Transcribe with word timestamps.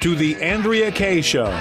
to 0.00 0.14
the 0.14 0.36
Andrea 0.36 0.90
Kaye 0.92 1.20
Show. 1.20 1.60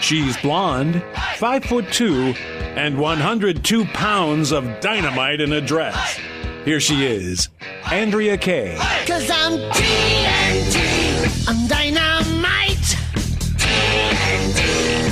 She's 0.00 0.36
blonde, 0.38 1.02
5 1.36 1.64
foot 1.64 1.92
2, 1.92 2.34
and 2.76 2.98
102 2.98 3.84
pounds 3.86 4.52
of 4.52 4.80
dynamite 4.80 5.40
in 5.40 5.52
a 5.52 5.60
dress. 5.60 6.18
Here 6.64 6.80
she 6.80 7.06
is, 7.06 7.48
Andrea 7.90 8.36
Kaye. 8.36 8.76
Cause 9.06 9.30
I'm 9.30 9.58
TNT. 9.72 11.48
I'm 11.48 11.66
dynamite. 11.66 12.96
TNT. 13.56 14.60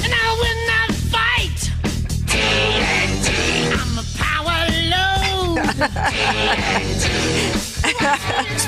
And 0.05 0.13
I 0.15 0.33
will 0.43 0.67
not 0.67 0.93
fight. 1.11 1.71
TNT. 2.27 3.29
I'm 3.79 3.99
a 3.99 4.05
power 4.19 4.67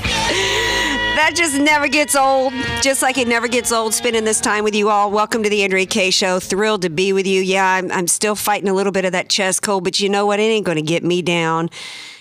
load. 0.04 0.94
That 1.18 1.34
just 1.34 1.58
never 1.58 1.88
gets 1.88 2.14
old. 2.14 2.52
Just 2.80 3.02
like 3.02 3.18
it 3.18 3.26
never 3.26 3.48
gets 3.48 3.72
old 3.72 3.92
spending 3.92 4.24
this 4.24 4.40
time 4.40 4.62
with 4.62 4.76
you 4.76 4.88
all. 4.88 5.10
Welcome 5.10 5.42
to 5.42 5.50
the 5.50 5.64
Andrea 5.64 5.84
Kaye 5.84 6.10
Show. 6.10 6.38
Thrilled 6.38 6.82
to 6.82 6.90
be 6.90 7.12
with 7.12 7.26
you. 7.26 7.40
Yeah, 7.42 7.66
I'm, 7.66 7.90
I'm 7.90 8.06
still 8.06 8.36
fighting 8.36 8.68
a 8.68 8.72
little 8.72 8.92
bit 8.92 9.04
of 9.04 9.10
that 9.10 9.28
chest 9.28 9.62
cold, 9.62 9.82
but 9.82 9.98
you 9.98 10.08
know 10.08 10.26
what? 10.26 10.38
It 10.38 10.44
ain't 10.44 10.64
going 10.64 10.76
to 10.76 10.82
get 10.82 11.02
me 11.02 11.20
down. 11.20 11.70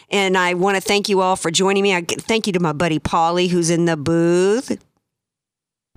And 0.10 0.36
I 0.36 0.56
want 0.56 0.78
to 0.78 0.82
thank 0.82 1.10
you 1.10 1.22
all 1.22 1.36
for 1.36 1.52
joining 1.52 1.84
me. 1.84 1.94
I 1.94 2.02
thank 2.02 2.48
you 2.48 2.54
to 2.54 2.60
my 2.60 2.74
buddy 2.74 2.98
Polly, 2.98 3.50
who's 3.50 3.70
in 3.70 3.86
the 3.86 3.98
booth. 3.98 4.84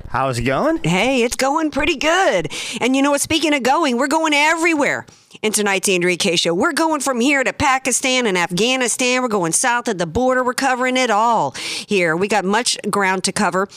How's 0.08 0.38
it 0.38 0.42
going? 0.42 0.80
Hey, 0.82 1.22
it's 1.22 1.36
going 1.36 1.70
pretty 1.70 1.96
good. 1.96 2.52
And 2.80 2.96
you 2.96 3.02
know 3.02 3.12
what? 3.12 3.20
Speaking 3.20 3.54
of 3.54 3.62
going, 3.62 3.96
we're 3.96 4.08
going 4.08 4.34
everywhere 4.34 5.06
in 5.42 5.52
tonight's 5.52 5.88
Andrea 5.88 6.16
Kaye 6.16 6.36
Show. 6.36 6.54
We're 6.54 6.72
going 6.72 7.00
from 7.00 7.20
here 7.20 7.44
to 7.44 7.52
Pakistan 7.52 8.26
and 8.26 8.36
Afghanistan. 8.36 9.22
We're 9.22 9.28
going 9.28 9.52
south 9.52 9.88
of 9.88 9.98
the 9.98 10.06
border. 10.06 10.42
We're 10.42 10.54
covering 10.54 10.96
it 10.96 11.10
all 11.10 11.52
here. 11.86 12.16
We 12.16 12.28
got 12.28 12.44
much 12.44 12.76
ground 12.90 13.24
to 13.24 13.32
cover 13.32 13.68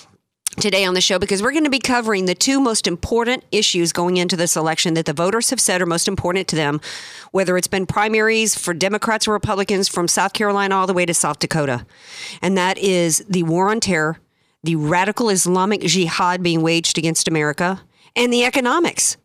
today 0.60 0.86
on 0.86 0.94
the 0.94 1.02
show 1.02 1.18
because 1.18 1.42
we're 1.42 1.52
going 1.52 1.64
to 1.64 1.70
be 1.70 1.80
covering 1.80 2.26
the 2.26 2.36
two 2.36 2.60
most 2.60 2.88
important 2.88 3.44
issues 3.52 3.92
going 3.92 4.18
into 4.18 4.36
this 4.36 4.56
election 4.56 4.94
that 4.94 5.06
the 5.06 5.14
voters 5.14 5.50
have 5.50 5.60
said 5.60 5.82
are 5.82 5.86
most 5.86 6.08
important 6.08 6.48
to 6.48 6.56
them, 6.56 6.80
whether 7.32 7.58
it's 7.58 7.68
been 7.68 7.86
primaries 7.86 8.56
for 8.56 8.74
Democrats 8.74 9.28
or 9.28 9.34
Republicans 9.34 9.88
from 9.88 10.08
South 10.08 10.34
Carolina 10.34 10.76
all 10.76 10.88
the 10.88 10.94
way 10.94 11.06
to 11.06 11.14
South 11.14 11.40
Dakota. 11.40 11.86
And 12.42 12.58
that 12.58 12.78
is 12.78 13.24
the 13.28 13.44
war 13.44 13.70
on 13.70 13.80
terror, 13.80 14.20
the 14.64 14.76
radical 14.76 15.30
Islamic 15.30 15.82
jihad 15.82 16.42
being 16.42 16.62
waged 16.62 16.98
against 16.98 17.28
America, 17.28 17.82
and 18.16 18.32
the 18.32 18.44
economics 18.46 19.18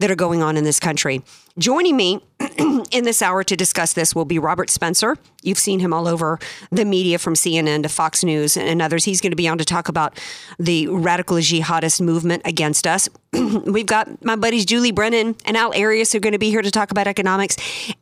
that 0.00 0.10
are 0.10 0.16
going 0.16 0.42
on 0.42 0.56
in 0.56 0.64
this 0.64 0.80
country. 0.80 1.22
Joining 1.58 1.94
me 1.94 2.20
in 2.90 3.04
this 3.04 3.20
hour 3.20 3.44
to 3.44 3.54
discuss 3.54 3.92
this 3.92 4.14
will 4.14 4.24
be 4.24 4.38
Robert 4.38 4.70
Spencer. 4.70 5.16
You've 5.42 5.58
seen 5.58 5.78
him 5.78 5.92
all 5.92 6.08
over 6.08 6.38
the 6.70 6.86
media 6.86 7.18
from 7.18 7.34
CNN 7.34 7.82
to 7.82 7.90
Fox 7.90 8.24
News 8.24 8.56
and 8.56 8.80
others. 8.80 9.04
He's 9.04 9.20
going 9.20 9.32
to 9.32 9.36
be 9.36 9.46
on 9.46 9.58
to 9.58 9.64
talk 9.64 9.88
about 9.88 10.18
the 10.58 10.88
radical 10.88 11.36
jihadist 11.36 12.00
movement 12.00 12.42
against 12.46 12.86
us. 12.86 13.10
We've 13.32 13.86
got 13.86 14.24
my 14.24 14.36
buddies 14.36 14.64
Julie 14.64 14.90
Brennan 14.90 15.36
and 15.44 15.56
Al 15.56 15.74
Arias 15.74 16.12
who 16.12 16.18
are 16.18 16.22
going 16.22 16.32
to 16.32 16.38
be 16.38 16.50
here 16.50 16.62
to 16.62 16.70
talk 16.70 16.90
about 16.90 17.06
economics 17.06 17.56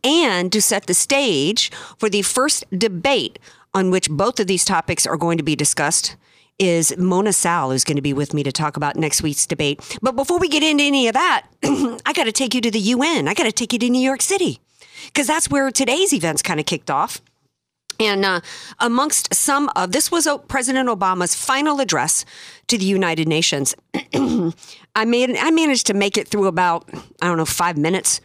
and 0.04 0.52
to 0.52 0.62
set 0.62 0.86
the 0.86 0.94
stage 0.94 1.70
for 1.98 2.08
the 2.08 2.22
first 2.22 2.64
debate 2.70 3.40
on 3.74 3.90
which 3.90 4.08
both 4.08 4.38
of 4.38 4.46
these 4.46 4.64
topics 4.64 5.04
are 5.04 5.16
going 5.16 5.36
to 5.36 5.44
be 5.44 5.56
discussed 5.56 6.16
is 6.58 6.96
Mona 6.98 7.32
Salama, 7.32 7.72
who's 7.72 7.84
going 7.84 7.96
to 7.96 8.02
be 8.02 8.12
with 8.12 8.34
me 8.34 8.42
to 8.42 8.52
talk 8.52 8.76
about 8.76 8.96
next 8.96 9.22
week's 9.22 9.46
debate. 9.46 9.98
But 10.02 10.16
before 10.16 10.38
we 10.38 10.48
get 10.48 10.62
into 10.62 10.84
any 10.84 11.08
of 11.08 11.14
that, 11.14 11.46
I 11.62 12.12
got 12.14 12.24
to 12.24 12.32
take 12.32 12.54
you 12.54 12.60
to 12.60 12.70
the 12.70 12.80
UN. 12.80 13.28
I 13.28 13.34
got 13.34 13.44
to 13.44 13.52
take 13.52 13.72
you 13.72 13.78
to 13.78 13.88
New 13.88 14.00
York 14.00 14.22
City 14.22 14.60
because 15.06 15.26
that's 15.26 15.50
where 15.50 15.70
today's 15.70 16.12
events 16.12 16.42
kind 16.42 16.58
of 16.58 16.66
kicked 16.66 16.90
off. 16.90 17.20
And 18.00 18.24
uh, 18.24 18.40
amongst 18.78 19.34
some 19.34 19.70
of 19.74 19.90
this 19.90 20.10
was 20.10 20.26
uh, 20.26 20.38
President 20.38 20.88
Obama's 20.88 21.34
final 21.34 21.80
address 21.80 22.24
to 22.68 22.78
the 22.78 22.84
United 22.84 23.26
Nations. 23.26 23.74
I 24.94 25.04
made 25.04 25.36
I 25.36 25.50
managed 25.50 25.86
to 25.88 25.94
make 25.94 26.16
it 26.16 26.28
through 26.28 26.46
about 26.46 26.88
I 27.20 27.26
don't 27.26 27.38
know 27.38 27.44
five 27.44 27.76
minutes 27.76 28.20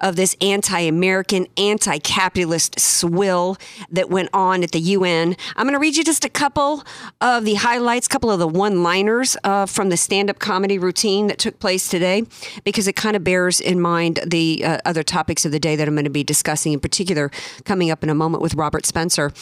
of 0.00 0.16
this 0.16 0.36
anti-American, 0.40 1.46
anti-capitalist 1.56 2.78
swill 2.78 3.56
that 3.90 4.10
went 4.10 4.28
on 4.32 4.62
at 4.62 4.72
the 4.72 4.80
UN. 4.80 5.36
I'm 5.56 5.64
going 5.66 5.74
to 5.74 5.78
read 5.78 5.96
you 5.96 6.04
just 6.04 6.24
a 6.24 6.28
couple 6.28 6.84
of 7.20 7.44
the 7.44 7.54
highlights, 7.54 8.06
a 8.06 8.10
couple 8.10 8.30
of 8.30 8.38
the 8.38 8.48
one-liners 8.48 9.36
uh, 9.44 9.66
from 9.66 9.88
the 9.88 9.96
stand-up 9.96 10.38
comedy 10.38 10.78
routine 10.78 11.26
that 11.28 11.38
took 11.38 11.58
place 11.58 11.88
today, 11.88 12.24
because 12.64 12.88
it 12.88 12.96
kind 12.96 13.16
of 13.16 13.24
bears 13.24 13.60
in 13.60 13.80
mind 13.80 14.20
the 14.26 14.64
uh, 14.64 14.78
other 14.84 15.02
topics 15.02 15.44
of 15.44 15.52
the 15.52 15.60
day 15.60 15.76
that 15.76 15.88
I'm 15.88 15.94
going 15.94 16.04
to 16.04 16.10
be 16.10 16.24
discussing, 16.24 16.72
in 16.72 16.80
particular, 16.80 17.30
coming 17.64 17.90
up 17.90 18.02
in 18.02 18.10
a 18.10 18.14
moment 18.14 18.42
with 18.42 18.54
Robert 18.54 18.86
Spencer. 18.86 19.32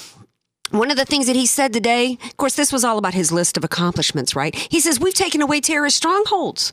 One 0.71 0.91
of 0.91 0.97
the 0.97 1.05
things 1.05 1.27
that 1.27 1.37
he 1.37 1.47
said 1.47 1.73
today, 1.73 2.19
of 2.25 2.37
course, 2.37 2.57
this 2.57 2.73
was 2.73 2.85
all 2.85 2.99
about 2.99 3.15
his 3.15 3.31
list 3.31 3.57
of 3.57 3.65
accomplishments, 3.65 4.35
right? 4.35 4.55
He 4.71 4.81
says, 4.81 4.99
We've 4.99 5.15
taken 5.15 5.43
away 5.43 5.61
terrorist 5.61 5.97
strongholds. 5.97 6.73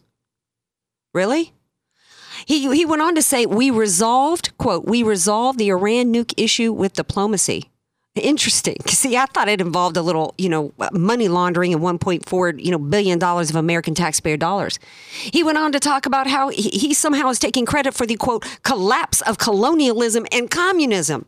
Really? 1.13 1.53
He, 2.45 2.73
he 2.75 2.85
went 2.85 3.01
on 3.01 3.15
to 3.15 3.21
say, 3.21 3.45
We 3.45 3.69
resolved, 3.69 4.57
quote, 4.57 4.85
we 4.85 5.03
resolved 5.03 5.59
the 5.59 5.69
Iran 5.69 6.13
nuke 6.13 6.33
issue 6.37 6.73
with 6.73 6.93
diplomacy. 6.93 7.69
Interesting. 8.15 8.75
See, 8.87 9.15
I 9.15 9.25
thought 9.25 9.47
it 9.47 9.61
involved 9.61 9.95
a 9.95 10.01
little, 10.01 10.33
you 10.37 10.49
know, 10.49 10.73
money 10.91 11.27
laundering 11.27 11.73
and 11.73 11.81
1.4, 11.81 12.63
you 12.63 12.71
know, 12.71 12.77
billion 12.77 13.19
dollars 13.19 13.49
of 13.49 13.55
American 13.55 13.95
taxpayer 13.95 14.37
dollars. 14.37 14.79
He 15.11 15.43
went 15.43 15.57
on 15.57 15.71
to 15.71 15.79
talk 15.79 16.05
about 16.05 16.27
how 16.27 16.49
he, 16.49 16.93
somehow 16.93 17.29
is 17.29 17.39
taking 17.39 17.65
credit 17.65 17.93
for 17.93 18.05
the 18.05 18.15
quote 18.15 18.45
collapse 18.63 19.21
of 19.21 19.37
colonialism 19.37 20.25
and 20.31 20.49
communism. 20.49 21.25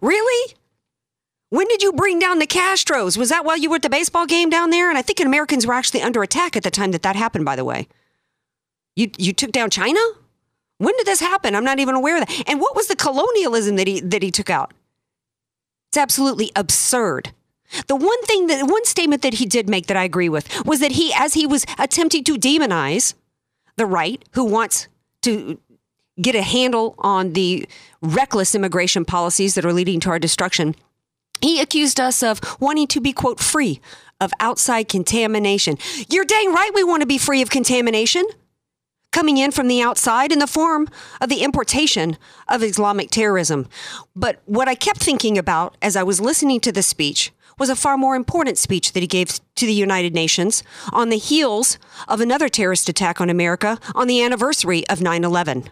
Really? 0.00 0.54
When 1.50 1.68
did 1.68 1.84
you 1.84 1.92
bring 1.92 2.18
down 2.18 2.40
the 2.40 2.48
Castros? 2.48 3.16
Was 3.16 3.28
that 3.28 3.44
while 3.44 3.56
you 3.56 3.70
were 3.70 3.76
at 3.76 3.82
the 3.82 3.90
baseball 3.90 4.26
game 4.26 4.50
down 4.50 4.70
there? 4.70 4.88
And 4.88 4.98
I 4.98 5.02
think 5.02 5.20
Americans 5.20 5.66
were 5.66 5.74
actually 5.74 6.02
under 6.02 6.20
attack 6.20 6.56
at 6.56 6.64
the 6.64 6.70
time 6.70 6.90
that 6.90 7.02
that 7.02 7.14
happened, 7.14 7.44
by 7.44 7.54
the 7.54 7.64
way. 7.64 7.86
You, 8.96 9.10
you 9.18 9.32
took 9.32 9.52
down 9.52 9.70
China? 9.70 10.00
When 10.84 10.96
did 10.96 11.06
this 11.06 11.20
happen? 11.20 11.54
I'm 11.54 11.64
not 11.64 11.78
even 11.78 11.94
aware 11.94 12.20
of 12.20 12.26
that. 12.26 12.44
And 12.46 12.60
what 12.60 12.76
was 12.76 12.88
the 12.88 12.96
colonialism 12.96 13.76
that 13.76 13.86
he, 13.86 14.00
that 14.00 14.22
he 14.22 14.30
took 14.30 14.50
out? 14.50 14.72
It's 15.90 15.98
absolutely 15.98 16.50
absurd. 16.56 17.32
The 17.86 17.96
one 17.96 18.22
thing 18.24 18.46
that, 18.48 18.66
one 18.68 18.84
statement 18.84 19.22
that 19.22 19.34
he 19.34 19.46
did 19.46 19.68
make 19.68 19.86
that 19.86 19.96
I 19.96 20.04
agree 20.04 20.28
with 20.28 20.64
was 20.64 20.80
that 20.80 20.92
he, 20.92 21.12
as 21.14 21.34
he 21.34 21.46
was 21.46 21.64
attempting 21.78 22.24
to 22.24 22.36
demonize 22.36 23.14
the 23.76 23.86
right 23.86 24.22
who 24.32 24.44
wants 24.44 24.88
to 25.22 25.58
get 26.20 26.34
a 26.34 26.42
handle 26.42 26.94
on 26.98 27.32
the 27.32 27.66
reckless 28.00 28.54
immigration 28.54 29.04
policies 29.04 29.54
that 29.54 29.64
are 29.64 29.72
leading 29.72 30.00
to 30.00 30.10
our 30.10 30.18
destruction, 30.18 30.76
he 31.40 31.60
accused 31.60 31.98
us 31.98 32.22
of 32.22 32.40
wanting 32.60 32.86
to 32.88 33.00
be, 33.00 33.12
quote, 33.12 33.40
free 33.40 33.80
of 34.20 34.32
outside 34.40 34.88
contamination. 34.88 35.78
You're 36.08 36.24
dang 36.24 36.52
right 36.52 36.70
we 36.74 36.84
want 36.84 37.00
to 37.00 37.06
be 37.06 37.18
free 37.18 37.42
of 37.42 37.50
contamination 37.50 38.24
coming 39.14 39.38
in 39.38 39.52
from 39.52 39.68
the 39.68 39.80
outside 39.80 40.32
in 40.32 40.40
the 40.40 40.46
form 40.46 40.88
of 41.20 41.28
the 41.28 41.44
importation 41.44 42.18
of 42.48 42.64
Islamic 42.64 43.10
terrorism. 43.10 43.68
But 44.16 44.42
what 44.44 44.68
I 44.68 44.74
kept 44.74 44.98
thinking 44.98 45.38
about 45.38 45.76
as 45.80 45.94
I 45.94 46.02
was 46.02 46.20
listening 46.20 46.58
to 46.60 46.72
the 46.72 46.82
speech 46.82 47.30
was 47.56 47.70
a 47.70 47.76
far 47.76 47.96
more 47.96 48.16
important 48.16 48.58
speech 48.58 48.92
that 48.92 49.04
he 49.04 49.06
gave 49.06 49.38
to 49.54 49.66
the 49.66 49.72
United 49.72 50.14
Nations 50.14 50.64
on 50.92 51.10
the 51.10 51.16
heels 51.16 51.78
of 52.08 52.20
another 52.20 52.48
terrorist 52.48 52.88
attack 52.88 53.20
on 53.20 53.30
America 53.30 53.78
on 53.94 54.08
the 54.08 54.20
anniversary 54.20 54.84
of 54.88 55.00
9 55.00 55.22
11. 55.22 55.70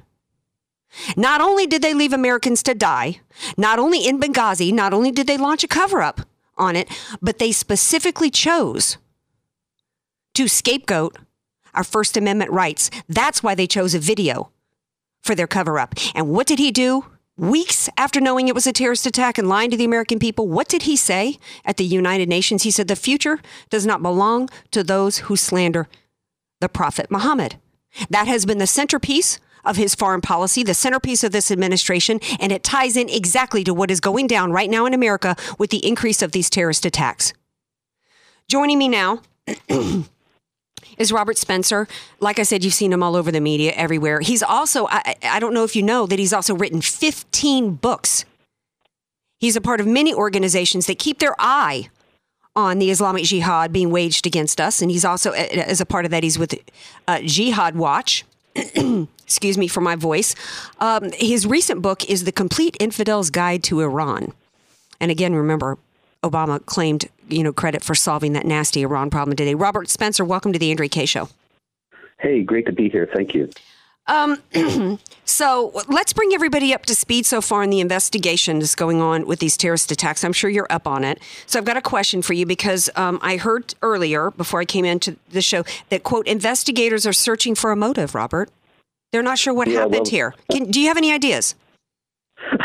Not 1.16 1.40
only 1.40 1.66
did 1.66 1.82
they 1.82 1.94
leave 1.94 2.12
Americans 2.12 2.62
to 2.62 2.74
die, 2.74 3.22
not 3.56 3.80
only 3.80 4.06
in 4.06 4.20
Benghazi, 4.20 4.72
not 4.72 4.94
only 4.94 5.10
did 5.10 5.26
they 5.26 5.36
launch 5.36 5.64
a 5.64 5.68
cover 5.68 6.00
up 6.00 6.20
on 6.56 6.76
it, 6.76 6.88
but 7.20 7.40
they 7.40 7.50
specifically 7.50 8.30
chose 8.30 8.98
to 10.34 10.46
scapegoat 10.46 11.16
our 11.74 11.84
First 11.84 12.16
Amendment 12.16 12.50
rights. 12.50 12.90
That's 13.08 13.42
why 13.42 13.54
they 13.54 13.66
chose 13.66 13.94
a 13.94 13.98
video 13.98 14.50
for 15.22 15.34
their 15.34 15.46
cover 15.46 15.78
up. 15.78 15.94
And 16.14 16.28
what 16.28 16.46
did 16.46 16.58
he 16.58 16.70
do? 16.70 17.06
Weeks 17.36 17.88
after 17.96 18.20
knowing 18.20 18.46
it 18.46 18.54
was 18.54 18.66
a 18.66 18.72
terrorist 18.72 19.06
attack 19.06 19.38
and 19.38 19.48
lying 19.48 19.70
to 19.70 19.76
the 19.76 19.86
American 19.86 20.18
people, 20.18 20.48
what 20.48 20.68
did 20.68 20.82
he 20.82 20.96
say 20.96 21.38
at 21.64 21.78
the 21.78 21.84
United 21.84 22.28
Nations? 22.28 22.62
He 22.62 22.70
said, 22.70 22.88
The 22.88 22.96
future 22.96 23.40
does 23.70 23.86
not 23.86 24.02
belong 24.02 24.50
to 24.70 24.84
those 24.84 25.18
who 25.18 25.36
slander 25.36 25.88
the 26.60 26.68
Prophet 26.68 27.10
Muhammad. 27.10 27.56
That 28.10 28.28
has 28.28 28.44
been 28.44 28.58
the 28.58 28.66
centerpiece 28.66 29.38
of 29.64 29.76
his 29.76 29.94
foreign 29.94 30.20
policy, 30.20 30.62
the 30.62 30.74
centerpiece 30.74 31.24
of 31.24 31.32
this 31.32 31.50
administration, 31.50 32.20
and 32.38 32.52
it 32.52 32.62
ties 32.62 32.96
in 32.96 33.08
exactly 33.08 33.64
to 33.64 33.72
what 33.72 33.90
is 33.90 34.00
going 34.00 34.26
down 34.26 34.52
right 34.52 34.70
now 34.70 34.86
in 34.86 34.94
America 34.94 35.36
with 35.58 35.70
the 35.70 35.86
increase 35.86 36.20
of 36.20 36.32
these 36.32 36.50
terrorist 36.50 36.84
attacks. 36.84 37.32
Joining 38.48 38.78
me 38.78 38.88
now 38.88 39.22
is 40.98 41.12
Robert 41.12 41.38
Spencer. 41.38 41.88
Like 42.20 42.38
I 42.38 42.42
said, 42.42 42.64
you've 42.64 42.74
seen 42.74 42.92
him 42.92 43.02
all 43.02 43.16
over 43.16 43.30
the 43.30 43.40
media, 43.40 43.72
everywhere. 43.72 44.20
He's 44.20 44.42
also, 44.42 44.86
I, 44.88 45.16
I 45.22 45.40
don't 45.40 45.54
know 45.54 45.64
if 45.64 45.74
you 45.76 45.82
know, 45.82 46.06
that 46.06 46.18
he's 46.18 46.32
also 46.32 46.54
written 46.54 46.80
15 46.80 47.74
books. 47.74 48.24
He's 49.38 49.56
a 49.56 49.60
part 49.60 49.80
of 49.80 49.86
many 49.86 50.14
organizations 50.14 50.86
that 50.86 50.98
keep 50.98 51.18
their 51.18 51.34
eye 51.38 51.88
on 52.54 52.78
the 52.78 52.90
Islamic 52.90 53.24
Jihad 53.24 53.72
being 53.72 53.90
waged 53.90 54.26
against 54.26 54.60
us. 54.60 54.82
And 54.82 54.90
he's 54.90 55.04
also, 55.04 55.32
as 55.32 55.80
a 55.80 55.86
part 55.86 56.04
of 56.04 56.10
that, 56.10 56.22
he's 56.22 56.38
with 56.38 56.54
uh, 57.08 57.20
Jihad 57.24 57.74
Watch. 57.74 58.24
Excuse 58.54 59.56
me 59.56 59.66
for 59.66 59.80
my 59.80 59.96
voice. 59.96 60.34
Um, 60.78 61.10
his 61.14 61.46
recent 61.46 61.80
book 61.80 62.08
is 62.08 62.24
The 62.24 62.32
Complete 62.32 62.76
Infidel's 62.78 63.30
Guide 63.30 63.62
to 63.64 63.80
Iran. 63.80 64.32
And 65.00 65.10
again, 65.10 65.34
remember, 65.34 65.78
Obama 66.22 66.64
claimed, 66.64 67.08
you 67.32 67.42
know, 67.42 67.52
credit 67.52 67.82
for 67.82 67.94
solving 67.94 68.32
that 68.34 68.46
nasty 68.46 68.82
Iran 68.82 69.10
problem 69.10 69.36
today. 69.36 69.54
Robert 69.54 69.88
Spencer, 69.88 70.24
welcome 70.24 70.52
to 70.52 70.58
the 70.58 70.70
Andrea 70.70 70.88
Kaye 70.88 71.06
Show. 71.06 71.28
Hey, 72.18 72.42
great 72.42 72.66
to 72.66 72.72
be 72.72 72.88
here. 72.88 73.08
Thank 73.12 73.34
you. 73.34 73.50
Um, 74.06 74.38
so 75.24 75.72
let's 75.88 76.12
bring 76.12 76.32
everybody 76.34 76.74
up 76.74 76.86
to 76.86 76.94
speed 76.94 77.24
so 77.24 77.40
far 77.40 77.62
in 77.62 77.70
the 77.70 77.80
investigation 77.80 78.58
that's 78.58 78.74
going 78.74 79.00
on 79.00 79.26
with 79.26 79.38
these 79.38 79.56
terrorist 79.56 79.90
attacks. 79.92 80.24
I'm 80.24 80.32
sure 80.32 80.50
you're 80.50 80.66
up 80.70 80.86
on 80.86 81.04
it. 81.04 81.20
So 81.46 81.58
I've 81.58 81.64
got 81.64 81.76
a 81.76 81.82
question 81.82 82.20
for 82.22 82.32
you 82.32 82.44
because 82.44 82.90
um, 82.96 83.18
I 83.22 83.36
heard 83.36 83.74
earlier 83.82 84.30
before 84.32 84.60
I 84.60 84.64
came 84.64 84.84
into 84.84 85.16
the 85.30 85.42
show 85.42 85.64
that 85.90 86.02
quote 86.02 86.26
investigators 86.26 87.06
are 87.06 87.12
searching 87.12 87.54
for 87.54 87.70
a 87.70 87.76
motive. 87.76 88.14
Robert, 88.14 88.50
they're 89.12 89.22
not 89.22 89.38
sure 89.38 89.54
what 89.54 89.68
Yeah, 89.68 89.80
happened 89.80 89.94
well- 89.94 90.04
here. 90.10 90.34
Can, 90.50 90.70
do 90.70 90.80
you 90.80 90.88
have 90.88 90.96
any 90.96 91.12
ideas? 91.12 91.54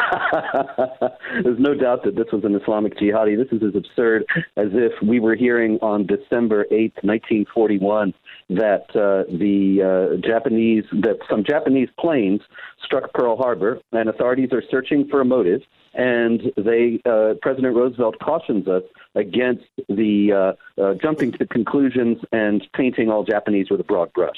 There's 1.44 1.60
no 1.60 1.74
doubt 1.74 2.04
that 2.04 2.16
this 2.16 2.28
was 2.32 2.44
an 2.44 2.56
Islamic 2.56 2.98
jihadi. 2.98 3.38
This 3.38 3.52
is 3.52 3.64
as 3.64 3.76
absurd 3.76 4.26
as 4.56 4.68
if 4.74 4.94
we 5.02 5.20
were 5.20 5.36
hearing 5.36 5.78
on 5.82 6.06
December 6.06 6.66
8th, 6.66 7.04
1941, 7.04 8.14
that 8.50 8.86
uh, 8.96 9.30
the 9.38 10.18
uh, 10.22 10.28
Japanese, 10.28 10.86
that 10.92 11.18
some 11.30 11.44
Japanese 11.44 11.90
planes 12.00 12.42
struck 12.84 13.14
Pearl 13.14 13.38
Harbor, 13.38 13.80
and 13.92 14.10
authorities 14.10 14.50
are 14.52 14.64
searching 14.70 15.08
for 15.08 15.22
a 15.22 15.26
motive. 15.26 15.62
And 15.94 16.52
they, 16.58 17.02
uh, 17.06 17.34
President 17.42 17.76
Roosevelt 17.76 18.20
cautions 18.20 18.68
us 18.68 18.84
against 19.16 19.66
the 19.90 20.56
uh, 20.80 20.82
uh, 20.82 20.94
jumping 21.02 21.32
to 21.34 21.48
conclusions 21.48 22.20
and 22.32 22.66
painting 22.76 23.10
all 23.10 23.24
Japanese 23.24 23.70
with 23.70 23.80
a 23.80 23.84
broad 23.84 24.14
brush. 24.14 24.38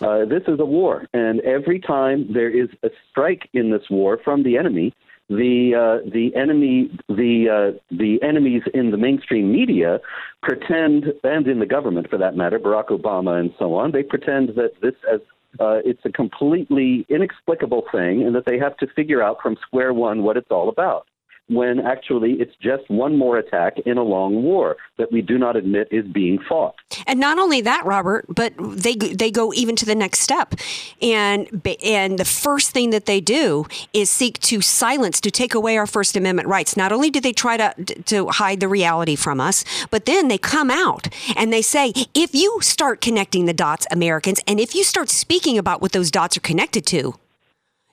Uh, 0.00 0.24
this 0.24 0.42
is 0.46 0.58
a 0.60 0.64
war, 0.64 1.06
and 1.12 1.40
every 1.40 1.78
time 1.78 2.32
there 2.32 2.48
is 2.48 2.68
a 2.82 2.88
strike 3.10 3.48
in 3.52 3.70
this 3.70 3.82
war 3.90 4.18
from 4.24 4.44
the 4.44 4.56
enemy, 4.56 4.94
the 5.30 5.74
uh, 6.02 6.10
the 6.10 6.34
enemy 6.34 6.90
the 7.08 7.46
uh, 7.48 7.78
the 7.96 8.18
enemies 8.20 8.62
in 8.74 8.90
the 8.90 8.96
mainstream 8.96 9.52
media 9.52 10.00
pretend, 10.42 11.04
and 11.22 11.46
in 11.46 11.60
the 11.60 11.66
government 11.66 12.10
for 12.10 12.18
that 12.18 12.36
matter, 12.36 12.58
Barack 12.58 12.88
Obama 12.88 13.38
and 13.38 13.54
so 13.56 13.74
on, 13.74 13.92
they 13.92 14.02
pretend 14.02 14.50
that 14.56 14.72
this 14.82 14.94
as 15.10 15.20
uh, 15.60 15.78
it's 15.84 16.04
a 16.04 16.10
completely 16.10 17.06
inexplicable 17.08 17.84
thing, 17.92 18.22
and 18.22 18.34
that 18.34 18.44
they 18.44 18.58
have 18.58 18.76
to 18.78 18.88
figure 18.88 19.22
out 19.22 19.38
from 19.40 19.56
square 19.62 19.94
one 19.94 20.24
what 20.24 20.36
it's 20.36 20.50
all 20.50 20.68
about. 20.68 21.06
When 21.50 21.80
actually 21.80 22.34
it's 22.34 22.54
just 22.62 22.88
one 22.88 23.16
more 23.16 23.36
attack 23.36 23.78
in 23.84 23.98
a 23.98 24.02
long 24.02 24.42
war 24.42 24.76
that 24.98 25.10
we 25.10 25.20
do 25.20 25.36
not 25.36 25.56
admit 25.56 25.88
is 25.90 26.06
being 26.06 26.38
fought. 26.48 26.76
And 27.06 27.18
not 27.18 27.38
only 27.38 27.60
that, 27.62 27.84
Robert, 27.84 28.24
but 28.28 28.52
they 28.58 28.94
they 28.94 29.30
go 29.30 29.52
even 29.52 29.74
to 29.76 29.84
the 29.84 29.96
next 29.96 30.20
step, 30.20 30.54
and 31.02 31.48
and 31.84 32.18
the 32.18 32.24
first 32.24 32.70
thing 32.70 32.90
that 32.90 33.06
they 33.06 33.20
do 33.20 33.66
is 33.92 34.08
seek 34.08 34.38
to 34.40 34.60
silence, 34.60 35.20
to 35.20 35.30
take 35.30 35.54
away 35.54 35.76
our 35.76 35.86
First 35.86 36.16
Amendment 36.16 36.48
rights. 36.48 36.76
Not 36.76 36.92
only 36.92 37.10
do 37.10 37.20
they 37.20 37.32
try 37.32 37.56
to 37.56 37.74
to 37.84 38.28
hide 38.28 38.60
the 38.60 38.68
reality 38.68 39.16
from 39.16 39.40
us, 39.40 39.64
but 39.90 40.06
then 40.06 40.28
they 40.28 40.38
come 40.38 40.70
out 40.70 41.08
and 41.36 41.52
they 41.52 41.62
say, 41.62 41.92
if 42.14 42.34
you 42.34 42.58
start 42.60 43.00
connecting 43.00 43.46
the 43.46 43.52
dots, 43.52 43.86
Americans, 43.90 44.40
and 44.46 44.60
if 44.60 44.74
you 44.74 44.84
start 44.84 45.10
speaking 45.10 45.58
about 45.58 45.82
what 45.82 45.92
those 45.92 46.10
dots 46.10 46.36
are 46.36 46.40
connected 46.40 46.86
to, 46.86 47.14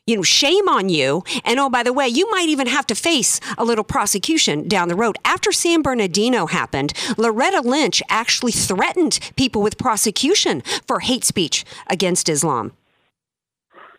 you 0.07 0.15
know, 0.15 0.24
shame 0.24 0.68
on 0.68 0.89
you. 0.89 1.24
And 1.45 1.59
oh, 1.59 1.69
by 1.69 1.83
the 1.83 1.94
way, 1.94 2.07
you 2.07 2.30
might 2.31 2.50
even 2.50 2.65
have 2.68 2.88
to 2.88 2.95
face 2.95 3.39
a 3.57 3.65
little 3.65 3.83
prosecution 3.83 4.68
down 4.68 4.88
the 4.88 4.95
road. 4.95 5.18
After 5.24 5.51
San 5.51 5.81
Bernardino 5.83 6.48
happened, 6.48 6.94
Loretta 7.18 7.62
Lynch 7.62 8.01
actually 8.09 8.54
threatened 8.54 9.19
people 9.36 9.62
with 9.62 9.77
prosecution 9.77 10.62
for 10.88 11.01
hate 11.01 11.25
speech 11.25 11.65
against 11.88 12.30
Islam. 12.30 12.71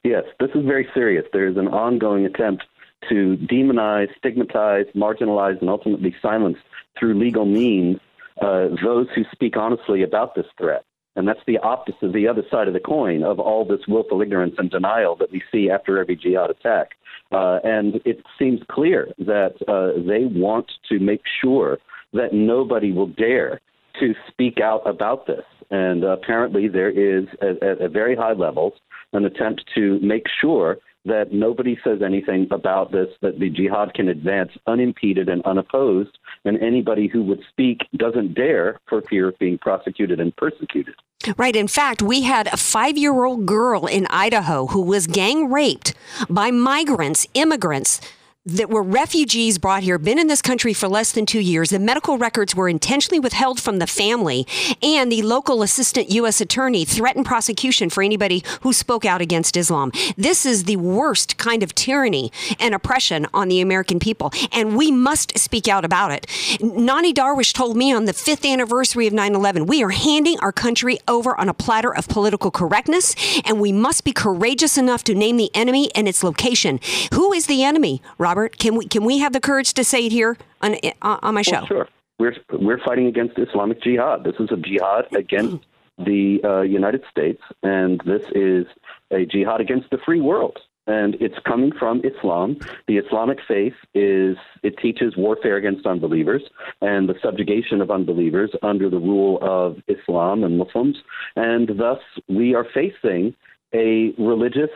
Yes, 0.03 0.25
this 0.41 0.51
is 0.55 0.65
very 0.65 0.89
serious. 0.95 1.27
There 1.33 1.47
is 1.47 1.57
an 1.57 1.69
ongoing 1.69 2.25
attempt 2.25 2.65
to 3.09 3.37
demonize, 3.37 4.09
stigmatize, 4.17 4.87
marginalize, 4.95 5.61
and 5.61 5.69
ultimately 5.69 6.15
silence 6.23 6.59
through 6.99 7.15
legal 7.15 7.45
means 7.45 7.99
uh, 8.41 8.69
those 8.83 9.07
who 9.15 9.25
speak 9.33 9.57
honestly 9.57 10.03
about 10.03 10.35
this 10.35 10.47
threat. 10.57 10.85
And 11.19 11.27
that's 11.27 11.41
the 11.49 11.59
opposite, 11.59 12.13
the 12.13 12.29
other 12.29 12.45
side 12.49 12.69
of 12.69 12.75
the 12.75 12.81
coin 12.81 13.25
of 13.25 13.41
all 13.41 13.65
this 13.65 13.81
willful 13.89 14.23
ignorance 14.23 14.55
and 14.57 14.71
denial 14.71 15.17
that 15.17 15.33
we 15.33 15.43
see 15.51 15.69
after 15.69 16.01
every 16.01 16.15
jihad 16.15 16.49
attack. 16.49 16.91
Uh, 17.33 17.59
and 17.65 17.97
it 18.05 18.23
seems 18.39 18.61
clear 18.71 19.09
that 19.19 19.55
uh, 19.67 20.01
they 20.07 20.27
want 20.27 20.71
to 20.89 21.01
make 21.01 21.23
sure 21.43 21.79
that 22.13 22.33
nobody 22.33 22.93
will 22.93 23.09
dare 23.09 23.61
to 23.99 24.15
speak 24.29 24.61
out 24.61 24.89
about 24.89 25.27
this. 25.27 25.45
And 25.73 26.05
apparently, 26.05 26.69
there 26.69 26.89
is, 26.89 27.27
at, 27.43 27.61
at, 27.65 27.91
very 27.91 28.15
high 28.15 28.35
levels, 28.35 28.75
an 29.13 29.25
attempt 29.25 29.65
to 29.75 29.99
make 29.99 30.27
sure 30.41 30.79
that 31.05 31.33
nobody 31.33 31.79
says 31.83 32.01
anything 32.05 32.47
about 32.51 32.93
this, 32.93 33.09
that 33.23 33.39
the 33.39 33.51
jihad 33.51 33.95
can 33.95 34.09
advance 34.09 34.51
unimpeded 34.67 35.29
and 35.29 35.43
unopposed, 35.45 36.19
and 36.45 36.59
anybody 36.63 37.09
who 37.09 37.23
would 37.23 37.41
speak 37.51 37.81
doesn't 37.97 38.35
dare 38.35 38.79
for 38.89 39.03
fear 39.03 39.29
of 39.29 39.39
being 39.39 39.59
prosecuted 39.59 40.21
and 40.21 40.35
persecuted. 40.37 40.95
Right. 41.37 41.57
In 41.57 41.69
fact, 41.69 42.01
we 42.01 42.23
had 42.23 42.47
a 42.49 42.57
five 42.57 42.97
year 42.97 43.25
old 43.25 43.45
girl 43.45 43.87
in 43.87 44.07
Idaho 44.09 44.67
who 44.67 44.83
was 44.83 45.07
gang 45.07 45.51
raped 45.51 45.95
by 46.31 46.51
migrants, 46.51 47.27
immigrants. 47.35 48.01
That 48.49 48.71
were 48.71 48.83
refugees 48.83 49.59
brought 49.59 49.83
here, 49.83 49.99
been 49.99 50.19
in 50.19 50.27
this 50.27 50.41
country 50.41 50.73
for 50.73 50.89
less 50.89 51.13
than 51.13 51.27
two 51.27 51.39
years. 51.39 51.69
The 51.69 51.79
medical 51.79 52.17
records 52.17 52.55
were 52.55 52.67
intentionally 52.67 53.21
withheld 53.21 53.61
from 53.61 53.79
the 53.79 53.87
family, 53.87 54.47
and 54.83 55.13
the 55.13 55.21
local 55.21 55.63
assistant 55.63 56.11
U.S. 56.13 56.41
attorney 56.41 56.87
threatened 56.87 57.27
prosecution 57.27 57.91
for 57.91 58.03
anybody 58.03 58.43
who 58.63 58.73
spoke 58.73 59.05
out 59.05 59.21
against 59.21 59.55
Islam. 59.55 59.93
This 60.17 60.47
is 60.47 60.65
the 60.65 60.77
worst 60.77 61.37
kind 61.37 61.63
of 61.63 61.75
tyranny 61.75 62.33
and 62.59 62.75
oppression 62.75 63.27
on 63.35 63.49
the 63.49 63.61
American 63.61 63.99
people, 63.99 64.33
and 64.51 64.79
we 64.79 64.91
must 64.91 65.39
speak 65.39 65.69
out 65.69 65.85
about 65.85 66.11
it. 66.11 66.27
Nonie 66.63 67.13
Darwish 67.13 67.53
told 67.53 67.77
me 67.77 67.93
on 67.93 68.07
the 68.07 68.15
fifth 68.15 68.47
anniversary 68.47 69.07
of 69.07 69.13
9 69.13 69.35
11, 69.35 69.67
we 69.67 69.83
are 69.83 69.91
handing 69.91 70.41
our 70.41 70.53
country 70.53 70.99
over 71.07 71.39
on 71.39 71.51
a 71.51 71.55
platter 71.55 71.95
of 71.95 72.09
political 72.09 72.51
correctness, 72.51 73.15
and 73.45 73.61
we 73.61 73.73
must 73.73 74.05
be 74.05 74.13
courageous 74.15 74.79
enough 74.79 75.05
to 75.05 75.15
name 75.15 75.37
the 75.37 75.51
enemy 75.55 75.91
and 75.95 76.09
its 76.09 76.25
location. 76.25 76.81
Who 77.13 77.35
is 77.35 77.45
the 77.45 77.63
enemy, 77.63 78.01
Robert? 78.17 78.38
Can 78.47 78.77
we 78.77 78.87
can 78.87 79.05
we 79.05 79.19
have 79.19 79.33
the 79.33 79.41
courage 79.41 79.75
to 79.75 79.83
say 79.83 80.07
it 80.07 80.13
here 80.13 80.37
on 80.61 80.77
uh, 81.03 81.19
on 81.23 81.35
my 81.35 81.43
show? 81.43 81.61
Well, 81.61 81.67
sure. 81.67 81.89
We're 82.21 82.37
we're 82.53 82.83
fighting 82.85 83.07
against 83.07 83.39
Islamic 83.39 83.83
jihad. 83.83 84.23
This 84.23 84.35
is 84.39 84.51
a 84.53 84.57
jihad 84.57 85.07
against 85.17 85.65
the 85.99 86.41
uh, 86.45 86.61
United 86.61 87.03
States, 87.11 87.43
and 87.63 88.01
this 88.07 88.23
is 88.35 88.67
a 89.11 89.27
jihad 89.27 89.61
against 89.61 89.91
the 89.91 89.99
free 90.05 90.21
world. 90.21 90.59
And 90.87 91.17
it's 91.21 91.39
coming 91.47 91.73
from 91.79 92.01
Islam. 92.03 92.57
The 92.87 92.97
Islamic 92.97 93.39
faith 93.47 93.75
is 93.95 94.39
it 94.63 94.79
teaches 94.79 95.19
warfare 95.19 95.57
against 95.57 95.87
unbelievers 95.87 96.43
and 96.81 97.09
the 97.09 97.15
subjugation 97.23 97.83
of 97.83 97.91
unbelievers 97.91 98.51
under 98.63 98.89
the 98.89 98.99
rule 98.99 99.39
of 99.43 99.77
Islam 99.87 100.45
and 100.45 100.57
Muslims. 100.57 100.97
And 101.37 101.69
thus, 101.79 101.99
we 102.27 102.55
are 102.55 102.67
facing 102.73 103.35
a 103.75 104.15
religious, 104.17 104.71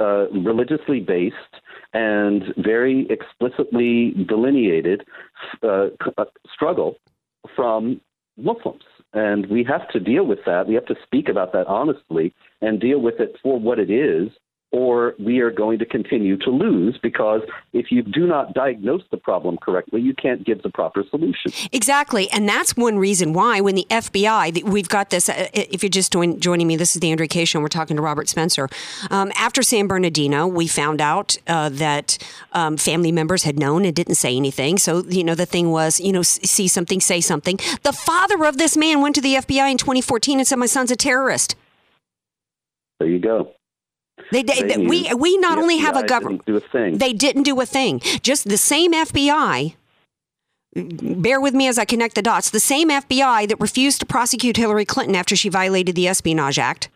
uh, 0.00 0.28
religiously 0.32 1.00
based 1.00 1.34
and 1.94 2.52
very 2.58 3.06
explicitly 3.08 4.12
delineated 4.28 5.04
uh, 5.62 5.86
struggle 6.52 6.96
from 7.56 8.00
Muslims. 8.36 8.82
And 9.12 9.46
we 9.46 9.64
have 9.64 9.88
to 9.90 10.00
deal 10.00 10.26
with 10.26 10.40
that. 10.44 10.66
We 10.66 10.74
have 10.74 10.86
to 10.86 10.96
speak 11.04 11.28
about 11.28 11.52
that 11.52 11.68
honestly 11.68 12.34
and 12.60 12.80
deal 12.80 12.98
with 13.00 13.20
it 13.20 13.36
for 13.42 13.60
what 13.60 13.78
it 13.78 13.90
is, 13.90 14.30
or 14.74 15.14
we 15.20 15.38
are 15.38 15.52
going 15.52 15.78
to 15.78 15.86
continue 15.86 16.36
to 16.36 16.50
lose 16.50 16.98
because 17.00 17.42
if 17.72 17.92
you 17.92 18.02
do 18.02 18.26
not 18.26 18.54
diagnose 18.54 19.02
the 19.12 19.16
problem 19.16 19.56
correctly, 19.56 20.00
you 20.00 20.12
can't 20.14 20.44
give 20.44 20.60
the 20.62 20.68
proper 20.70 21.04
solution. 21.10 21.52
Exactly. 21.70 22.28
And 22.32 22.48
that's 22.48 22.76
one 22.76 22.98
reason 22.98 23.32
why 23.34 23.60
when 23.60 23.76
the 23.76 23.86
FBI, 23.88 24.64
we've 24.64 24.88
got 24.88 25.10
this, 25.10 25.28
uh, 25.28 25.46
if 25.54 25.84
you're 25.84 25.90
just 25.90 26.12
join, 26.12 26.40
joining 26.40 26.66
me, 26.66 26.74
this 26.74 26.96
is 26.96 27.00
the 27.00 27.12
Andrea 27.12 27.28
Kaye. 27.28 27.44
Show, 27.44 27.58
and 27.58 27.62
we're 27.62 27.68
talking 27.68 27.94
to 27.94 28.02
Robert 28.02 28.28
Spencer. 28.28 28.68
Um, 29.12 29.30
after 29.36 29.62
San 29.62 29.86
Bernardino, 29.86 30.48
we 30.48 30.66
found 30.66 31.00
out 31.00 31.38
uh, 31.46 31.68
that 31.68 32.18
um, 32.52 32.76
family 32.76 33.12
members 33.12 33.44
had 33.44 33.56
known 33.56 33.84
and 33.84 33.94
didn't 33.94 34.16
say 34.16 34.36
anything. 34.36 34.78
So, 34.78 35.04
you 35.04 35.22
know, 35.22 35.36
the 35.36 35.46
thing 35.46 35.70
was, 35.70 36.00
you 36.00 36.10
know, 36.10 36.22
see 36.22 36.66
something, 36.66 37.00
say 37.00 37.20
something. 37.20 37.58
The 37.82 37.92
father 37.92 38.44
of 38.44 38.58
this 38.58 38.76
man 38.76 39.02
went 39.02 39.14
to 39.14 39.20
the 39.20 39.34
FBI 39.34 39.70
in 39.70 39.78
2014 39.78 40.40
and 40.40 40.48
said, 40.48 40.56
my 40.56 40.66
son's 40.66 40.90
a 40.90 40.96
terrorist. 40.96 41.54
There 42.98 43.08
you 43.08 43.20
go. 43.20 43.54
They, 44.32 44.42
they, 44.42 44.62
They 44.62 44.86
we, 44.86 45.12
we 45.14 45.36
not 45.38 45.58
only 45.58 45.78
have 45.78 45.96
a 45.96 46.06
government, 46.06 46.44
do 46.46 46.56
a 46.56 46.60
thing. 46.60 46.98
they 46.98 47.12
didn't 47.12 47.42
do 47.42 47.60
a 47.60 47.66
thing. 47.66 48.00
Just 48.22 48.48
the 48.48 48.56
same 48.56 48.92
FBI. 48.92 49.74
Bear 50.76 51.40
with 51.40 51.54
me 51.54 51.68
as 51.68 51.78
I 51.78 51.84
connect 51.84 52.16
the 52.16 52.22
dots. 52.22 52.50
The 52.50 52.58
same 52.60 52.90
FBI 52.90 53.48
that 53.48 53.60
refused 53.60 54.00
to 54.00 54.06
prosecute 54.06 54.56
Hillary 54.56 54.84
Clinton 54.84 55.14
after 55.14 55.36
she 55.36 55.48
violated 55.48 55.94
the 55.94 56.08
Espionage 56.08 56.58
Act. 56.58 56.88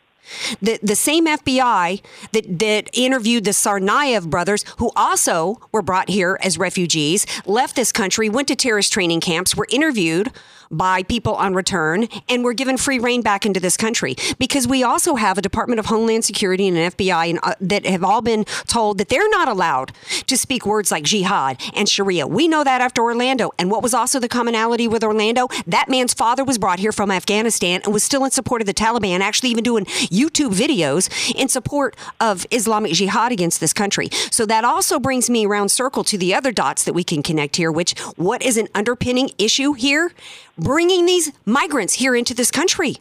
The, 0.60 0.78
the 0.82 0.96
same 0.96 1.26
FBI 1.26 2.02
that, 2.32 2.58
that 2.58 2.90
interviewed 2.92 3.44
the 3.44 3.52
Tsarnaev 3.52 4.28
brothers, 4.28 4.64
who 4.78 4.90
also 4.94 5.60
were 5.72 5.80
brought 5.82 6.10
here 6.10 6.38
as 6.42 6.58
refugees, 6.58 7.24
left 7.46 7.76
this 7.76 7.92
country, 7.92 8.28
went 8.28 8.48
to 8.48 8.56
terrorist 8.56 8.92
training 8.92 9.20
camps, 9.20 9.56
were 9.56 9.68
interviewed 9.70 10.30
by 10.70 11.02
people 11.02 11.34
on 11.34 11.54
return, 11.54 12.08
and 12.28 12.44
were 12.44 12.54
given 12.54 12.76
free 12.76 12.98
rein 12.98 13.22
back 13.22 13.46
into 13.46 13.60
this 13.60 13.76
country. 13.76 14.16
Because 14.38 14.66
we 14.66 14.82
also 14.82 15.16
have 15.16 15.38
a 15.38 15.42
Department 15.42 15.78
of 15.78 15.86
Homeland 15.86 16.24
Security 16.24 16.68
and 16.68 16.76
an 16.76 16.90
FBI 16.92 17.30
and, 17.30 17.40
uh, 17.42 17.54
that 17.60 17.86
have 17.86 18.04
all 18.04 18.20
been 18.20 18.44
told 18.66 18.98
that 18.98 19.08
they're 19.08 19.28
not 19.30 19.48
allowed 19.48 19.92
to 20.26 20.36
speak 20.36 20.66
words 20.66 20.90
like 20.90 21.04
jihad 21.04 21.60
and 21.74 21.88
Sharia. 21.88 22.26
We 22.26 22.48
know 22.48 22.64
that 22.64 22.80
after 22.80 23.02
Orlando. 23.02 23.52
And 23.58 23.70
what 23.70 23.82
was 23.82 23.94
also 23.94 24.20
the 24.20 24.28
commonality 24.28 24.88
with 24.88 25.02
Orlando? 25.02 25.48
That 25.66 25.88
man's 25.88 26.14
father 26.14 26.44
was 26.44 26.58
brought 26.58 26.78
here 26.78 26.92
from 26.92 27.10
Afghanistan 27.10 27.80
and 27.84 27.92
was 27.92 28.04
still 28.04 28.24
in 28.24 28.30
support 28.30 28.60
of 28.62 28.66
the 28.66 28.74
Taliban, 28.74 29.20
actually 29.20 29.50
even 29.50 29.64
doing 29.64 29.84
YouTube 29.86 30.54
videos 30.54 31.08
in 31.34 31.48
support 31.48 31.96
of 32.20 32.46
Islamic 32.50 32.92
jihad 32.92 33.32
against 33.32 33.60
this 33.60 33.72
country. 33.72 34.08
So 34.30 34.46
that 34.46 34.64
also 34.64 34.98
brings 34.98 35.30
me 35.30 35.46
around 35.46 35.70
circle 35.70 36.04
to 36.04 36.18
the 36.18 36.34
other 36.34 36.52
dots 36.52 36.84
that 36.84 36.92
we 36.92 37.04
can 37.04 37.22
connect 37.22 37.56
here, 37.56 37.72
which 37.72 37.98
what 38.16 38.42
is 38.42 38.56
an 38.56 38.68
underpinning 38.74 39.30
issue 39.38 39.72
here? 39.72 40.12
Bringing 40.58 41.06
these 41.06 41.30
migrants 41.46 41.94
here 41.94 42.16
into 42.16 42.34
this 42.34 42.50
country. 42.50 42.96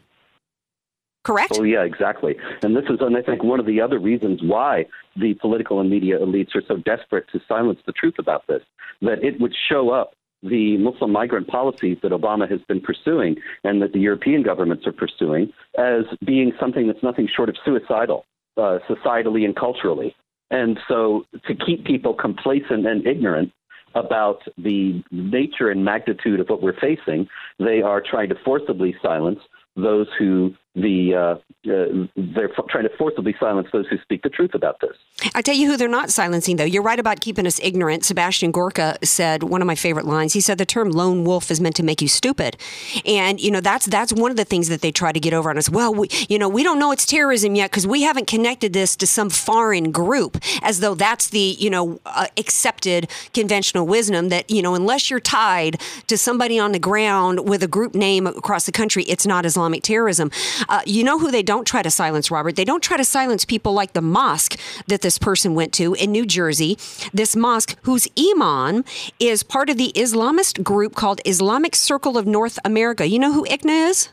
Correct? 1.23 1.57
Oh, 1.59 1.63
yeah, 1.63 1.83
exactly. 1.83 2.35
And 2.63 2.75
this 2.75 2.85
is, 2.85 2.99
and 3.01 3.17
I 3.17 3.21
think, 3.21 3.43
one 3.43 3.59
of 3.59 3.65
the 3.65 3.81
other 3.81 3.99
reasons 3.99 4.41
why 4.41 4.85
the 5.17 5.33
political 5.33 5.81
and 5.81 5.89
media 5.89 6.19
elites 6.19 6.55
are 6.55 6.61
so 6.67 6.77
desperate 6.77 7.25
to 7.33 7.41
silence 7.47 7.79
the 7.85 7.91
truth 7.91 8.15
about 8.17 8.47
this, 8.47 8.61
that 9.01 9.23
it 9.23 9.41
would 9.41 9.53
show 9.67 9.89
up 9.89 10.13
the 10.43 10.77
Muslim 10.77 11.11
migrant 11.11 11.47
policies 11.47 11.97
that 12.03 12.11
Obama 12.11 12.49
has 12.49 12.61
been 12.67 12.79
pursuing 12.79 13.35
and 13.63 13.81
that 13.81 13.91
the 13.91 13.99
European 13.99 14.43
governments 14.43 14.85
are 14.85 14.93
pursuing 14.93 15.51
as 15.77 16.03
being 16.23 16.53
something 16.59 16.87
that's 16.87 17.03
nothing 17.03 17.27
short 17.35 17.49
of 17.49 17.55
suicidal, 17.65 18.23
uh, 18.55 18.77
societally 18.87 19.43
and 19.43 19.55
culturally. 19.55 20.15
And 20.51 20.79
so 20.87 21.25
to 21.47 21.55
keep 21.55 21.85
people 21.85 22.13
complacent 22.13 22.85
and 22.85 23.05
ignorant 23.05 23.51
about 23.97 24.41
the 24.57 25.03
nature 25.11 25.69
and 25.69 25.83
magnitude 25.83 26.39
of 26.39 26.47
what 26.47 26.61
we're 26.61 26.79
facing, 26.79 27.27
they 27.59 27.81
are 27.81 28.01
trying 28.01 28.29
to 28.29 28.35
forcibly 28.45 28.95
silence 29.01 29.39
those 29.75 30.07
who 30.17 30.53
the 30.77 31.15
uh, 31.15 31.35
uh, 31.69 32.07
they're 32.15 32.51
f- 32.51 32.65
trying 32.69 32.83
to 32.83 32.95
forcibly 32.97 33.35
silence 33.39 33.67
those 33.73 33.87
who 33.87 33.97
speak 33.97 34.21
the 34.21 34.29
truth 34.29 34.53
about 34.53 34.79
this. 34.79 34.95
I 35.33 35.41
tell 35.41 35.55
you 35.55 35.67
who 35.67 35.75
they're 35.75 35.87
not 35.87 36.11
silencing, 36.11 36.57
though. 36.57 36.63
You're 36.63 36.83
right 36.83 36.99
about 36.99 37.19
keeping 37.19 37.47
us 37.47 37.59
ignorant. 37.61 38.05
Sebastian 38.05 38.51
Gorka 38.51 38.97
said 39.03 39.43
one 39.43 39.61
of 39.61 39.67
my 39.67 39.75
favorite 39.75 40.05
lines. 40.05 40.33
He 40.33 40.39
said 40.39 40.59
the 40.59 40.65
term 40.65 40.91
"lone 40.91 41.23
wolf" 41.23 41.49
is 41.49 41.59
meant 41.59 41.75
to 41.77 41.83
make 41.83 42.01
you 42.01 42.07
stupid, 42.07 42.57
and 43.05 43.41
you 43.41 43.49
know 43.49 43.59
that's 43.59 43.87
that's 43.87 44.13
one 44.13 44.29
of 44.29 44.37
the 44.37 44.45
things 44.45 44.69
that 44.69 44.81
they 44.81 44.91
try 44.91 45.11
to 45.11 45.19
get 45.19 45.33
over 45.33 45.49
on 45.49 45.57
us. 45.57 45.69
Well, 45.69 45.93
we, 45.93 46.09
you 46.29 46.37
know, 46.37 46.47
we 46.47 46.63
don't 46.63 46.77
know 46.77 46.91
it's 46.91 47.05
terrorism 47.05 47.55
yet 47.55 47.71
because 47.71 47.87
we 47.87 48.03
haven't 48.03 48.27
connected 48.27 48.73
this 48.73 48.95
to 48.97 49.07
some 49.07 49.29
foreign 49.29 49.91
group, 49.91 50.37
as 50.61 50.79
though 50.79 50.93
that's 50.93 51.29
the 51.29 51.55
you 51.59 51.71
know 51.71 51.99
uh, 52.05 52.27
accepted 52.37 53.09
conventional 53.33 53.87
wisdom 53.87 54.29
that 54.29 54.49
you 54.49 54.61
know 54.61 54.75
unless 54.75 55.09
you're 55.09 55.19
tied 55.19 55.81
to 56.05 56.17
somebody 56.17 56.59
on 56.59 56.71
the 56.71 56.79
ground 56.79 57.49
with 57.49 57.63
a 57.63 57.67
group 57.67 57.95
name 57.95 58.27
across 58.27 58.67
the 58.67 58.71
country, 58.71 59.03
it's 59.05 59.25
not 59.25 59.43
Islamic 59.43 59.81
terrorism. 59.81 60.29
Uh, 60.69 60.81
you 60.85 61.03
know 61.03 61.19
who 61.19 61.31
they 61.31 61.43
don't 61.43 61.65
try 61.65 61.81
to 61.81 61.91
silence, 61.91 62.29
Robert? 62.29 62.55
They 62.55 62.65
don't 62.65 62.83
try 62.83 62.97
to 62.97 63.05
silence 63.05 63.45
people 63.45 63.73
like 63.73 63.93
the 63.93 64.01
mosque 64.01 64.59
that 64.87 65.01
this 65.01 65.17
person 65.17 65.55
went 65.55 65.73
to 65.73 65.93
in 65.93 66.11
New 66.11 66.25
Jersey. 66.25 66.77
This 67.13 67.35
mosque, 67.35 67.75
whose 67.83 68.07
imam 68.17 68.83
is 69.19 69.43
part 69.43 69.69
of 69.69 69.77
the 69.77 69.91
Islamist 69.95 70.63
group 70.63 70.95
called 70.95 71.21
Islamic 71.25 71.75
Circle 71.75 72.17
of 72.17 72.25
North 72.25 72.59
America. 72.65 73.07
You 73.07 73.19
know 73.19 73.33
who 73.33 73.45
ICNA 73.45 73.89
is? 73.89 74.09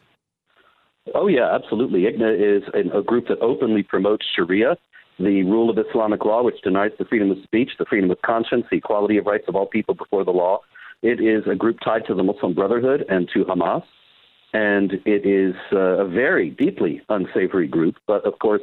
Oh, 1.15 1.27
yeah, 1.27 1.55
absolutely. 1.55 2.03
ICNA 2.03 2.59
is 2.59 2.63
a 2.75 3.03
group 3.03 3.29
that 3.29 3.39
openly 3.41 3.83
promotes 3.83 4.25
Sharia, 4.35 4.77
the 5.19 5.43
rule 5.45 5.71
of 5.71 5.79
Islamic 5.79 6.25
law, 6.25 6.43
which 6.43 6.61
denies 6.63 6.93
the 6.99 7.05
freedom 7.05 7.31
of 7.31 7.39
speech, 7.45 7.71
the 7.79 7.85
freedom 7.85 8.11
of 8.11 8.21
conscience, 8.23 8.65
the 8.71 8.79
equality 8.79 9.19
of 9.19 9.27
rights 9.27 9.45
of 9.49 9.55
all 9.55 9.67
people 9.67 9.95
before 9.95 10.25
the 10.25 10.31
law. 10.31 10.61
It 11.03 11.21
is 11.21 11.45
a 11.47 11.55
group 11.55 11.79
tied 11.85 12.07
to 12.07 12.15
the 12.15 12.23
Muslim 12.23 12.55
Brotherhood 12.55 13.05
and 13.09 13.29
to 13.35 13.45
Hamas 13.45 13.83
and 14.55 14.93
it 15.05 15.27
is 15.27 15.55
uh, 15.73 16.05
a 16.05 16.09
very 16.09 16.49
deeply 16.49 17.03
unsavory 17.09 17.67
group. 17.67 17.97
But 18.07 18.25
of 18.25 18.39
course, 18.39 18.63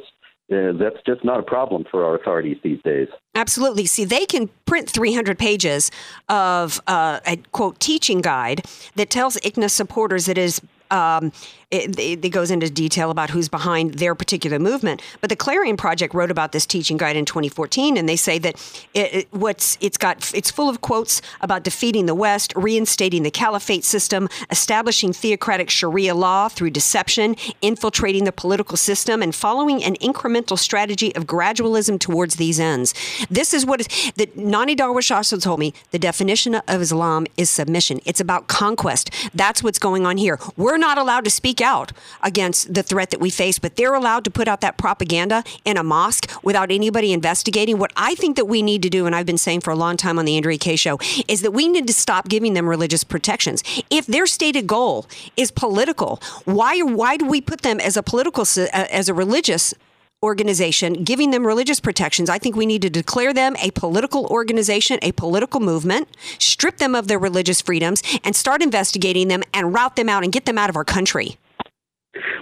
uh, 0.50 0.72
that's 0.72 0.96
just 1.06 1.22
not 1.24 1.38
a 1.38 1.42
problem 1.42 1.84
for 1.90 2.04
our 2.04 2.16
authorities 2.16 2.56
these 2.64 2.80
days. 2.82 3.08
Absolutely. 3.34 3.86
See, 3.86 4.04
they 4.04 4.26
can 4.26 4.48
print 4.66 4.90
300 4.90 5.38
pages 5.38 5.90
of 6.28 6.80
uh, 6.86 7.20
a 7.26 7.36
quote 7.52 7.78
teaching 7.78 8.20
guide 8.22 8.62
that 8.96 9.10
tells 9.10 9.36
ICNA 9.36 9.70
supporters 9.70 10.28
it 10.28 10.38
is 10.38 10.60
um, 10.90 11.32
it, 11.72 12.24
it, 12.24 12.28
goes 12.28 12.50
into 12.50 12.68
detail 12.68 13.10
about 13.10 13.30
who's 13.30 13.48
behind 13.48 13.94
their 13.94 14.14
particular 14.14 14.58
movement. 14.58 15.00
But 15.20 15.30
the 15.30 15.36
Clarion 15.36 15.76
Project 15.76 16.12
wrote 16.12 16.30
about 16.30 16.52
this 16.52 16.66
teaching 16.66 16.98
guide 16.98 17.16
in 17.16 17.24
2014, 17.24 17.96
and 17.96 18.08
they 18.08 18.16
say 18.16 18.38
that 18.38 18.56
it, 18.92 19.14
it, 19.14 19.28
what's 19.30 19.78
it's 19.80 19.96
got 19.96 20.32
it's 20.34 20.50
full 20.50 20.68
of 20.68 20.82
quotes 20.82 21.22
about 21.40 21.62
defeating 21.62 22.06
the 22.06 22.14
West, 22.14 22.52
reinstating 22.56 23.22
the 23.22 23.30
caliphate 23.30 23.84
system, 23.84 24.28
establishing 24.50 25.12
theocratic 25.14 25.70
Sharia 25.70 26.14
law 26.14 26.48
through 26.48 26.70
deception, 26.70 27.36
infiltrating 27.62 28.24
the 28.24 28.32
political 28.32 28.76
system, 28.76 29.22
and 29.22 29.34
following 29.34 29.82
an 29.82 29.96
incremental 29.96 30.58
strategy 30.58 31.14
of 31.16 31.24
gradualism 31.24 31.98
towards 31.98 32.36
these 32.36 32.60
ends. 32.60 32.94
This 33.30 33.54
is 33.54 33.64
what 33.64 33.80
is 33.80 34.12
that 34.16 34.36
Nonie 34.36 34.76
Darwish 34.76 35.14
also 35.14 35.38
told 35.38 35.58
me. 35.58 35.72
The 35.90 35.98
definition 35.98 36.54
of 36.54 36.82
Islam 36.82 37.26
is 37.38 37.48
submission. 37.48 38.00
It's 38.04 38.20
about 38.20 38.46
conquest. 38.48 39.10
That's 39.34 39.62
what's 39.62 39.78
going 39.78 40.04
on 40.04 40.18
here. 40.18 40.38
We're 40.56 40.76
not 40.76 40.98
allowed 40.98 41.24
to 41.24 41.30
speak 41.30 41.61
out 41.62 41.92
against 42.22 42.72
the 42.72 42.82
threat 42.82 43.10
that 43.10 43.20
we 43.20 43.30
face, 43.30 43.58
but 43.58 43.76
they're 43.76 43.94
allowed 43.94 44.24
to 44.24 44.30
put 44.30 44.48
out 44.48 44.60
that 44.60 44.78
propaganda 44.78 45.44
in 45.64 45.76
a 45.76 45.82
mosque 45.82 46.30
without 46.42 46.70
anybody 46.70 47.12
investigating. 47.12 47.78
What 47.78 47.92
I 47.96 48.14
think 48.14 48.36
that 48.36 48.46
we 48.46 48.62
need 48.62 48.82
to 48.82 48.90
do, 48.90 49.06
and 49.06 49.14
I've 49.14 49.26
been 49.26 49.38
saying 49.38 49.60
for 49.60 49.70
a 49.70 49.76
long 49.76 49.96
time 49.96 50.18
on 50.18 50.24
the 50.24 50.36
Andrea 50.36 50.58
Kaye 50.58 50.76
show, 50.76 50.98
is 51.28 51.42
that 51.42 51.52
we 51.52 51.68
need 51.68 51.86
to 51.86 51.92
stop 51.92 52.28
giving 52.28 52.54
them 52.54 52.68
religious 52.68 53.04
protections. 53.04 53.62
If 53.90 54.06
their 54.06 54.26
stated 54.26 54.66
goal 54.66 55.06
is 55.36 55.50
political, 55.50 56.20
why 56.44 56.80
why 56.80 57.16
do 57.16 57.26
we 57.26 57.40
put 57.40 57.62
them 57.62 57.80
as 57.80 57.96
a 57.96 58.02
political 58.02 58.42
uh, 58.42 58.66
as 58.72 59.08
a 59.08 59.14
religious 59.14 59.74
organization, 60.22 61.02
giving 61.04 61.32
them 61.32 61.46
religious 61.46 61.80
protections. 61.80 62.30
I 62.30 62.38
think 62.38 62.54
we 62.54 62.66
need 62.66 62.82
to 62.82 62.90
declare 62.90 63.34
them 63.34 63.56
a 63.60 63.72
political 63.72 64.26
organization, 64.26 64.98
a 65.02 65.12
political 65.12 65.60
movement, 65.60 66.08
strip 66.38 66.78
them 66.78 66.94
of 66.94 67.08
their 67.08 67.18
religious 67.18 67.60
freedoms, 67.60 68.02
and 68.22 68.36
start 68.36 68.62
investigating 68.62 69.28
them 69.28 69.42
and 69.52 69.74
route 69.74 69.96
them 69.96 70.08
out 70.08 70.22
and 70.22 70.32
get 70.32 70.44
them 70.44 70.58
out 70.58 70.70
of 70.70 70.76
our 70.76 70.84
country. 70.84 71.38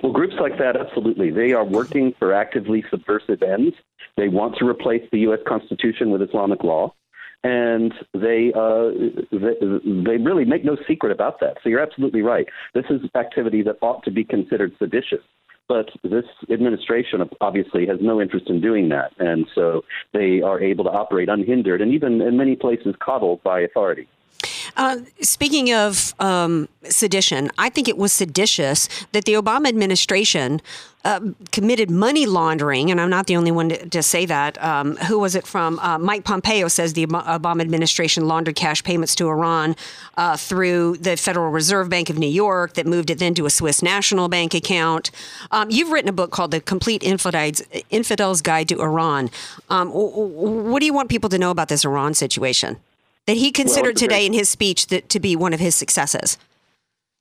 Well, 0.03 0.13
groups 0.13 0.35
like 0.41 0.59
that, 0.59 0.77
absolutely. 0.77 1.31
They 1.31 1.53
are 1.53 1.65
working 1.65 2.13
for 2.19 2.33
actively 2.35 2.85
subversive 2.91 3.43
ends. 3.43 3.75
They 4.17 4.29
want 4.29 4.57
to 4.59 4.67
replace 4.67 5.03
the 5.13 5.21
U.S. 5.21 5.41
Constitution 5.47 6.11
with 6.11 6.23
Islamic 6.23 6.65
law. 6.65 6.95
And 7.43 7.95
they, 8.13 8.53
uh, 8.55 8.91
they 9.33 9.55
they 10.05 10.17
really 10.19 10.45
make 10.45 10.63
no 10.63 10.77
secret 10.87 11.11
about 11.11 11.41
that. 11.41 11.57
So 11.63 11.71
you're 11.71 11.81
absolutely 11.81 12.21
right. 12.21 12.47
This 12.75 12.85
is 12.91 13.01
activity 13.15 13.63
that 13.63 13.79
ought 13.81 14.03
to 14.05 14.11
be 14.11 14.25
considered 14.25 14.73
seditious 14.79 15.23
but 15.71 15.89
this 16.03 16.25
administration 16.51 17.21
obviously 17.41 17.87
has 17.87 17.99
no 18.01 18.21
interest 18.21 18.51
in 18.51 18.61
doing 18.61 18.89
that, 18.89 19.13
and 19.21 19.47
so 19.55 19.85
they 20.13 20.43
are 20.43 20.61
able 20.61 20.83
to 20.83 20.91
operate 20.91 21.29
unhindered 21.29 21.81
and 21.81 21.95
even 21.95 22.21
in 22.21 22.37
many 22.37 22.57
places 22.57 22.93
coddled 22.99 23.41
by 23.45 23.61
authority. 23.61 24.09
Uh, 24.77 24.99
speaking 25.21 25.73
of 25.73 26.15
um, 26.21 26.69
sedition, 26.85 27.51
I 27.59 27.69
think 27.69 27.89
it 27.89 27.97
was 27.97 28.13
seditious 28.13 28.89
that 29.13 29.25
the 29.25 29.35
Obama 29.35 29.69
administration 29.69 30.61
uh, 31.05 31.21
committed 31.51 31.91
money 31.91 32.27
laundering, 32.27 32.91
and 32.91 33.01
I'm 33.01 33.09
not 33.09 33.27
the 33.27 33.37
only 33.37 33.51
one 33.51 33.71
to, 33.71 33.89
to 33.89 34.03
say 34.03 34.27
that. 34.27 34.63
Um, 34.63 34.97
who 34.97 35.19
was 35.19 35.35
it 35.35 35.47
from? 35.47 35.79
Uh, 35.79 35.99
Mike 35.99 36.25
Pompeo 36.25 36.69
says 36.69 36.93
the 36.93 37.07
Obama 37.07 37.63
administration 37.63 38.29
laundered 38.29 38.55
cash 38.55 38.85
payments 38.85 39.15
to 39.15 39.29
Iran 39.29 39.77
uh, 40.19 40.37
through 40.37 40.99
the 40.99 41.17
Federal 41.17 41.51
Reserve 41.51 41.89
Bank 41.89 42.11
of 42.11 42.19
New 42.19 42.29
York 42.29 42.75
that 42.75 42.87
moved 42.87 43.09
it 43.09 43.19
then 43.19 43.35
to 43.35 43.47
a 43.47 43.51
Swiss 43.51 43.83
national 43.83 44.29
bank 44.29 44.53
account. 44.53 45.11
Um, 45.51 45.71
you've 45.71 45.91
written 45.91 46.11
a 46.11 46.13
book 46.13 46.33
called 46.33 46.51
The 46.51 46.61
Complete 46.61 47.03
Infidel's, 47.03 47.63
Infidel's 47.91 48.43
Guide 48.43 48.69
to 48.69 48.81
Iran. 48.83 49.31
Um, 49.71 49.91
what 49.91 50.81
do 50.81 50.87
you 50.87 50.93
want 50.93 51.09
people 51.09 51.31
to 51.31 51.39
know 51.39 51.51
about 51.51 51.69
this 51.69 51.85
Iran 51.85 52.13
situation? 52.13 52.77
That 53.31 53.37
he 53.37 53.53
considered 53.53 53.95
well, 53.95 54.09
today 54.09 54.27
in 54.27 54.33
his 54.33 54.49
speech 54.49 54.89
that, 54.89 55.09
to 55.09 55.21
be 55.21 55.37
one 55.37 55.53
of 55.53 55.61
his 55.61 55.77
successes? 55.77 56.37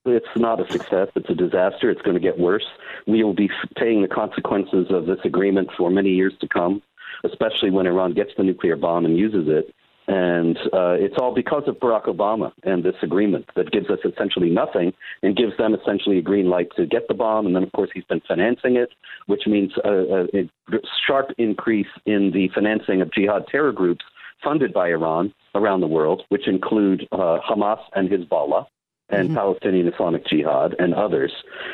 It's 0.06 0.26
not 0.36 0.60
a 0.60 0.72
success. 0.72 1.10
It's 1.16 1.30
a 1.30 1.36
disaster. 1.36 1.92
It's 1.92 2.02
going 2.02 2.16
to 2.16 2.22
get 2.22 2.40
worse. 2.40 2.66
We 3.06 3.24
will 3.24 3.36
be 3.36 3.50
paying 3.78 4.02
the 4.02 4.08
consequences 4.08 4.88
of 4.90 5.06
this 5.06 5.20
agreement 5.24 5.70
for 5.78 5.92
many 5.92 6.10
years 6.10 6.34
to 6.42 6.48
come, 6.48 6.82
especially 7.24 7.70
when 7.70 7.86
Iran 7.86 8.14
gets 8.14 8.32
the 8.38 8.44
nuclear 8.44 8.76
bomb 8.76 9.06
and 9.06 9.18
uses 9.18 9.48
it. 9.48 9.76
And 10.08 10.58
uh, 10.74 10.98
it's 10.98 11.14
all 11.20 11.36
because 11.36 11.64
of 11.68 11.76
Barack 11.76 12.06
Obama 12.06 12.52
and 12.64 12.84
this 12.84 12.96
agreement 13.04 13.46
that 13.56 13.72
gives 13.72 13.92
us 13.92 14.00
essentially 14.04 14.50
nothing 14.50 14.92
and 15.22 15.38
gives 15.38 15.56
them 15.58 15.76
essentially 15.76 16.18
a 16.18 16.24
green 16.24 16.50
light 16.50 16.70
to 16.78 16.88
get 16.88 17.08
the 17.08 17.14
bomb. 17.14 17.46
And 17.46 17.56
then, 17.56 17.62
of 17.62 17.72
course, 17.74 17.92
he's 17.94 18.06
been 18.06 18.22
financing 18.28 18.76
it, 18.78 18.90
which 19.28 19.46
means 19.46 19.74
a, 19.86 19.90
a, 19.90 20.24
a 20.40 20.80
sharp 21.06 21.28
increase 21.38 21.94
in 22.08 22.32
the 22.32 22.50
financing 22.56 23.02
of 23.02 23.12
jihad 23.14 23.46
terror 23.52 23.72
groups 23.72 24.04
funded 24.44 24.74
by 24.74 24.90
Iran 24.90 25.34
around 25.56 25.82
the 25.82 25.88
world, 25.88 26.24
which 26.30 26.48
include 26.48 27.08
uh, 27.12 27.40
Hamas 27.48 27.80
and 27.94 28.10
Hezbollah 28.10 28.66
and 29.10 29.30
mm-hmm. 29.30 29.38
Palestinian 29.38 29.88
Islamic 29.92 30.26
Jihad 30.28 30.76
and 30.80 30.94
others. 30.94 31.32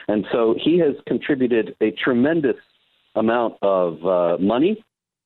And 0.08 0.26
so 0.32 0.56
he 0.58 0.80
has 0.80 0.96
contributed 1.08 1.76
a 1.82 1.92
tremendous 1.92 2.56
amount 3.16 3.56
of 3.62 4.06
uh, 4.06 4.38
money 4.40 4.84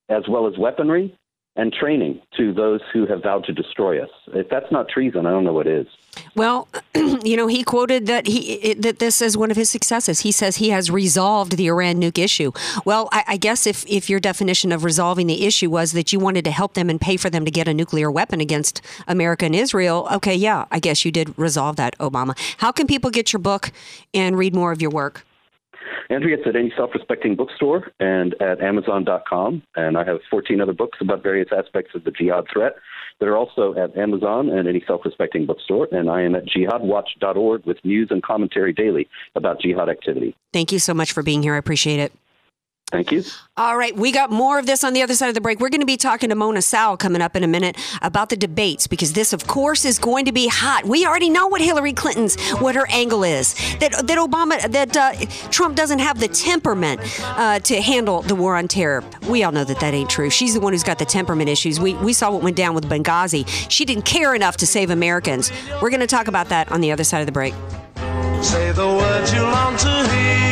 as 0.10 0.24
well 0.28 0.48
as 0.48 0.58
weaponry 0.58 1.16
and 1.60 1.74
training 1.74 2.22
to 2.38 2.54
those 2.54 2.80
who 2.94 3.06
have 3.06 3.22
vowed 3.22 3.44
to 3.44 3.52
destroy 3.52 4.02
us. 4.02 4.10
If 4.28 4.48
that's 4.50 4.72
not 4.72 4.88
treason, 4.88 5.26
I 5.26 5.32
don't 5.32 5.44
know 5.44 5.52
what 5.52 5.68
is. 5.68 5.88
Well, 6.34 6.70
you 6.96 7.36
know, 7.36 7.48
he 7.48 7.66
quoted 7.66 8.08
that 8.08 8.28
he 8.28 8.74
that 8.76 9.00
this 9.00 9.22
is 9.22 9.36
one 9.36 9.52
of 9.52 9.58
his 9.58 9.70
successes. 9.70 10.22
He 10.22 10.32
says 10.32 10.56
he 10.56 10.70
has 10.70 10.90
resolved 10.90 11.58
the 11.58 11.68
Iran 11.68 12.00
nuke 12.02 12.18
issue. 12.18 12.54
Well, 12.86 13.10
I, 13.12 13.24
I, 13.28 13.38
guess 13.38 13.68
if 13.68 13.86
if 13.88 14.10
your 14.10 14.22
definition 14.22 14.72
of 14.72 14.86
resolving 14.86 15.28
the 15.28 15.46
issue 15.46 15.70
was 15.70 15.92
that 15.92 16.14
you 16.14 16.20
wanted 16.20 16.46
to 16.46 16.52
help 16.52 16.76
them 16.76 16.90
and 16.90 17.00
pay 17.00 17.18
for 17.18 17.30
them 17.30 17.44
to 17.44 17.52
get 17.52 17.68
a 17.68 17.74
nuclear 17.74 18.10
weapon 18.10 18.40
against 18.40 18.82
America 19.06 19.46
and 19.46 19.56
Israel, 19.56 20.08
okay, 20.14 20.36
yeah, 20.36 20.66
I 20.72 20.80
guess 20.80 21.04
you 21.04 21.12
did 21.12 21.38
resolve 21.38 21.76
that, 21.76 21.98
Obama. 21.98 22.38
How 22.60 22.72
can 22.72 22.88
people 22.88 23.12
get 23.12 23.34
your 23.34 23.42
book 23.42 23.72
and 24.14 24.38
read 24.38 24.56
more 24.56 24.72
of 24.72 24.82
your 24.82 24.92
work? 24.92 25.26
Andrea, 26.10 26.38
it's 26.38 26.48
at 26.48 26.56
any 26.56 26.72
self 26.76 26.92
respecting 26.94 27.36
bookstore 27.36 27.92
and 28.00 28.36
at 28.42 28.62
Amazon.com. 28.62 29.64
And 29.76 29.98
I 29.98 30.04
have 30.06 30.20
14 30.30 30.62
other 30.62 30.74
books 30.74 31.00
about 31.02 31.24
various 31.24 31.50
aspects 31.56 31.96
of 31.96 32.04
the 32.04 32.12
jihad 32.12 32.46
threat. 32.52 32.76
that 33.20 33.28
are 33.28 33.36
also 33.36 33.76
at 33.76 33.96
Amazon 33.98 34.50
and 34.50 34.68
any 34.68 34.84
self 34.88 35.02
respecting 35.06 35.46
bookstore. 35.46 35.88
And 35.92 36.10
I 36.10 36.22
am 36.22 36.36
at 36.36 36.46
jihadwatch.org 36.46 37.66
with 37.66 37.78
news 37.84 38.10
and 38.12 38.24
commentary 38.24 38.74
daily 38.74 39.08
about 39.36 39.62
jihad 39.62 39.90
activity. 39.90 40.36
Thank 40.54 40.72
you 40.72 40.80
so 40.80 40.94
much 40.94 41.12
for 41.12 41.24
being 41.24 41.44
here. 41.44 41.56
I 41.56 41.58
appreciate 41.58 42.00
it. 42.00 42.14
Thank 42.92 43.12
you. 43.12 43.24
All 43.56 43.78
right, 43.78 43.96
we 43.96 44.12
got 44.12 44.32
more 44.32 44.58
of 44.58 44.66
this 44.66 44.84
on 44.84 44.94
the 44.94 45.04
other 45.04 45.14
side 45.14 45.28
of 45.28 45.36
the 45.36 45.42
break. 45.42 45.60
We're 45.60 45.70
going 45.70 45.82
to 45.82 45.86
be 45.86 45.98
talking 45.98 46.30
to 46.30 46.36
Mona 46.36 46.62
Salama 46.62 46.98
coming 46.98 47.22
up 47.22 47.36
in 47.36 47.44
a 47.44 47.48
minute 47.48 47.78
about 48.02 48.30
the 48.30 48.36
debates 48.36 48.88
because 48.88 49.14
this, 49.14 49.32
of 49.32 49.46
course, 49.46 49.86
is 49.86 50.00
going 50.00 50.26
to 50.26 50.32
be 50.32 50.48
hot. 50.48 50.86
We 50.86 51.06
already 51.06 51.30
know 51.30 51.48
what 51.48 51.62
Hillary 51.62 51.94
Clinton's 51.94 52.40
what 52.54 52.74
her 52.74 52.88
angle 52.90 53.24
is. 53.24 53.54
That 53.80 53.92
that 53.92 54.18
Obama 54.18 54.72
that 54.72 54.98
uh, 54.98 55.14
Trump 55.52 55.76
doesn't 55.76 56.00
have 56.00 56.20
the 56.20 56.30
temperament 56.30 57.00
uh, 57.24 57.60
to 57.60 57.80
handle 57.80 58.24
the 58.24 58.34
war 58.34 58.56
on 58.56 58.68
terror. 58.68 59.04
We 59.28 59.44
all 59.44 59.52
know 59.52 59.66
that 59.66 59.80
that 59.82 59.94
ain't 59.94 60.10
true. 60.10 60.32
She's 60.32 60.56
the 60.56 60.60
one 60.60 60.74
who's 60.74 60.84
got 60.84 60.98
the 60.98 61.06
temperament 61.06 61.50
issues. 61.50 61.80
We 61.80 61.94
we 61.96 62.14
saw 62.14 62.32
what 62.32 62.42
went 62.42 62.56
down 62.56 62.74
with 62.74 62.90
Benghazi. 62.90 63.48
She 63.70 63.86
didn't 63.86 64.06
care 64.06 64.34
enough 64.34 64.58
to 64.58 64.66
save 64.66 64.90
Americans. 64.90 65.52
We're 65.80 65.92
going 65.92 66.00
to 66.00 66.08
talk 66.08 66.28
about 66.28 66.50
that 66.50 66.72
on 66.72 66.82
the 66.82 66.92
other 66.92 67.04
side 67.04 67.20
of 67.20 67.28
the 67.28 67.32
break. 67.32 67.54
Say 68.42 68.72
the 68.72 68.88
words 68.88 69.32
you 69.32 69.44
long 69.44 69.78
to 69.78 70.10
hear. 70.10 70.49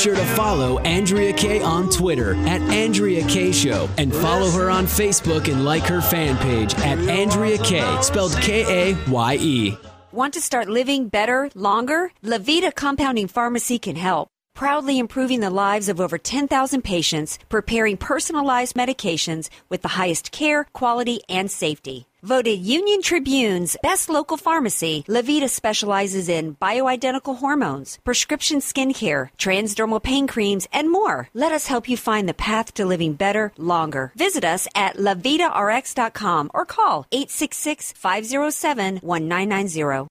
Sure 0.00 0.14
to 0.14 0.24
follow 0.34 0.78
Andrea 0.80 1.32
Kaye 1.34 1.62
on 1.62 1.90
Twitter 1.90 2.34
at 2.46 2.62
Andrea 2.62 3.26
Kaye 3.26 3.52
Show 3.52 3.86
and 3.98 4.14
follow 4.14 4.50
her 4.50 4.70
on 4.70 4.86
Facebook 4.86 5.52
and 5.52 5.64
like 5.64 5.82
her 5.82 6.00
fan 6.00 6.38
page 6.38 6.74
at 6.76 6.98
Andrea 7.00 7.58
Kaye, 7.58 8.00
spelled 8.00 8.34
K 8.40 8.92
A 8.92 9.10
Y 9.10 9.38
E. 9.40 9.76
Want 10.10 10.34
to 10.34 10.40
start 10.40 10.68
living 10.68 11.08
better, 11.08 11.50
longer? 11.54 12.12
Levita 12.24 12.74
Compounding 12.74 13.28
Pharmacy 13.28 13.78
can 13.78 13.96
help 13.96 14.28
proudly 14.54 14.98
improving 14.98 15.40
the 15.40 15.48
lives 15.48 15.88
of 15.88 16.00
over 16.00 16.18
10,000 16.18 16.82
patients, 16.82 17.38
preparing 17.48 17.96
personalized 17.96 18.76
medications 18.76 19.48
with 19.70 19.80
the 19.80 19.88
highest 19.88 20.32
care, 20.32 20.64
quality, 20.74 21.20
and 21.30 21.50
safety. 21.50 22.09
Voted 22.22 22.60
Union 22.60 23.00
Tribune's 23.00 23.78
best 23.82 24.10
local 24.10 24.36
pharmacy, 24.36 25.04
Levita 25.08 25.48
specializes 25.48 26.28
in 26.28 26.54
bioidentical 26.56 27.38
hormones, 27.38 27.98
prescription 28.04 28.60
skincare, 28.60 29.30
transdermal 29.38 30.02
pain 30.02 30.26
creams, 30.26 30.68
and 30.70 30.92
more. 30.92 31.30
Let 31.32 31.52
us 31.52 31.66
help 31.68 31.88
you 31.88 31.96
find 31.96 32.28
the 32.28 32.34
path 32.34 32.74
to 32.74 32.84
living 32.84 33.14
better, 33.14 33.52
longer. 33.56 34.12
Visit 34.16 34.44
us 34.44 34.68
at 34.74 34.96
levitarx.com 34.96 36.50
or 36.52 36.66
call 36.66 37.06
866 37.10 37.92
507 37.96 38.98
1990. 39.02 40.10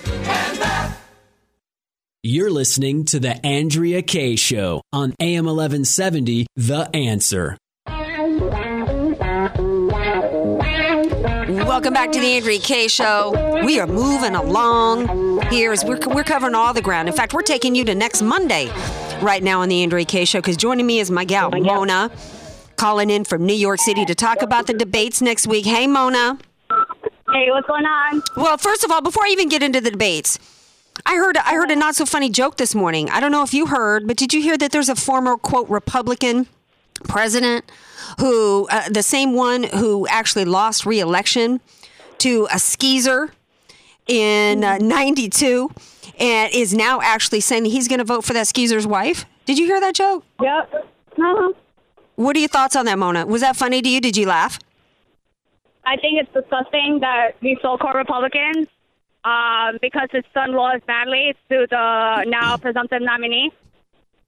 you're 2.23 2.51
listening 2.51 3.05
to 3.05 3.19
The 3.19 3.45
Andrea 3.45 4.01
Kaye 4.01 4.35
Show 4.35 4.81
on 4.93 5.13
AM 5.19 5.45
1170, 5.45 6.47
The 6.55 6.89
Answer. 6.95 7.57
Welcome 11.65 11.93
back 11.93 12.11
to 12.11 12.19
the 12.19 12.33
Andrea 12.37 12.59
Kaye 12.59 12.87
Show. 12.87 13.61
We 13.65 13.79
are 13.79 13.87
moving 13.87 14.35
along 14.35 15.41
here 15.49 15.71
as 15.71 15.83
we're, 15.83 15.99
we're 16.07 16.23
covering 16.23 16.55
all 16.55 16.73
the 16.73 16.81
ground. 16.81 17.09
In 17.09 17.15
fact, 17.15 17.33
we're 17.33 17.41
taking 17.41 17.75
you 17.75 17.83
to 17.85 17.95
next 17.95 18.21
Monday 18.21 18.71
right 19.21 19.43
now 19.43 19.61
on 19.61 19.69
the 19.69 19.83
Andrea 19.83 20.05
Kaye 20.05 20.25
Show 20.25 20.39
because 20.39 20.57
joining 20.57 20.85
me 20.85 20.99
is 20.99 21.11
oh, 21.11 21.13
my 21.13 21.25
gal, 21.25 21.51
Mona, 21.51 22.11
calling 22.75 23.09
in 23.09 23.23
from 23.23 23.45
New 23.45 23.53
York 23.53 23.79
City 23.79 24.05
to 24.05 24.15
talk 24.15 24.41
about 24.41 24.67
the 24.67 24.73
debates 24.73 25.21
next 25.21 25.47
week. 25.47 25.65
Hey, 25.65 25.87
Mona. 25.87 26.37
Hey, 27.33 27.49
what's 27.49 27.67
going 27.67 27.85
on? 27.85 28.21
Well, 28.35 28.57
first 28.57 28.83
of 28.83 28.91
all, 28.91 29.01
before 29.01 29.23
I 29.23 29.29
even 29.29 29.47
get 29.47 29.63
into 29.63 29.79
the 29.79 29.91
debates, 29.91 30.37
I 31.05 31.15
heard 31.15 31.37
I 31.37 31.53
heard 31.53 31.71
a 31.71 31.75
not 31.75 31.95
so 31.95 32.05
funny 32.05 32.29
joke 32.29 32.57
this 32.57 32.75
morning. 32.75 33.09
I 33.09 33.19
don't 33.19 33.31
know 33.31 33.43
if 33.43 33.53
you 33.53 33.67
heard, 33.67 34.05
but 34.07 34.17
did 34.17 34.33
you 34.33 34.41
hear 34.41 34.57
that 34.57 34.71
there's 34.71 34.89
a 34.89 34.95
former 34.95 35.37
quote 35.37 35.69
Republican 35.69 36.47
president 37.05 37.65
who 38.19 38.67
uh, 38.69 38.89
the 38.89 39.01
same 39.01 39.33
one 39.33 39.63
who 39.63 40.05
actually 40.07 40.45
lost 40.45 40.85
re-election 40.85 41.61
to 42.19 42.47
a 42.51 42.59
skeezer 42.59 43.31
in 44.07 44.63
uh, 44.63 44.77
92 44.79 45.71
and 46.19 46.53
is 46.53 46.73
now 46.73 46.99
actually 47.01 47.39
saying 47.39 47.65
he's 47.65 47.87
going 47.87 47.99
to 47.99 48.05
vote 48.05 48.25
for 48.25 48.33
that 48.33 48.47
skeezer's 48.47 48.85
wife? 48.85 49.25
Did 49.45 49.57
you 49.57 49.65
hear 49.65 49.79
that 49.79 49.95
joke? 49.95 50.25
Yep. 50.41 50.73
Uh-huh. 50.73 51.53
What 52.15 52.35
are 52.35 52.39
your 52.39 52.49
thoughts 52.49 52.75
on 52.75 52.85
that, 52.85 52.99
Mona? 52.99 53.25
Was 53.25 53.41
that 53.41 53.55
funny 53.55 53.81
to 53.81 53.89
you? 53.89 54.01
Did 54.01 54.17
you 54.17 54.27
laugh? 54.27 54.59
I 55.83 55.97
think 55.97 56.19
it's 56.21 56.31
disgusting 56.33 56.99
that 57.01 57.31
these 57.41 57.57
so-called 57.61 57.95
Republicans 57.95 58.67
um, 59.23 59.77
because 59.81 60.09
his 60.11 60.23
son 60.33 60.53
lost 60.53 60.85
badly 60.85 61.35
to 61.49 61.67
the 61.69 62.25
now 62.27 62.57
presumptive 62.57 63.01
nominee, 63.01 63.51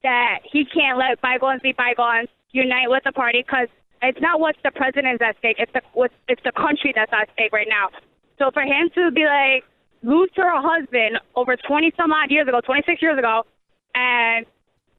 that 0.03 0.39
he 0.43 0.65
can't 0.65 0.97
let 0.97 1.21
bygones 1.21 1.61
be 1.61 1.73
bygones, 1.73 2.29
unite 2.51 2.89
with 2.89 3.03
the 3.03 3.11
party 3.11 3.43
because 3.45 3.67
it's 4.01 4.19
not 4.19 4.39
what's 4.39 4.59
the 4.63 4.71
president's 4.71 5.21
at 5.21 5.37
stake, 5.37 5.57
it's 5.59 5.71
the 5.73 5.81
what's, 5.93 6.13
it's 6.27 6.41
the 6.43 6.51
country 6.51 6.91
that's 6.95 7.11
at 7.13 7.29
stake 7.33 7.53
right 7.53 7.67
now. 7.69 7.89
So 8.37 8.51
for 8.51 8.63
him 8.63 8.89
to 8.95 9.11
be 9.11 9.25
like 9.25 9.63
lose 10.03 10.29
to 10.35 10.41
her 10.41 10.61
husband 10.61 11.19
over 11.35 11.55
twenty 11.55 11.93
some 11.95 12.11
odd 12.11 12.29
years 12.29 12.47
ago, 12.47 12.61
twenty 12.61 12.83
six 12.85 13.01
years 13.01 13.17
ago, 13.17 13.43
and 13.95 14.45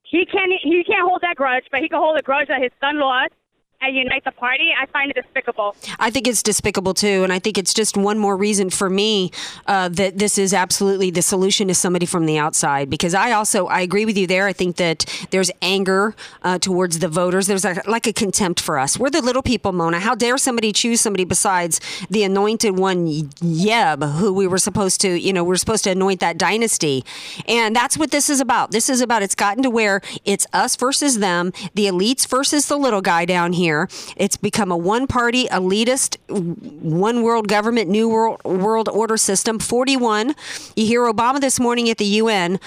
he 0.02 0.24
can't 0.24 0.52
he 0.62 0.84
can't 0.84 1.06
hold 1.06 1.20
that 1.22 1.36
grudge, 1.36 1.64
but 1.70 1.80
he 1.80 1.88
can 1.88 1.98
hold 1.98 2.18
a 2.18 2.22
grudge 2.22 2.48
that 2.48 2.62
his 2.62 2.72
son 2.80 2.98
lost 2.98 3.32
and 3.80 3.96
unite 3.96 4.24
the 4.24 4.32
party, 4.32 4.72
I 4.80 4.86
find 4.86 5.10
it 5.10 5.22
despicable. 5.22 5.76
I 5.98 6.10
think 6.10 6.26
it's 6.26 6.42
despicable 6.42 6.94
too, 6.94 7.22
and 7.22 7.32
I 7.32 7.38
think 7.38 7.58
it's 7.58 7.74
just 7.74 7.96
one 7.96 8.18
more 8.18 8.36
reason 8.36 8.70
for 8.70 8.88
me 8.88 9.30
uh, 9.66 9.88
that 9.90 10.18
this 10.18 10.38
is 10.38 10.54
absolutely 10.54 11.10
the 11.10 11.22
solution 11.22 11.68
is 11.68 11.78
somebody 11.78 12.06
from 12.06 12.26
the 12.26 12.38
outside. 12.38 12.88
Because 12.88 13.14
I 13.14 13.32
also 13.32 13.66
I 13.66 13.80
agree 13.80 14.04
with 14.04 14.16
you 14.16 14.26
there. 14.26 14.46
I 14.46 14.52
think 14.52 14.76
that 14.76 15.04
there's 15.30 15.50
anger 15.60 16.14
uh, 16.42 16.58
towards 16.58 17.00
the 17.00 17.08
voters. 17.08 17.46
There's 17.46 17.64
a, 17.64 17.82
like 17.86 18.06
a 18.06 18.12
contempt 18.12 18.60
for 18.60 18.78
us. 18.78 18.98
We're 18.98 19.10
the 19.10 19.22
little 19.22 19.42
people, 19.42 19.72
Mona. 19.72 20.00
How 20.00 20.14
dare 20.14 20.38
somebody 20.38 20.72
choose 20.72 21.00
somebody 21.00 21.24
besides 21.24 21.80
the 22.08 22.24
anointed 22.24 22.78
one, 22.78 23.06
Yeb, 23.06 24.12
who 24.18 24.32
we 24.32 24.46
were 24.46 24.58
supposed 24.58 25.00
to, 25.02 25.08
you 25.08 25.32
know, 25.32 25.44
we 25.44 25.48
we're 25.48 25.56
supposed 25.56 25.84
to 25.84 25.90
anoint 25.90 26.20
that 26.20 26.38
dynasty, 26.38 27.04
and 27.46 27.76
that's 27.76 27.98
what 27.98 28.10
this 28.10 28.30
is 28.30 28.40
about. 28.40 28.70
This 28.70 28.88
is 28.88 29.00
about. 29.00 29.22
It's 29.22 29.34
gotten 29.34 29.62
to 29.62 29.70
where 29.70 30.00
it's 30.24 30.46
us 30.52 30.76
versus 30.76 31.18
them, 31.18 31.52
the 31.74 31.86
elites 31.86 32.26
versus 32.26 32.66
the 32.66 32.76
little 32.76 33.02
guy 33.02 33.24
down 33.24 33.52
here 33.52 33.63
here. 33.64 33.88
It's 34.16 34.36
become 34.36 34.70
a 34.70 34.76
one 34.76 35.06
party, 35.06 35.46
elitist, 35.46 36.18
one 36.28 37.22
world 37.22 37.48
government, 37.48 37.88
new 37.88 38.08
world, 38.08 38.44
world 38.44 38.88
order 38.90 39.16
system. 39.16 39.58
41. 39.58 40.34
You 40.76 40.86
hear 40.86 41.00
Obama 41.02 41.40
this 41.40 41.58
morning 41.58 41.88
at 41.88 41.96
the 41.96 42.04
UN 42.04 42.60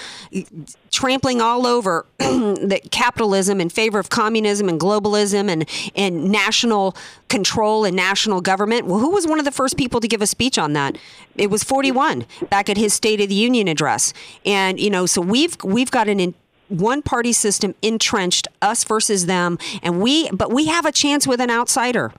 trampling 0.90 1.40
all 1.40 1.66
over 1.66 2.06
capitalism 2.90 3.60
in 3.60 3.68
favor 3.68 3.98
of 3.98 4.10
communism 4.10 4.68
and 4.68 4.80
globalism 4.80 5.48
and, 5.48 5.68
and 5.94 6.30
national 6.30 6.96
control 7.28 7.84
and 7.84 7.94
national 7.94 8.40
government. 8.40 8.86
Well, 8.86 8.98
who 8.98 9.10
was 9.10 9.26
one 9.26 9.38
of 9.38 9.44
the 9.44 9.52
first 9.52 9.76
people 9.76 10.00
to 10.00 10.08
give 10.08 10.22
a 10.22 10.26
speech 10.26 10.58
on 10.58 10.72
that? 10.72 10.98
It 11.36 11.50
was 11.50 11.62
41 11.62 12.26
back 12.50 12.68
at 12.68 12.76
his 12.76 12.94
State 12.94 13.20
of 13.20 13.28
the 13.28 13.34
Union 13.34 13.68
address. 13.68 14.12
And, 14.44 14.80
you 14.80 14.90
know, 14.90 15.06
so 15.06 15.20
we've, 15.20 15.56
we've 15.62 15.90
got 15.90 16.08
an 16.08 16.34
one 16.68 17.02
party 17.02 17.32
system 17.32 17.74
entrenched, 17.82 18.48
us 18.62 18.84
versus 18.84 19.26
them, 19.26 19.58
and 19.82 20.00
we 20.00 20.30
but 20.30 20.52
we 20.52 20.66
have 20.66 20.84
a 20.84 20.92
chance 20.92 21.26
with 21.26 21.40
an 21.40 21.50
outsider 21.50 22.12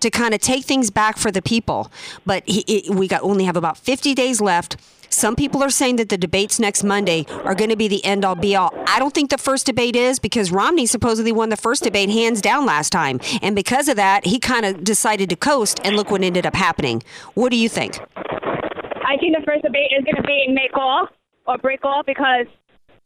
to 0.00 0.10
kind 0.10 0.34
of 0.34 0.40
take 0.40 0.64
things 0.64 0.90
back 0.90 1.16
for 1.16 1.30
the 1.30 1.42
people. 1.42 1.90
But 2.24 2.44
he, 2.46 2.88
we 2.88 3.08
got 3.08 3.22
only 3.22 3.44
have 3.44 3.56
about 3.56 3.76
50 3.76 4.14
days 4.14 4.40
left 4.40 4.76
Some 5.12 5.34
people 5.34 5.60
are 5.62 5.70
saying 5.70 5.96
that 5.96 6.08
the 6.08 6.16
debates 6.16 6.60
next 6.60 6.84
Monday 6.84 7.26
are 7.44 7.56
going 7.56 7.70
to 7.70 7.76
be 7.76 7.88
the 7.88 8.02
end 8.04 8.24
all 8.24 8.36
be 8.36 8.54
all. 8.54 8.72
I 8.86 9.00
don't 9.00 9.12
think 9.12 9.30
the 9.30 9.38
first 9.38 9.66
debate 9.66 9.96
is 9.96 10.20
because 10.20 10.52
Romney 10.52 10.86
supposedly 10.86 11.32
won 11.32 11.48
the 11.48 11.56
first 11.56 11.82
debate 11.82 12.10
hands 12.10 12.40
down 12.40 12.64
last 12.64 12.90
time. 12.90 13.18
And 13.42 13.56
because 13.56 13.88
of 13.88 13.96
that, 13.96 14.24
he 14.24 14.38
kind 14.38 14.64
of 14.64 14.84
decided 14.84 15.28
to 15.30 15.36
coast, 15.36 15.80
and 15.82 15.96
look 15.96 16.12
what 16.12 16.22
ended 16.22 16.46
up 16.46 16.54
happening. 16.54 17.02
What 17.34 17.50
do 17.50 17.56
you 17.56 17.68
think? 17.68 17.98
I 18.16 19.16
think 19.18 19.36
the 19.36 19.42
first 19.44 19.62
debate 19.62 19.90
is 19.98 20.04
going 20.04 20.14
to 20.14 20.22
be 20.22 20.46
make 20.48 20.70
all 20.74 21.08
or 21.46 21.58
break 21.58 21.84
all 21.84 22.04
because 22.06 22.46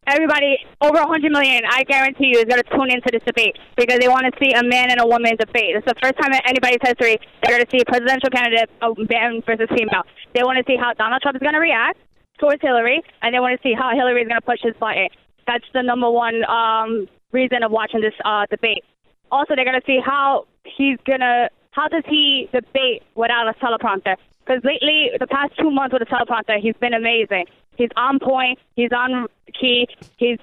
everybody 0.07 0.59
over 0.81 0.99
100 0.99 1.33
million, 1.33 1.63
I 1.69 1.85
guarantee 1.85 2.33
you, 2.35 2.39
is 2.39 2.45
going 2.45 2.63
to 2.63 2.71
tune 2.71 2.91
into 2.91 3.09
this 3.13 3.23
debate 3.25 3.57
because 3.77 3.99
they 3.99 4.09
want 4.09 4.27
to 4.27 4.33
see 4.39 4.53
a 4.53 4.63
man 4.63 4.91
and 4.91 5.01
a 5.01 5.07
woman 5.07 5.37
debate. 5.37 5.77
It's 5.77 5.87
the 5.87 5.95
first 6.03 6.15
time 6.21 6.33
in 6.33 6.41
anybody's 6.47 6.83
history 6.83 7.19
they're 7.43 7.57
going 7.57 7.65
to 7.65 7.71
see 7.71 7.81
a 7.81 7.85
presidential 7.85 8.31
candidate, 8.31 8.71
a 8.83 8.93
man 9.11 9.43
versus 9.47 9.69
female. 9.77 10.03
They 10.35 10.43
want 10.43 10.59
to 10.59 10.65
see 10.67 10.77
how 10.77 10.93
Donald 10.95 11.23
Trump 11.23 11.37
is 11.37 11.43
going 11.43 11.55
to 11.55 11.61
react 11.61 11.99
towards 12.39 12.61
Hillary, 12.61 13.03
and 13.23 13.35
they 13.35 13.41
want 13.41 13.61
to 13.61 13.63
see 13.63 13.75
how 13.75 13.95
Hillary 13.95 14.23
is 14.23 14.29
going 14.29 14.41
to 14.41 14.47
push 14.47 14.61
his 14.63 14.75
button. 14.77 15.09
That's 15.47 15.65
the 15.73 15.83
number 15.83 16.11
one 16.11 16.45
um, 16.45 17.09
reason 17.33 17.63
of 17.63 17.71
watching 17.71 18.01
this 18.01 18.15
uh, 18.25 18.47
debate. 18.51 18.85
Also, 19.31 19.55
they're 19.55 19.65
going 19.65 19.81
to 19.81 19.87
see 19.87 20.01
how 20.05 20.47
he's 20.65 20.99
going 21.07 21.21
to, 21.21 21.49
how 21.71 21.89
does 21.89 22.05
he 22.09 22.49
debate 22.53 23.03
without 23.15 23.49
a 23.49 23.55
teleprompter? 23.55 24.17
Because 24.45 24.63
lately, 24.65 25.11
the 25.19 25.27
past 25.27 25.53
two 25.59 25.71
months 25.71 25.93
with 25.93 26.03
a 26.03 26.07
teleprompter, 26.07 26.61
he's 26.61 26.77
been 26.77 26.95
amazing. 26.95 27.47
He's 27.77 27.91
on 27.97 28.19
point. 28.19 28.59
He's 28.77 28.93
on 28.93 29.27
key. 29.59 29.89
He's 30.17 30.39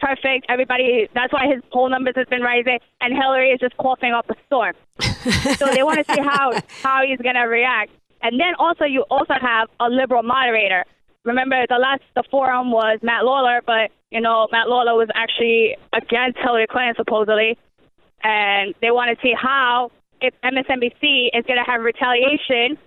perfect. 0.00 0.46
Everybody. 0.48 1.08
That's 1.14 1.32
why 1.32 1.46
his 1.46 1.62
poll 1.72 1.88
numbers 1.88 2.14
has 2.16 2.26
been 2.28 2.42
rising, 2.42 2.78
and 3.00 3.14
Hillary 3.14 3.50
is 3.50 3.60
just 3.60 3.76
coughing 3.76 4.12
up 4.12 4.28
a 4.30 4.34
storm. 4.46 4.74
so 5.56 5.66
they 5.66 5.82
want 5.82 6.04
to 6.06 6.14
see 6.14 6.20
how 6.20 6.52
how 6.82 7.02
he's 7.06 7.18
gonna 7.18 7.48
react. 7.48 7.90
And 8.22 8.38
then 8.40 8.54
also 8.58 8.84
you 8.84 9.04
also 9.10 9.34
have 9.40 9.68
a 9.80 9.88
liberal 9.88 10.22
moderator. 10.22 10.84
Remember 11.24 11.64
the 11.68 11.78
last 11.78 12.02
the 12.14 12.22
forum 12.30 12.70
was 12.70 12.98
Matt 13.02 13.24
Lauer, 13.24 13.60
but 13.64 13.90
you 14.10 14.20
know 14.20 14.48
Matt 14.50 14.68
Lauer 14.68 14.96
was 14.96 15.08
actually 15.14 15.76
against 15.92 16.38
Hillary 16.38 16.66
Clinton 16.68 16.94
supposedly, 16.96 17.58
and 18.22 18.74
they 18.80 18.90
want 18.90 19.16
to 19.16 19.22
see 19.22 19.34
how 19.40 19.90
if 20.20 20.34
MSNBC 20.42 21.28
is 21.32 21.44
going 21.46 21.62
to 21.62 21.70
have 21.70 21.82
retaliation. 21.82 22.78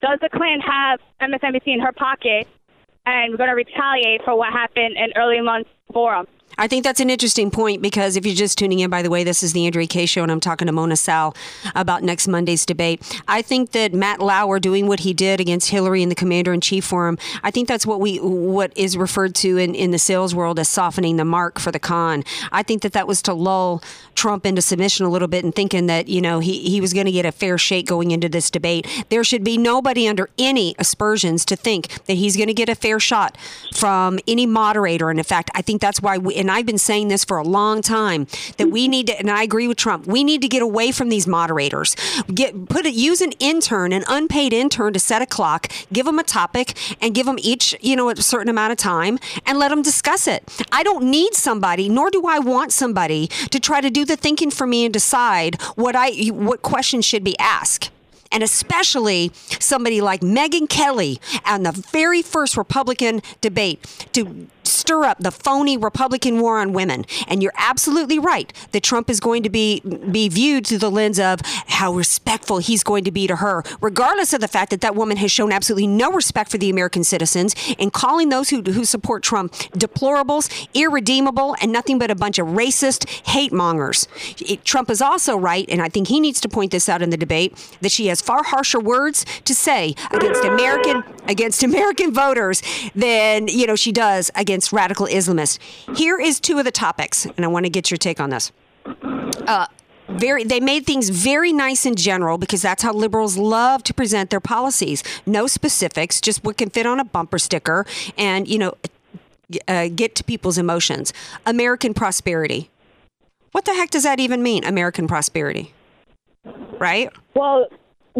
Does 0.00 0.20
the 0.20 0.28
Clinton 0.28 0.60
have 0.60 1.00
MSNBC 1.20 1.66
in 1.66 1.80
her 1.80 1.90
pocket 1.90 2.46
and 3.08 3.32
we're 3.32 3.38
going 3.38 3.48
to 3.48 3.54
retaliate 3.54 4.22
for 4.24 4.36
what 4.36 4.52
happened 4.52 4.96
in 4.96 5.12
early 5.16 5.40
months 5.40 5.70
forum. 5.92 6.26
I 6.56 6.66
think 6.66 6.84
that's 6.84 7.00
an 7.00 7.10
interesting 7.10 7.50
point 7.50 7.82
because 7.82 8.16
if 8.16 8.24
you're 8.26 8.34
just 8.34 8.58
tuning 8.58 8.80
in, 8.80 8.90
by 8.90 9.02
the 9.02 9.10
way, 9.10 9.24
this 9.24 9.42
is 9.42 9.52
the 9.52 9.66
Andrea 9.66 9.86
Kaye 9.86 10.06
show, 10.06 10.22
and 10.22 10.32
I'm 10.32 10.40
talking 10.40 10.66
to 10.66 10.72
Mona 10.72 10.96
Salama 10.96 11.34
about 11.74 12.02
next 12.02 12.26
Monday's 12.26 12.64
debate. 12.66 13.02
I 13.28 13.42
think 13.42 13.72
that 13.72 13.92
Matt 13.92 14.20
Lauer 14.20 14.58
doing 14.58 14.86
what 14.86 15.00
he 15.00 15.12
did 15.12 15.40
against 15.40 15.70
Hillary 15.70 16.02
in 16.02 16.08
the 16.08 16.14
Commander 16.14 16.52
in 16.52 16.60
Chief 16.60 16.84
forum, 16.84 17.18
I 17.42 17.50
think 17.50 17.68
that's 17.68 17.86
what 17.86 18.00
we 18.00 18.16
what 18.18 18.72
is 18.76 18.96
referred 18.96 19.34
to 19.36 19.56
in, 19.56 19.74
in 19.74 19.90
the 19.90 19.98
sales 19.98 20.34
world 20.34 20.58
as 20.58 20.68
softening 20.68 21.16
the 21.16 21.24
mark 21.24 21.58
for 21.58 21.70
the 21.70 21.78
con. 21.78 22.24
I 22.50 22.62
think 22.62 22.82
that 22.82 22.92
that 22.92 23.06
was 23.06 23.22
to 23.22 23.34
lull 23.34 23.82
Trump 24.14 24.44
into 24.44 24.62
submission 24.62 25.06
a 25.06 25.08
little 25.10 25.28
bit 25.28 25.44
and 25.44 25.54
thinking 25.54 25.86
that 25.86 26.08
you 26.08 26.20
know 26.20 26.40
he 26.40 26.68
he 26.68 26.80
was 26.80 26.92
going 26.92 27.06
to 27.06 27.12
get 27.12 27.24
a 27.24 27.32
fair 27.32 27.58
shake 27.58 27.86
going 27.86 28.10
into 28.10 28.28
this 28.28 28.50
debate. 28.50 28.86
There 29.10 29.22
should 29.22 29.44
be 29.44 29.58
nobody 29.58 30.08
under 30.08 30.28
any 30.38 30.74
aspersions 30.78 31.44
to 31.46 31.56
think 31.56 32.04
that 32.06 32.14
he's 32.14 32.36
going 32.36 32.48
to 32.48 32.54
get 32.54 32.68
a 32.68 32.74
fair 32.74 32.98
shot 32.98 33.36
from 33.74 34.18
any 34.26 34.46
moderator. 34.46 35.10
And 35.10 35.18
in 35.18 35.24
fact, 35.24 35.50
I 35.54 35.62
think 35.62 35.80
that's 35.80 36.02
why 36.02 36.18
we 36.18 36.34
and 36.38 36.50
I've 36.50 36.66
been 36.66 36.78
saying 36.78 37.08
this 37.08 37.24
for 37.24 37.36
a 37.36 37.42
long 37.42 37.82
time 37.82 38.26
that 38.56 38.70
we 38.70 38.88
need 38.88 39.08
to, 39.08 39.18
and 39.18 39.30
I 39.30 39.42
agree 39.42 39.68
with 39.68 39.76
Trump, 39.76 40.06
we 40.06 40.24
need 40.24 40.40
to 40.42 40.48
get 40.48 40.62
away 40.62 40.92
from 40.92 41.08
these 41.08 41.26
moderators. 41.26 41.96
Get 42.32 42.68
put 42.68 42.86
it, 42.86 42.94
use 42.94 43.20
an 43.20 43.32
intern, 43.40 43.92
an 43.92 44.04
unpaid 44.08 44.52
intern, 44.52 44.92
to 44.92 45.00
set 45.00 45.20
a 45.20 45.26
clock, 45.26 45.68
give 45.92 46.06
them 46.06 46.18
a 46.18 46.24
topic, 46.24 46.76
and 47.00 47.14
give 47.14 47.26
them 47.26 47.38
each, 47.40 47.74
you 47.80 47.96
know, 47.96 48.08
a 48.08 48.16
certain 48.16 48.48
amount 48.48 48.72
of 48.72 48.78
time, 48.78 49.18
and 49.44 49.58
let 49.58 49.68
them 49.68 49.82
discuss 49.82 50.26
it. 50.26 50.44
I 50.72 50.82
don't 50.82 51.10
need 51.10 51.34
somebody, 51.34 51.88
nor 51.88 52.10
do 52.10 52.26
I 52.26 52.38
want 52.38 52.72
somebody 52.72 53.26
to 53.26 53.60
try 53.60 53.80
to 53.80 53.90
do 53.90 54.04
the 54.04 54.16
thinking 54.16 54.50
for 54.50 54.66
me 54.66 54.84
and 54.84 54.92
decide 54.92 55.60
what 55.74 55.96
I 55.96 56.28
what 56.28 56.62
questions 56.62 57.04
should 57.04 57.24
be 57.24 57.38
asked 57.38 57.90
and 58.30 58.42
especially 58.42 59.32
somebody 59.58 60.00
like 60.00 60.20
Megyn 60.20 60.68
Kelly 60.68 61.20
on 61.46 61.62
the 61.62 61.72
very 61.72 62.22
first 62.22 62.56
Republican 62.56 63.22
debate 63.40 63.82
to 64.12 64.48
stir 64.68 65.04
up 65.04 65.18
the 65.18 65.30
phony 65.30 65.76
Republican 65.76 66.40
war 66.40 66.58
on 66.58 66.72
women. 66.72 67.04
And 67.26 67.42
you're 67.42 67.52
absolutely 67.56 68.18
right 68.18 68.52
that 68.72 68.82
Trump 68.82 69.10
is 69.10 69.20
going 69.20 69.42
to 69.42 69.50
be 69.50 69.80
be 69.80 70.28
viewed 70.28 70.66
through 70.66 70.78
the 70.78 70.90
lens 70.90 71.18
of 71.18 71.40
how 71.66 71.92
respectful 71.92 72.58
he's 72.58 72.82
going 72.82 73.04
to 73.04 73.10
be 73.10 73.26
to 73.26 73.36
her, 73.36 73.62
regardless 73.80 74.32
of 74.32 74.40
the 74.40 74.48
fact 74.48 74.70
that 74.70 74.80
that 74.80 74.94
woman 74.94 75.16
has 75.16 75.30
shown 75.30 75.52
absolutely 75.52 75.86
no 75.86 76.10
respect 76.12 76.50
for 76.50 76.58
the 76.58 76.70
American 76.70 77.04
citizens 77.04 77.54
and 77.78 77.92
calling 77.92 78.28
those 78.28 78.50
who, 78.50 78.62
who 78.62 78.84
support 78.84 79.22
Trump 79.22 79.52
deplorables, 79.72 80.68
irredeemable, 80.74 81.56
and 81.60 81.72
nothing 81.72 81.98
but 81.98 82.10
a 82.10 82.14
bunch 82.14 82.38
of 82.38 82.46
racist 82.48 83.08
hate 83.28 83.52
mongers. 83.52 84.08
Trump 84.64 84.90
is 84.90 85.00
also 85.00 85.36
right, 85.36 85.68
and 85.68 85.80
I 85.80 85.88
think 85.88 86.08
he 86.08 86.20
needs 86.20 86.40
to 86.40 86.48
point 86.48 86.72
this 86.72 86.88
out 86.88 87.02
in 87.02 87.10
the 87.10 87.16
debate, 87.16 87.56
that 87.80 87.92
she 87.92 88.06
has 88.06 88.20
far 88.20 88.42
harsher 88.42 88.80
words 88.80 89.24
to 89.44 89.54
say 89.54 89.94
against 90.10 90.44
American 90.44 91.04
against 91.28 91.62
American 91.62 92.12
voters 92.12 92.62
than 92.94 93.46
you 93.48 93.66
know 93.66 93.76
she 93.76 93.92
does 93.92 94.30
against 94.34 94.57
radical 94.72 95.06
Islamists. 95.06 95.58
Here 95.96 96.18
is 96.18 96.40
two 96.40 96.58
of 96.58 96.64
the 96.64 96.70
topics, 96.70 97.26
and 97.26 97.44
I 97.44 97.48
want 97.48 97.66
to 97.66 97.70
get 97.70 97.90
your 97.90 97.98
take 97.98 98.20
on 98.20 98.30
this. 98.30 98.52
Uh, 99.46 99.66
very 100.08 100.42
they 100.44 100.60
made 100.60 100.86
things 100.86 101.10
very 101.10 101.52
nice 101.52 101.84
in 101.84 101.94
general 101.94 102.38
because 102.38 102.62
that's 102.62 102.82
how 102.82 102.92
liberals 102.92 103.36
love 103.36 103.82
to 103.84 103.94
present 103.94 104.30
their 104.30 104.40
policies. 104.40 105.02
No 105.26 105.46
specifics 105.46 106.20
just 106.20 106.44
what 106.44 106.56
can 106.56 106.70
fit 106.70 106.86
on 106.86 106.98
a 106.98 107.04
bumper 107.04 107.38
sticker 107.38 107.84
and 108.16 108.48
you 108.48 108.58
know 108.58 108.74
uh, 109.66 109.88
get 109.94 110.14
to 110.16 110.24
people's 110.24 110.58
emotions. 110.58 111.12
American 111.44 111.94
prosperity. 111.94 112.70
What 113.52 113.64
the 113.64 113.74
heck 113.74 113.90
does 113.90 114.02
that 114.04 114.20
even 114.20 114.42
mean 114.42 114.64
american 114.64 115.08
prosperity? 115.08 115.74
Right? 116.78 117.10
Well, 117.34 117.68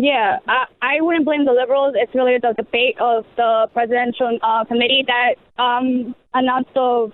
yeah, 0.01 0.39
I, 0.47 0.65
I 0.83 1.01
wouldn't 1.01 1.25
blame 1.25 1.45
the 1.45 1.53
liberals. 1.53 1.95
It's 1.97 2.15
really 2.15 2.39
the 2.41 2.55
debate 2.57 2.97
of 3.01 3.25
the 3.37 3.69
presidential 3.73 4.39
uh, 4.43 4.65
committee 4.65 5.05
that 5.07 5.63
um, 5.63 6.15
announced 6.35 6.71
the 6.75 7.13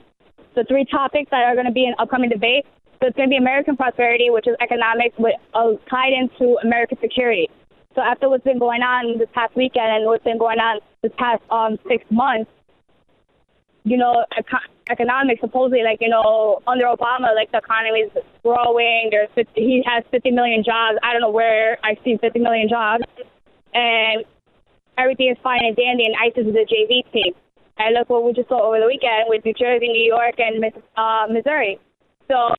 the 0.55 0.65
three 0.69 0.85
topics 0.85 1.31
that 1.31 1.43
are 1.43 1.55
going 1.55 1.67
to 1.67 1.73
be 1.73 1.85
in 1.85 1.95
upcoming 1.99 2.31
debate. 2.31 2.65
So 3.01 3.09
it's 3.09 3.17
going 3.17 3.29
to 3.29 3.33
be 3.33 3.37
American 3.37 3.77
prosperity, 3.77 4.31
which 4.31 4.47
is 4.47 4.55
economics, 4.61 5.17
with 5.19 5.35
uh, 5.53 5.73
tied 5.91 6.13
into 6.13 6.57
American 6.63 6.97
security. 7.01 7.51
So 7.95 8.01
after 8.01 8.29
what's 8.29 8.45
been 8.45 8.59
going 8.59 8.83
on 8.83 9.19
this 9.19 9.29
past 9.35 9.55
weekend 9.57 9.87
and 9.87 10.07
what's 10.07 10.25
been 10.25 10.39
going 10.39 10.59
on 10.59 10.81
this 11.03 11.13
past 11.19 11.43
um, 11.51 11.77
six 11.89 12.05
months, 12.11 12.51
you 13.85 13.97
know, 13.99 14.25
eco- 14.37 14.73
economics 14.91 15.41
supposedly, 15.41 15.85
like, 15.85 15.99
you 16.01 16.09
know, 16.09 16.61
under 16.67 16.85
Obama, 16.85 17.35
like, 17.35 17.53
the 17.53 17.59
economy 17.59 18.01
is 18.01 18.13
growing. 18.43 19.09
There's 19.11 19.29
50, 19.35 19.53
he 19.55 19.83
has 19.87 20.05
50 20.11 20.31
million 20.31 20.65
jobs. 20.65 20.99
I 21.03 21.13
don't 21.13 21.21
know 21.21 21.31
where 21.31 21.79
I've 21.85 21.99
seen 22.03 22.19
50 22.19 22.39
million 22.41 22.69
jobs. 22.69 23.05
And 23.75 24.25
everything 24.97 25.29
is 25.29 25.39
fine 25.43 25.65
and 25.65 25.77
dandy, 25.77 26.05
and 26.05 26.17
ISIS 26.17 26.49
is 26.49 26.57
a 26.57 26.65
JV 26.65 27.05
team. 27.13 27.35
And 27.77 27.95
look 27.95 28.09
what 28.09 28.25
we 28.25 28.33
just 28.33 28.49
saw 28.49 28.65
over 28.65 28.81
the 28.81 28.87
weekend 28.87 29.27
with 29.29 29.45
New 29.45 29.53
Jersey, 29.53 29.89
New 29.89 30.07
York, 30.07 30.39
and 30.39 30.65
uh, 30.97 31.27
Missouri. 31.29 31.79
So 32.31 32.55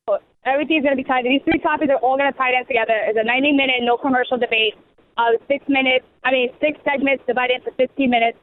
everything's 0.46 0.84
going 0.84 0.96
to 0.96 1.02
be 1.02 1.08
tied. 1.08 1.26
These 1.26 1.42
three 1.44 1.60
topics 1.60 1.90
are 1.90 1.98
all 2.06 2.18
going 2.18 2.32
to 2.32 2.38
tie 2.38 2.54
in 2.54 2.68
together. 2.68 2.94
It's 3.10 3.18
a 3.18 3.26
90-minute, 3.26 3.82
no 3.82 3.98
commercial 3.98 4.38
debate. 4.38 4.76
Uh, 5.18 5.40
six 5.48 5.64
minutes, 5.70 6.06
I 6.24 6.32
mean, 6.32 6.50
six 6.60 6.78
segments 6.84 7.24
divided 7.26 7.64
into 7.64 7.72
15 7.72 8.10
minutes 8.10 8.38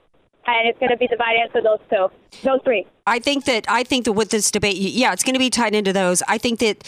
and 0.47 0.69
it's 0.69 0.79
going 0.79 0.91
to 0.91 0.97
be 0.97 1.07
divided 1.07 1.41
into 1.47 1.61
those 1.61 1.79
two, 1.89 2.09
those 2.43 2.61
three. 2.65 2.87
I 3.07 3.19
think 3.19 3.45
that 3.47 3.65
I 3.69 3.85
think 3.85 4.05
that 4.05 4.13
with 4.13 4.31
this 4.31 4.51
debate, 4.51 4.77
yeah, 4.77 5.13
it's 5.13 5.23
going 5.23 5.35
to 5.35 5.39
be 5.39 5.51
tied 5.51 5.75
into 5.75 5.93
those. 5.93 6.23
I 6.29 6.39
think 6.39 6.61
that 6.61 6.85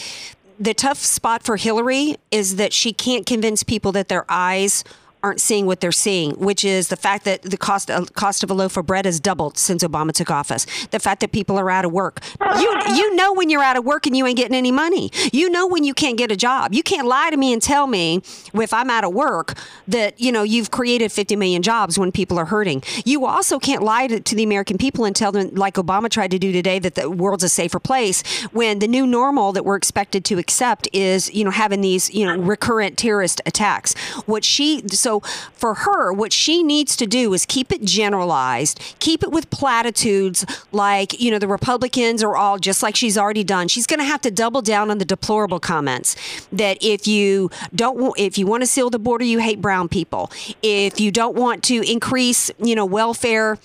the 0.59 0.75
tough 0.75 0.99
spot 0.99 1.43
for 1.43 1.57
Hillary 1.57 2.17
is 2.31 2.57
that 2.57 2.73
she 2.73 2.93
can't 2.93 3.27
convince 3.27 3.63
people 3.63 3.93
that 3.93 4.09
their 4.09 4.25
eyes 4.29 4.85
aren't 5.25 5.41
seeing 5.41 5.65
what 5.65 5.81
they're 5.81 5.91
seeing, 5.91 6.33
which 6.33 6.65
is 6.67 6.89
the 6.89 6.97
fact 6.97 7.25
that 7.25 7.41
the 7.43 7.57
cost 7.57 7.91
uh, 7.91 8.05
cost 8.13 8.45
of 8.45 8.51
a 8.51 8.55
loaf 8.55 8.77
of 8.77 8.85
bread 8.85 9.07
has 9.07 9.19
doubled 9.19 9.57
since 9.57 9.83
Obama 9.83 10.13
took 10.13 10.31
office. 10.31 10.67
The 10.89 11.01
fact 11.01 11.21
that 11.23 11.33
people 11.33 11.59
are 11.59 11.71
out 11.71 11.87
of 11.87 11.93
work. 11.93 12.21
You 12.61 12.71
you 12.95 13.15
know 13.17 13.33
when 13.33 13.49
you're 13.49 13.63
out 13.63 13.79
of 13.79 13.85
work 13.87 14.07
and 14.07 14.15
you 14.15 14.27
ain't 14.27 14.37
getting 14.37 14.55
any 14.55 14.71
money. 14.71 15.11
You 15.33 15.49
know 15.49 15.67
when 15.67 15.83
you 15.83 15.95
can't 15.95 16.19
get 16.19 16.31
a 16.31 16.37
job. 16.37 16.75
You 16.75 16.83
can't 16.83 17.07
lie 17.07 17.31
to 17.31 17.39
me 17.39 17.55
and 17.55 17.63
tell 17.63 17.87
me 17.87 18.21
if 18.53 18.73
I'm 18.75 18.91
out 18.91 19.05
of 19.05 19.15
work 19.15 19.59
that 19.89 20.21
you 20.21 20.31
know 20.31 20.43
you've 20.43 20.71
created 20.71 21.11
50 21.11 21.37
million 21.37 21.63
jobs 21.63 21.99
when 21.99 22.13
people 22.13 22.39
are 22.39 22.45
hurting. 22.45 22.83
You 23.07 23.25
also 23.25 23.59
can't 23.59 23.83
lie 23.83 24.07
to, 24.09 24.21
to 24.21 24.35
the 24.35 24.43
American 24.43 24.77
people 24.77 25.07
and 25.07 25.17
tell 25.17 25.33
them 25.33 25.55
like 25.55 25.75
Obama 25.77 26.11
tried 26.11 26.33
to 26.33 26.39
do 26.39 26.53
today 26.53 26.79
that 26.81 26.97
the 26.97 27.11
world's 27.11 27.45
a 27.45 27.49
safer 27.49 27.81
place 27.81 28.23
when 28.53 28.81
the 28.81 28.89
new 28.89 29.07
normal 29.07 29.53
that 29.53 29.65
we're 29.65 29.77
expected 29.77 30.23
to 30.27 30.39
accept 30.39 30.87
is 30.93 31.33
you 31.33 31.45
know 31.45 31.51
having 31.51 31.81
these 31.81 32.13
you 32.13 32.27
know 32.27 32.37
recurrent 32.37 32.99
terrorist 32.99 33.41
attacks. 33.47 33.95
What 34.27 34.45
she 34.45 34.87
so 34.89 35.14
for 35.21 35.75
her, 35.75 36.13
what 36.13 36.33
she 36.33 36.63
needs 36.63 36.97
to 36.97 37.07
do 37.07 37.33
is 37.35 37.47
keep 37.47 37.73
it 37.73 37.83
generalized, 37.83 38.81
keep 38.99 39.23
it 39.23 39.31
with 39.31 39.51
platitudes 39.51 40.45
like, 40.73 41.21
you 41.21 41.31
know, 41.31 41.39
the 41.39 41.49
Republicans 41.49 42.23
are 42.23 42.37
all 42.37 42.59
just 42.59 42.83
like 42.83 42.97
she's 42.97 43.19
already 43.19 43.45
done. 43.45 43.69
She's 43.69 43.87
going 43.87 44.01
to 44.01 44.05
have 44.05 44.21
to 44.23 44.31
double 44.31 44.63
down 44.63 44.91
on 44.91 44.99
the 44.99 45.05
deplorable 45.05 45.61
comments 45.61 46.17
that 46.53 46.79
if 46.81 47.07
you 47.07 47.51
don't, 47.75 48.19
if 48.19 48.39
you 48.39 48.47
want 48.47 48.63
to 48.63 48.67
seal 48.67 48.91
the 48.91 48.99
border, 48.99 49.25
you 49.25 49.39
hate 49.39 49.61
brown 49.61 49.89
people. 49.89 50.31
If 50.63 51.01
you 51.01 51.11
don't 51.11 51.37
want 51.37 51.63
to 51.65 51.83
increase, 51.91 52.51
you 52.59 52.75
know, 52.75 52.85
welfare 52.85 53.59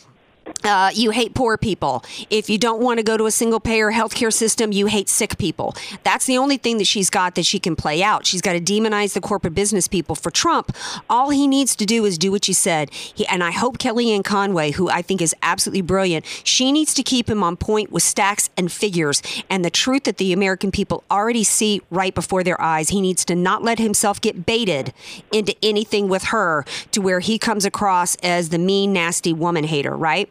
Uh, 0.63 0.91
you 0.93 1.11
hate 1.11 1.33
poor 1.33 1.57
people. 1.57 2.03
If 2.29 2.49
you 2.49 2.57
don't 2.57 2.81
want 2.81 2.97
to 2.99 3.03
go 3.03 3.17
to 3.17 3.25
a 3.25 3.31
single 3.31 3.59
payer 3.59 3.91
healthcare 3.91 4.31
system, 4.31 4.71
you 4.71 4.87
hate 4.87 5.09
sick 5.09 5.37
people. 5.37 5.75
That's 6.03 6.25
the 6.25 6.37
only 6.37 6.57
thing 6.57 6.77
that 6.79 6.87
she's 6.87 7.09
got 7.09 7.35
that 7.35 7.45
she 7.45 7.59
can 7.59 7.75
play 7.75 8.03
out. 8.03 8.25
She's 8.25 8.41
got 8.41 8.53
to 8.53 8.59
demonize 8.59 9.13
the 9.13 9.21
corporate 9.21 9.55
business 9.55 9.87
people. 9.87 10.15
For 10.15 10.31
Trump, 10.31 10.75
all 11.09 11.29
he 11.29 11.47
needs 11.47 11.75
to 11.77 11.85
do 11.85 12.05
is 12.05 12.17
do 12.17 12.31
what 12.31 12.47
you 12.47 12.53
said. 12.53 12.93
He, 12.93 13.25
and 13.27 13.43
I 13.43 13.51
hope 13.51 13.77
Kellyanne 13.77 14.23
Conway, 14.23 14.71
who 14.71 14.89
I 14.89 15.01
think 15.01 15.21
is 15.21 15.35
absolutely 15.41 15.81
brilliant, 15.81 16.25
she 16.43 16.71
needs 16.71 16.93
to 16.95 17.03
keep 17.03 17.29
him 17.29 17.43
on 17.43 17.55
point 17.55 17.91
with 17.91 18.03
stacks 18.03 18.49
and 18.57 18.71
figures 18.71 19.21
and 19.49 19.63
the 19.63 19.69
truth 19.69 20.03
that 20.03 20.17
the 20.17 20.33
American 20.33 20.71
people 20.71 21.03
already 21.09 21.43
see 21.43 21.81
right 21.89 22.13
before 22.13 22.43
their 22.43 22.59
eyes. 22.61 22.89
He 22.89 23.01
needs 23.01 23.23
to 23.25 23.35
not 23.35 23.63
let 23.63 23.79
himself 23.79 24.19
get 24.19 24.45
baited 24.45 24.93
into 25.31 25.55
anything 25.63 26.09
with 26.09 26.25
her 26.25 26.65
to 26.91 27.01
where 27.01 27.19
he 27.19 27.39
comes 27.39 27.65
across 27.65 28.15
as 28.17 28.49
the 28.49 28.57
mean, 28.57 28.93
nasty 28.93 29.33
woman 29.33 29.63
hater, 29.63 29.95
right? 29.95 30.29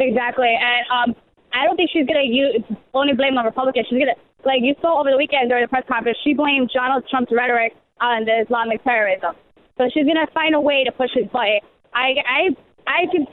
Exactly, 0.00 0.48
and 0.48 0.82
um, 0.88 1.16
I 1.52 1.64
don't 1.64 1.76
think 1.76 1.90
she's 1.92 2.06
gonna 2.06 2.24
use 2.26 2.64
only 2.94 3.12
blame 3.12 3.36
on 3.36 3.44
Republicans. 3.44 3.86
She's 3.88 3.98
gonna 3.98 4.16
like 4.44 4.60
you 4.62 4.74
saw 4.80 5.00
over 5.00 5.10
the 5.10 5.16
weekend 5.16 5.48
during 5.48 5.64
the 5.64 5.68
press 5.68 5.84
conference. 5.86 6.18
She 6.24 6.34
blamed 6.34 6.70
Donald 6.72 7.04
Trump's 7.08 7.32
rhetoric 7.32 7.74
on 8.00 8.24
the 8.24 8.42
Islamic 8.42 8.82
terrorism. 8.82 9.36
So 9.78 9.88
she's 9.92 10.06
gonna 10.06 10.26
find 10.32 10.54
a 10.54 10.60
way 10.60 10.84
to 10.84 10.92
push 10.92 11.10
his 11.14 11.26
button. 11.28 11.60
I 11.92 12.16
I 12.24 12.40
I 12.86 13.00
can 13.12 13.26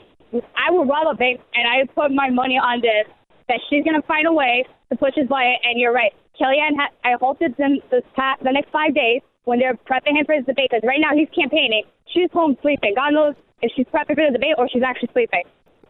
I 0.54 0.70
would 0.70 0.88
rather 0.88 1.16
bet, 1.16 1.40
and 1.54 1.64
I 1.66 1.84
put 1.92 2.12
my 2.12 2.28
money 2.30 2.58
on 2.58 2.80
this 2.80 3.08
that 3.48 3.60
she's 3.68 3.84
gonna 3.84 4.02
find 4.06 4.26
a 4.26 4.32
way 4.32 4.64
to 4.90 4.96
push 4.96 5.14
his 5.16 5.26
button. 5.28 5.56
And 5.64 5.80
you're 5.80 5.92
right, 5.92 6.12
Kellyanne. 6.38 6.76
Ha- 6.76 6.94
I 7.04 7.16
hope 7.20 7.38
that 7.40 7.58
in 7.58 7.80
this 7.90 8.04
past, 8.14 8.44
the 8.44 8.52
next 8.52 8.70
five 8.70 8.94
days 8.94 9.22
when 9.44 9.58
they're 9.58 9.74
prepping 9.74 10.14
him 10.14 10.24
for 10.24 10.34
his 10.34 10.44
debate, 10.46 10.68
because 10.70 10.86
right 10.86 11.00
now 11.00 11.16
he's 11.16 11.28
campaigning, 11.34 11.82
she's 12.12 12.30
home 12.32 12.56
sleeping. 12.62 12.94
God 12.94 13.12
knows 13.14 13.34
if 13.60 13.72
she's 13.74 13.86
prepping 13.86 14.14
for 14.14 14.26
the 14.30 14.38
debate 14.38 14.54
or 14.58 14.68
she's 14.68 14.82
actually 14.84 15.10
sleeping 15.12 15.42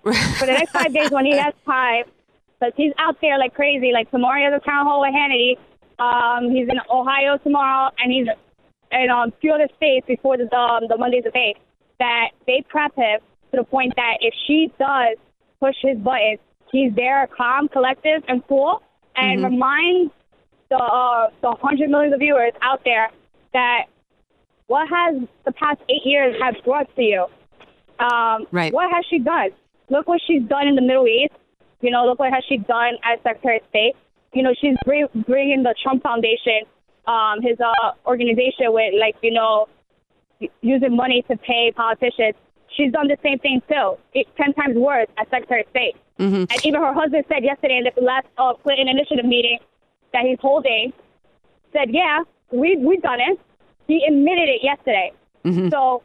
for 0.02 0.46
the 0.46 0.52
next 0.52 0.72
five 0.72 0.92
days 0.92 1.10
when 1.10 1.24
he 1.26 1.36
has 1.36 1.54
time, 1.64 2.04
because 2.58 2.72
he's 2.76 2.92
out 2.98 3.16
there 3.20 3.38
like 3.38 3.54
crazy. 3.54 3.92
Like 3.92 4.10
tomorrow 4.10 4.38
he 4.38 4.44
has 4.44 4.54
a 4.60 4.64
town 4.64 4.86
hall 4.86 5.00
with 5.00 5.14
Hannity. 5.14 5.56
Um, 5.98 6.50
he's 6.50 6.68
in 6.68 6.78
Ohio 6.90 7.38
tomorrow, 7.38 7.90
and 7.98 8.12
he's 8.12 8.26
in 8.90 9.10
um, 9.10 9.28
a 9.30 9.40
few 9.40 9.52
other 9.52 9.68
states 9.76 10.06
before 10.06 10.36
the 10.36 10.52
um, 10.56 10.84
the 10.88 10.96
Monday 10.96 11.20
debate. 11.20 11.56
That 11.98 12.30
they 12.46 12.64
prep 12.68 12.94
him 12.96 13.20
to 13.52 13.56
the 13.58 13.64
point 13.64 13.94
that 13.96 14.18
if 14.20 14.34
she 14.46 14.72
does 14.78 15.16
push 15.60 15.76
his 15.82 15.96
buttons, 15.98 16.40
he's 16.72 16.92
there, 16.94 17.28
calm, 17.36 17.68
collective, 17.68 18.22
and 18.28 18.42
cool, 18.48 18.82
and 19.14 19.40
Mm-hmm. 19.40 19.52
reminds 19.52 20.12
the 20.70 20.76
uh, 20.76 21.30
the 21.42 21.52
hundred 21.62 21.90
millions 21.90 22.14
of 22.14 22.20
viewers 22.20 22.52
out 22.62 22.80
there 22.84 23.10
that 23.52 23.82
what 24.66 24.88
has 24.88 25.22
the 25.44 25.52
past 25.52 25.80
eight 25.88 26.04
years 26.04 26.34
have 26.42 26.54
brought 26.64 26.88
to 26.96 27.02
you. 27.02 27.26
Um, 27.98 28.46
Right. 28.50 28.72
What 28.72 28.90
has 28.92 29.04
she 29.08 29.18
done? 29.18 29.50
Look 29.92 30.08
what 30.08 30.20
she's 30.26 30.42
done 30.54 30.66
in 30.66 30.74
the 30.74 30.82
Middle 30.90 31.06
East. 31.06 31.34
You 31.82 31.90
know, 31.90 32.06
look 32.06 32.18
what 32.18 32.32
has 32.32 32.42
she 32.48 32.56
done 32.56 32.94
as 33.04 33.18
Secretary 33.22 33.58
of 33.58 33.62
State. 33.68 33.94
You 34.32 34.42
know, 34.42 34.54
she's 34.58 34.76
bring, 34.86 35.06
bringing 35.26 35.62
the 35.62 35.74
Trump 35.82 36.02
Foundation, 36.02 36.60
um, 37.06 37.42
his 37.42 37.58
uh, 37.60 37.90
organization 38.06 38.66
with 38.72 38.94
like 38.98 39.16
you 39.22 39.32
know, 39.32 39.68
using 40.62 40.96
money 40.96 41.22
to 41.30 41.36
pay 41.36 41.72
politicians. 41.76 42.34
She's 42.74 42.90
done 42.90 43.08
the 43.08 43.18
same 43.22 43.38
thing 43.38 43.60
too, 43.68 43.98
it, 44.14 44.26
ten 44.38 44.54
times 44.54 44.76
worse 44.76 45.08
as 45.18 45.26
Secretary 45.28 45.60
of 45.60 45.66
State. 45.70 45.96
Mm-hmm. 46.18 46.44
And 46.50 46.66
even 46.66 46.80
her 46.80 46.94
husband 46.94 47.24
said 47.28 47.44
yesterday 47.44 47.78
in 47.78 47.84
the 47.84 48.00
last 48.02 48.26
uh, 48.38 48.54
Clinton 48.54 48.88
initiative 48.88 49.26
meeting 49.26 49.58
that 50.14 50.22
he's 50.24 50.38
holding, 50.40 50.92
said, 51.74 51.88
"Yeah, 51.90 52.20
we 52.50 52.76
we've 52.78 53.02
done 53.02 53.20
it." 53.20 53.38
He 53.88 54.02
admitted 54.08 54.48
it 54.48 54.60
yesterday. 54.62 55.12
Mhm. 55.44 55.70
So 55.70 56.02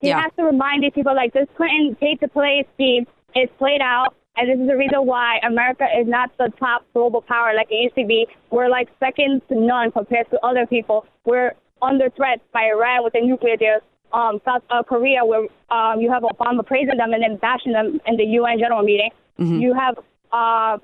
he 0.00 0.08
Yeah. 0.08 0.22
has 0.22 0.32
to 0.38 0.44
remind 0.44 0.84
these 0.84 0.92
people 0.94 1.14
like 1.14 1.32
this 1.34 1.48
Clinton 1.56 1.94
paid 1.96 2.20
to 2.20 2.28
play 2.28 2.64
scheme 2.74 3.06
is 3.36 3.48
played 3.58 3.80
out, 3.80 4.14
and 4.36 4.48
this 4.48 4.58
is 4.58 4.66
the 4.68 4.76
reason 4.76 5.06
why 5.06 5.38
America 5.46 5.86
is 5.98 6.06
not 6.06 6.30
the 6.38 6.50
top 6.58 6.84
global 6.92 7.20
power 7.22 7.52
like 7.54 7.68
it 7.70 7.74
used 7.76 7.94
to 7.96 8.06
be. 8.06 8.26
We're 8.50 8.68
like 8.68 8.88
second 9.00 9.42
to 9.48 9.54
none 9.60 9.90
compared 9.92 10.30
to 10.30 10.44
other 10.44 10.66
people. 10.66 11.06
We're 11.24 11.52
under 11.82 12.10
threat 12.10 12.40
by 12.52 12.64
Iran 12.66 13.04
with 13.04 13.12
the 13.12 13.20
nuclear 13.20 13.56
deals. 13.56 13.82
Um, 14.12 14.40
South 14.44 14.62
uh, 14.70 14.82
Korea, 14.82 15.24
where 15.24 15.46
um, 15.70 16.00
you 16.00 16.10
have 16.10 16.22
Obama 16.22 16.64
praising 16.66 16.96
them 16.96 17.12
and 17.12 17.22
then 17.22 17.36
bashing 17.36 17.72
them 17.72 18.00
in 18.06 18.16
the 18.16 18.24
UN 18.24 18.58
general 18.58 18.82
meeting. 18.82 19.10
Mhm. 19.38 19.60
You 19.60 19.74
have 19.74 19.98
uh, 20.32 20.78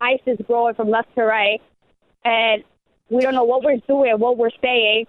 ISIS 0.00 0.38
growing 0.46 0.74
from 0.74 0.90
left 0.90 1.14
to 1.16 1.22
right, 1.24 1.62
and 2.24 2.62
we 3.08 3.22
don't 3.22 3.34
know 3.34 3.44
what 3.44 3.64
we're 3.64 3.78
doing, 3.88 4.18
what 4.18 4.36
we're 4.36 4.50
saying. 4.62 5.06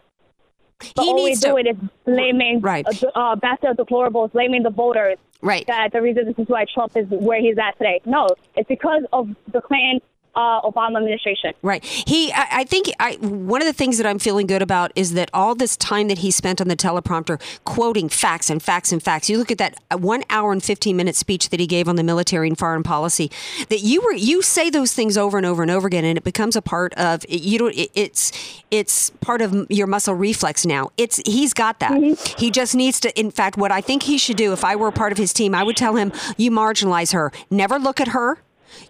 But 0.95 1.03
He 1.03 1.09
all 1.09 1.15
we're 1.15 1.25
needs 1.29 1.41
to- 1.41 1.49
doing 1.49 1.67
is 1.67 1.75
blaming 2.05 2.61
Right. 2.61 2.87
uh, 2.87 3.09
uh, 3.13 3.35
deplorables, 3.35 4.31
blaming 4.31 4.63
the 4.63 4.69
voters. 4.69 5.17
Right. 5.41 5.65
That 5.67 5.91
the 5.93 6.01
reason 6.01 6.25
this 6.25 6.37
is 6.37 6.47
why 6.47 6.65
Trump 6.73 6.97
is 6.97 7.07
where 7.09 7.39
he's 7.39 7.57
at 7.57 7.77
today. 7.77 8.01
No, 8.05 8.27
it's 8.55 8.67
because 8.67 9.03
of 9.13 9.29
the 9.51 9.61
Clinton 9.61 10.01
uh, 10.35 10.61
Obama 10.61 10.97
administration. 10.97 11.53
Right. 11.61 11.83
He, 11.83 12.31
I, 12.31 12.47
I 12.51 12.63
think, 12.63 12.89
I, 12.99 13.15
one 13.15 13.61
of 13.61 13.67
the 13.67 13.73
things 13.73 13.97
that 13.97 14.05
I'm 14.05 14.19
feeling 14.19 14.47
good 14.47 14.61
about 14.61 14.91
is 14.95 15.13
that 15.13 15.29
all 15.33 15.55
this 15.55 15.75
time 15.75 16.07
that 16.07 16.19
he 16.19 16.31
spent 16.31 16.61
on 16.61 16.67
the 16.67 16.75
teleprompter 16.75 17.41
quoting 17.65 18.09
facts 18.09 18.49
and 18.49 18.61
facts 18.61 18.91
and 18.91 19.01
facts. 19.01 19.29
You 19.29 19.37
look 19.37 19.51
at 19.51 19.57
that 19.57 19.79
uh, 19.91 19.97
one 19.97 20.23
hour 20.29 20.51
and 20.51 20.63
15 20.63 20.95
minute 20.95 21.15
speech 21.15 21.49
that 21.49 21.59
he 21.59 21.67
gave 21.67 21.87
on 21.87 21.95
the 21.95 22.03
military 22.03 22.47
and 22.47 22.57
foreign 22.57 22.83
policy. 22.83 23.31
That 23.69 23.81
you 23.81 24.01
were, 24.01 24.13
you 24.13 24.41
say 24.41 24.69
those 24.69 24.93
things 24.93 25.17
over 25.17 25.37
and 25.37 25.45
over 25.45 25.61
and 25.61 25.71
over 25.71 25.87
again, 25.87 26.05
and 26.05 26.17
it 26.17 26.23
becomes 26.23 26.55
a 26.55 26.61
part 26.61 26.93
of 26.93 27.25
you. 27.27 27.59
Don't. 27.59 27.75
It, 27.75 27.91
it's, 27.95 28.31
it's 28.71 29.09
part 29.21 29.41
of 29.41 29.67
your 29.69 29.87
muscle 29.87 30.13
reflex 30.13 30.65
now. 30.65 30.91
It's 30.97 31.21
he's 31.25 31.53
got 31.53 31.79
that. 31.79 31.99
He 32.37 32.51
just 32.51 32.75
needs 32.75 32.99
to. 33.01 33.19
In 33.19 33.31
fact, 33.31 33.57
what 33.57 33.71
I 33.71 33.81
think 33.81 34.03
he 34.03 34.17
should 34.17 34.37
do, 34.37 34.53
if 34.53 34.63
I 34.63 34.75
were 34.75 34.87
a 34.87 34.91
part 34.91 35.11
of 35.11 35.17
his 35.17 35.33
team, 35.33 35.53
I 35.55 35.63
would 35.63 35.77
tell 35.77 35.95
him, 35.95 36.11
you 36.37 36.51
marginalize 36.51 37.13
her. 37.13 37.31
Never 37.49 37.79
look 37.79 37.99
at 37.99 38.09
her. 38.09 38.39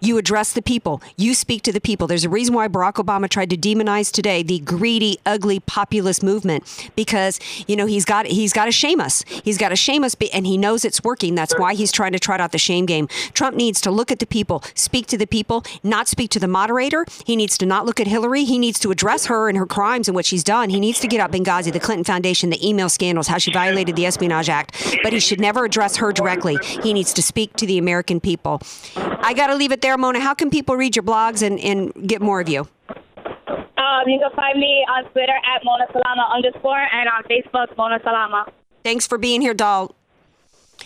You 0.01 0.17
address 0.17 0.53
the 0.53 0.61
people. 0.61 1.01
You 1.17 1.33
speak 1.33 1.63
to 1.63 1.71
the 1.71 1.81
people. 1.81 2.07
There's 2.07 2.25
a 2.25 2.29
reason 2.29 2.53
why 2.55 2.67
Barack 2.67 2.93
Obama 2.93 3.29
tried 3.29 3.49
to 3.51 3.57
demonize 3.57 4.11
today 4.11 4.43
the 4.43 4.59
greedy, 4.59 5.17
ugly 5.25 5.59
populist 5.59 6.23
movement 6.23 6.63
because 6.95 7.39
you 7.67 7.75
know 7.75 7.85
he's 7.85 8.05
got 8.05 8.25
he's 8.25 8.53
got 8.53 8.65
to 8.65 8.71
shame 8.71 8.99
us. 8.99 9.23
He's 9.43 9.57
got 9.57 9.69
to 9.69 9.75
shame 9.75 10.03
us, 10.03 10.15
and 10.33 10.45
he 10.45 10.57
knows 10.57 10.85
it's 10.85 11.03
working. 11.03 11.35
That's 11.35 11.57
why 11.57 11.73
he's 11.73 11.91
trying 11.91 12.13
to 12.13 12.19
trot 12.19 12.41
out 12.41 12.51
the 12.51 12.57
shame 12.57 12.85
game. 12.85 13.07
Trump 13.33 13.55
needs 13.55 13.81
to 13.81 13.91
look 13.91 14.11
at 14.11 14.19
the 14.19 14.27
people, 14.27 14.63
speak 14.75 15.07
to 15.07 15.17
the 15.17 15.27
people, 15.27 15.63
not 15.83 16.07
speak 16.07 16.29
to 16.31 16.39
the 16.39 16.47
moderator. 16.47 17.05
He 17.25 17.35
needs 17.35 17.57
to 17.59 17.65
not 17.65 17.85
look 17.85 17.99
at 17.99 18.07
Hillary. 18.07 18.43
He 18.43 18.57
needs 18.57 18.79
to 18.79 18.91
address 18.91 19.25
her 19.27 19.49
and 19.49 19.57
her 19.57 19.65
crimes 19.65 20.07
and 20.07 20.15
what 20.15 20.25
she's 20.25 20.43
done. 20.43 20.69
He 20.69 20.79
needs 20.79 20.99
to 20.99 21.07
get 21.07 21.19
out 21.19 21.31
Benghazi, 21.31 21.71
the 21.71 21.79
Clinton 21.79 22.03
Foundation, 22.03 22.49
the 22.49 22.67
email 22.67 22.89
scandals, 22.89 23.27
how 23.27 23.37
she 23.37 23.51
violated 23.51 23.95
the 23.95 24.05
Espionage 24.05 24.49
Act. 24.49 24.97
But 25.03 25.13
he 25.13 25.19
should 25.19 25.39
never 25.39 25.65
address 25.65 25.97
her 25.97 26.11
directly. 26.11 26.57
He 26.83 26.93
needs 26.93 27.13
to 27.13 27.21
speak 27.21 27.53
to 27.57 27.65
the 27.65 27.77
American 27.77 28.19
people. 28.19 28.61
I 28.95 29.33
got 29.33 29.47
to 29.47 29.55
leave 29.55 29.68
it 29.71 29.81
there, 29.81 29.97
Mona. 29.97 30.19
How 30.19 30.33
can 30.33 30.49
people 30.49 30.75
read 30.75 30.95
your 30.95 31.03
blogs 31.03 31.41
and, 31.41 31.59
and 31.59 32.07
get 32.07 32.21
more 32.21 32.41
of 32.41 32.49
you? 32.49 32.67
Um, 32.89 34.07
you 34.07 34.19
can 34.19 34.31
find 34.35 34.59
me 34.59 34.85
on 34.89 35.05
Twitter 35.11 35.33
at 35.33 35.63
Mona 35.63 35.85
Salama 35.91 36.29
underscore 36.33 36.77
and 36.77 37.09
on 37.09 37.23
Facebook 37.23 37.75
Mona 37.77 37.99
Salama. 38.03 38.51
Thanks 38.83 39.07
for 39.07 39.17
being 39.17 39.41
here, 39.41 39.53
doll. 39.53 39.95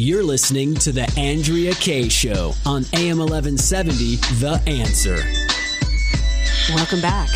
You're 0.00 0.22
listening 0.22 0.76
to 0.76 0.92
The 0.92 1.12
Andrea 1.18 1.74
Kaye 1.74 2.08
Show 2.08 2.54
on 2.64 2.84
AM 2.94 3.18
1170, 3.18 4.14
The 4.38 4.62
Answer. 4.68 5.16
Welcome 6.72 7.00
back 7.00 7.28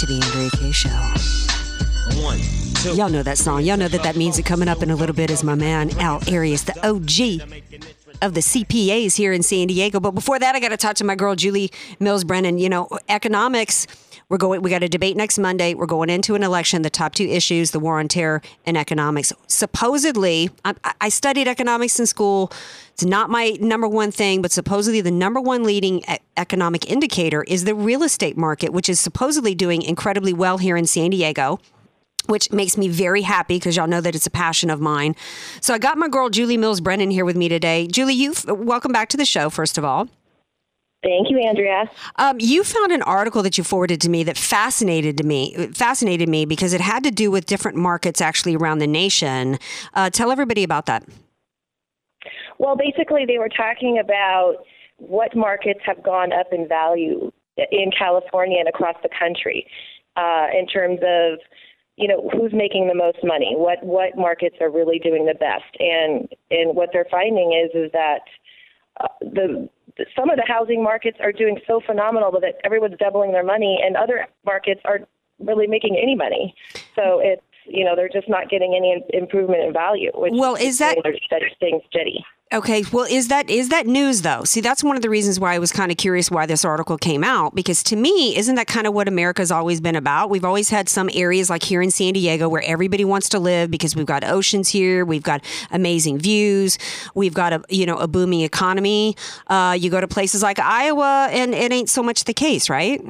to 0.00 0.04
the 0.04 0.20
Andrea 0.24 0.50
Kaye 0.50 0.72
Show. 0.72 2.20
One, 2.20 2.40
two. 2.82 2.96
Y'all 2.96 3.08
know 3.08 3.22
that 3.22 3.38
song. 3.38 3.62
Y'all 3.62 3.76
know 3.76 3.86
that 3.86 4.02
that 4.02 4.16
means 4.16 4.34
music 4.34 4.46
coming 4.46 4.66
up 4.66 4.82
in 4.82 4.90
a 4.90 4.96
little 4.96 5.14
bit 5.14 5.30
is 5.30 5.44
my 5.44 5.54
man 5.54 5.96
Al 6.00 6.20
Arias, 6.28 6.64
the 6.64 6.74
OG 6.84 7.40
of 8.20 8.34
the 8.34 8.40
CPAs 8.40 9.14
here 9.14 9.32
in 9.32 9.44
San 9.44 9.68
Diego. 9.68 10.00
But 10.00 10.10
before 10.10 10.40
that, 10.40 10.56
I 10.56 10.58
got 10.58 10.70
to 10.70 10.76
talk 10.76 10.96
to 10.96 11.04
my 11.04 11.14
girl 11.14 11.36
Julie 11.36 11.70
Mills 12.00 12.24
Brennan. 12.24 12.58
You 12.58 12.68
know, 12.68 12.88
economics. 13.08 13.86
We're 14.28 14.36
going. 14.36 14.60
We 14.60 14.68
got 14.68 14.82
a 14.82 14.88
debate 14.88 15.16
next 15.16 15.38
Monday. 15.38 15.72
We're 15.72 15.86
going 15.86 16.10
into 16.10 16.34
an 16.34 16.42
election. 16.42 16.82
The 16.82 16.90
top 16.90 17.14
two 17.14 17.24
issues: 17.24 17.70
the 17.70 17.80
war 17.80 17.98
on 17.98 18.08
terror 18.08 18.42
and 18.66 18.76
economics. 18.76 19.32
Supposedly, 19.46 20.50
I, 20.64 20.74
I 21.00 21.08
studied 21.08 21.48
economics 21.48 21.98
in 21.98 22.06
school. 22.06 22.52
It's 22.92 23.04
not 23.04 23.30
my 23.30 23.56
number 23.60 23.88
one 23.88 24.10
thing, 24.10 24.42
but 24.42 24.52
supposedly 24.52 25.00
the 25.00 25.10
number 25.10 25.40
one 25.40 25.62
leading 25.62 26.02
economic 26.36 26.90
indicator 26.90 27.42
is 27.44 27.64
the 27.64 27.74
real 27.74 28.02
estate 28.02 28.36
market, 28.36 28.72
which 28.72 28.88
is 28.88 29.00
supposedly 29.00 29.54
doing 29.54 29.80
incredibly 29.80 30.34
well 30.34 30.58
here 30.58 30.76
in 30.76 30.86
San 30.86 31.10
Diego 31.10 31.58
which 32.26 32.52
makes 32.52 32.76
me 32.76 32.88
very 32.88 33.22
happy 33.22 33.56
because 33.56 33.74
y'all 33.74 33.86
know 33.86 34.02
that 34.02 34.14
it's 34.14 34.26
a 34.26 34.30
passion 34.30 34.68
of 34.68 34.82
mine. 34.82 35.16
So 35.62 35.72
I 35.72 35.78
got 35.78 35.96
my 35.96 36.08
girl 36.08 36.28
Julie 36.28 36.58
Mills 36.58 36.80
Brennan 36.80 37.10
here 37.10 37.24
with 37.24 37.36
me 37.36 37.48
today. 37.48 37.86
Julie, 37.86 38.12
you 38.12 38.34
welcome 38.46 38.92
back 38.92 39.08
to 39.10 39.16
the 39.16 39.24
show. 39.24 39.48
First 39.48 39.78
of 39.78 39.84
all, 39.84 40.08
Thank 41.08 41.30
you, 41.30 41.38
Andrea. 41.38 41.90
um, 42.16 42.36
you 42.38 42.62
found 42.62 42.92
an 42.92 43.00
article 43.02 43.42
that 43.42 43.56
you 43.56 43.64
forwarded 43.64 43.98
to 44.02 44.10
me 44.10 44.24
that 44.24 44.36
fascinated 44.36 45.16
to 45.16 45.24
me 45.24 45.68
fascinated 45.72 46.28
me 46.28 46.44
because 46.44 46.74
it 46.74 46.82
had 46.82 47.02
to 47.04 47.10
do 47.10 47.30
with 47.30 47.46
different 47.46 47.78
markets 47.78 48.20
actually 48.20 48.54
around 48.54 48.78
the 48.78 48.86
nation. 48.86 49.58
Uh, 49.94 50.10
tell 50.10 50.30
everybody 50.30 50.62
about 50.62 50.84
that. 50.84 51.02
Well, 52.58 52.76
basically, 52.76 53.24
they 53.24 53.38
were 53.38 53.48
talking 53.48 53.98
about 53.98 54.56
what 54.98 55.34
markets 55.34 55.80
have 55.86 56.02
gone 56.02 56.32
up 56.32 56.48
in 56.52 56.68
value 56.68 57.32
in 57.56 57.90
California 57.98 58.58
and 58.58 58.68
across 58.68 58.96
the 59.02 59.08
country 59.18 59.66
uh, 60.16 60.48
in 60.52 60.66
terms 60.66 60.98
of 61.02 61.38
you 61.96 62.06
know 62.06 62.28
who's 62.32 62.52
making 62.52 62.86
the 62.86 62.94
most 62.94 63.18
money 63.24 63.54
what 63.56 63.82
what 63.82 64.16
markets 64.16 64.56
are 64.60 64.70
really 64.70 64.98
doing 64.98 65.24
the 65.24 65.34
best 65.34 65.64
and 65.78 66.28
and 66.50 66.76
what 66.76 66.90
they're 66.92 67.08
finding 67.10 67.52
is 67.52 67.70
is 67.74 67.90
that 67.92 68.20
uh, 69.00 69.08
the 69.20 69.68
some 70.16 70.30
of 70.30 70.36
the 70.36 70.44
housing 70.46 70.82
markets 70.82 71.18
are 71.20 71.32
doing 71.32 71.58
so 71.66 71.80
phenomenal 71.84 72.30
that 72.32 72.54
everyone's 72.64 72.96
doubling 72.98 73.32
their 73.32 73.44
money 73.44 73.78
and 73.84 73.96
other 73.96 74.26
markets 74.44 74.80
aren't 74.84 75.08
really 75.38 75.66
making 75.66 75.96
any 76.00 76.14
money. 76.14 76.54
So 76.94 77.20
it's 77.20 77.42
you 77.68 77.84
know 77.84 77.94
they're 77.96 78.08
just 78.08 78.28
not 78.28 78.48
getting 78.50 78.74
any 78.74 79.02
improvement 79.12 79.62
in 79.62 79.72
value 79.72 80.10
which 80.14 80.32
Well, 80.34 80.54
is 80.54 80.78
that- 80.78 80.96
they're 81.02 81.50
staying 81.56 81.80
steady 81.88 82.24
Okay, 82.50 82.82
well, 82.94 83.04
is 83.04 83.28
that 83.28 83.50
is 83.50 83.68
that 83.68 83.86
news 83.86 84.22
though? 84.22 84.42
See, 84.44 84.62
that's 84.62 84.82
one 84.82 84.96
of 84.96 85.02
the 85.02 85.10
reasons 85.10 85.38
why 85.38 85.52
I 85.54 85.58
was 85.58 85.70
kind 85.70 85.92
of 85.92 85.98
curious 85.98 86.30
why 86.30 86.46
this 86.46 86.64
article 86.64 86.96
came 86.96 87.22
out 87.22 87.54
because 87.54 87.82
to 87.82 87.94
me, 87.94 88.34
isn't 88.38 88.54
that 88.54 88.66
kind 88.66 88.86
of 88.86 88.94
what 88.94 89.06
America's 89.06 89.50
always 89.52 89.82
been 89.82 89.94
about? 89.96 90.30
We've 90.30 90.46
always 90.46 90.70
had 90.70 90.88
some 90.88 91.10
areas 91.12 91.50
like 91.50 91.62
here 91.62 91.82
in 91.82 91.90
San 91.90 92.14
Diego 92.14 92.48
where 92.48 92.62
everybody 92.64 93.04
wants 93.04 93.28
to 93.30 93.38
live 93.38 93.70
because 93.70 93.94
we've 93.94 94.06
got 94.06 94.24
oceans 94.24 94.70
here, 94.70 95.04
we've 95.04 95.22
got 95.22 95.44
amazing 95.70 96.20
views, 96.20 96.78
we've 97.14 97.34
got 97.34 97.52
a 97.52 97.62
you 97.68 97.84
know 97.84 97.96
a 97.96 98.08
booming 98.08 98.40
economy. 98.40 99.14
Uh, 99.48 99.76
you 99.78 99.90
go 99.90 100.00
to 100.00 100.08
places 100.08 100.42
like 100.42 100.58
Iowa, 100.58 101.28
and 101.30 101.54
it 101.54 101.70
ain't 101.70 101.90
so 101.90 102.02
much 102.02 102.24
the 102.24 102.32
case, 102.32 102.70
right? 102.70 103.02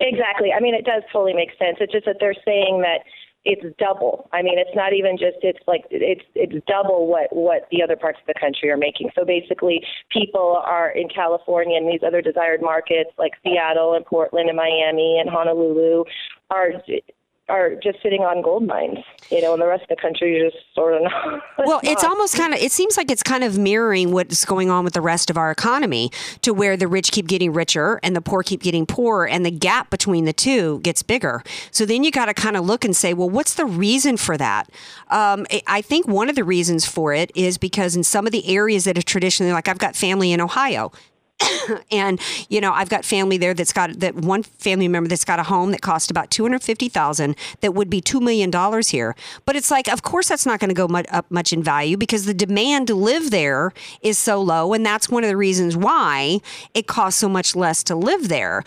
Exactly. 0.00 0.52
I 0.52 0.58
mean, 0.58 0.74
it 0.74 0.84
does 0.84 1.04
totally 1.12 1.32
make 1.34 1.50
sense. 1.58 1.76
It's 1.80 1.92
just 1.92 2.06
that 2.06 2.16
they're 2.18 2.34
saying 2.44 2.82
that 2.82 3.02
it's 3.44 3.76
double. 3.78 4.28
I 4.32 4.42
mean, 4.42 4.58
it's 4.58 4.74
not 4.74 4.92
even 4.92 5.18
just 5.18 5.38
it's 5.42 5.58
like 5.66 5.82
it's 5.90 6.22
it's 6.34 6.64
double 6.66 7.08
what 7.08 7.34
what 7.34 7.66
the 7.70 7.82
other 7.82 7.96
parts 7.96 8.18
of 8.20 8.26
the 8.26 8.38
country 8.38 8.70
are 8.70 8.76
making. 8.76 9.10
So 9.14 9.24
basically, 9.24 9.84
people 10.10 10.62
are 10.64 10.90
in 10.90 11.08
California 11.08 11.76
and 11.76 11.88
these 11.88 12.02
other 12.06 12.22
desired 12.22 12.62
markets 12.62 13.10
like 13.18 13.32
Seattle 13.42 13.94
and 13.94 14.06
Portland 14.06 14.48
and 14.48 14.56
Miami 14.56 15.18
and 15.18 15.28
Honolulu 15.28 16.04
are 16.50 16.72
are 17.52 17.74
just 17.82 18.02
sitting 18.02 18.22
on 18.22 18.40
gold 18.42 18.66
mines, 18.66 18.98
you 19.30 19.42
know, 19.42 19.52
and 19.52 19.60
the 19.60 19.66
rest 19.66 19.82
of 19.82 19.88
the 19.90 19.96
country 20.00 20.36
is 20.38 20.52
just 20.52 20.64
sort 20.74 20.94
of 20.94 21.02
not. 21.02 21.40
Well, 21.66 21.80
it's 21.84 22.02
almost 22.02 22.34
kind 22.36 22.54
of, 22.54 22.60
it 22.60 22.72
seems 22.72 22.96
like 22.96 23.10
it's 23.10 23.22
kind 23.22 23.44
of 23.44 23.56
mirroring 23.58 24.10
what's 24.10 24.44
going 24.44 24.68
on 24.70 24.84
with 24.84 24.94
the 24.94 25.00
rest 25.00 25.30
of 25.30 25.36
our 25.36 25.50
economy 25.50 26.10
to 26.40 26.52
where 26.52 26.76
the 26.76 26.88
rich 26.88 27.12
keep 27.12 27.28
getting 27.28 27.52
richer 27.52 28.00
and 28.02 28.16
the 28.16 28.20
poor 28.20 28.42
keep 28.42 28.62
getting 28.62 28.84
poorer 28.86 29.28
and 29.28 29.44
the 29.46 29.50
gap 29.50 29.90
between 29.90 30.24
the 30.24 30.32
two 30.32 30.80
gets 30.80 31.02
bigger. 31.02 31.42
So 31.70 31.84
then 31.86 32.02
you 32.02 32.10
got 32.10 32.26
to 32.26 32.34
kind 32.34 32.56
of 32.56 32.64
look 32.64 32.84
and 32.84 32.96
say, 32.96 33.14
well, 33.14 33.30
what's 33.30 33.54
the 33.54 33.66
reason 33.66 34.16
for 34.16 34.36
that? 34.38 34.68
Um, 35.08 35.46
I- 35.52 35.62
I 35.68 35.82
think 35.82 36.08
one 36.08 36.28
of 36.28 36.34
the 36.36 36.44
reasons 36.44 36.86
for 36.86 37.12
it 37.14 37.30
is 37.34 37.58
because 37.58 37.94
in 37.94 38.02
some 38.02 38.26
of 38.26 38.32
the 38.32 38.48
areas 38.56 38.84
that 38.84 38.98
are 38.98 39.02
traditionally, 39.02 39.52
like 39.52 39.68
I've 39.68 39.78
got 39.78 39.94
family 39.94 40.32
in 40.32 40.40
Ohio, 40.40 40.90
and 41.90 42.20
you 42.48 42.60
know 42.60 42.72
i've 42.72 42.88
got 42.88 43.04
family 43.04 43.36
there 43.36 43.54
that's 43.54 43.72
got 43.72 43.98
that 44.00 44.14
one 44.14 44.42
family 44.42 44.88
member 44.88 45.08
that's 45.08 45.24
got 45.24 45.38
a 45.38 45.42
home 45.42 45.70
that 45.70 45.82
cost 45.82 46.10
about 46.10 46.30
250000 46.30 47.36
that 47.60 47.74
would 47.74 47.90
be 47.90 48.00
$2 48.00 48.20
million 48.20 48.50
here. 48.82 49.14
But 49.44 49.56
it's 49.56 49.70
like 49.70 49.88
of 49.88 50.02
course 50.02 50.28
that's 50.28 50.46
not 50.46 50.60
going 50.60 50.68
to 50.68 50.74
go 50.74 50.88
much, 50.88 51.06
up 51.10 51.30
much 51.30 51.52
in 51.52 51.62
value 51.62 51.96
because 51.96 52.24
the 52.24 52.34
demand 52.34 52.86
to 52.88 52.94
live 52.94 53.30
there 53.30 53.72
is 54.02 54.18
so 54.18 54.40
low 54.40 54.72
and 54.72 54.84
that's 54.84 55.08
one 55.08 55.24
of 55.24 55.28
the 55.28 55.36
reasons 55.36 55.76
why 55.76 56.40
it 56.74 56.86
costs 56.86 57.20
so 57.20 57.28
much 57.28 57.56
less 57.56 57.82
to 57.84 57.94
live 57.94 58.28
there. 58.28 58.62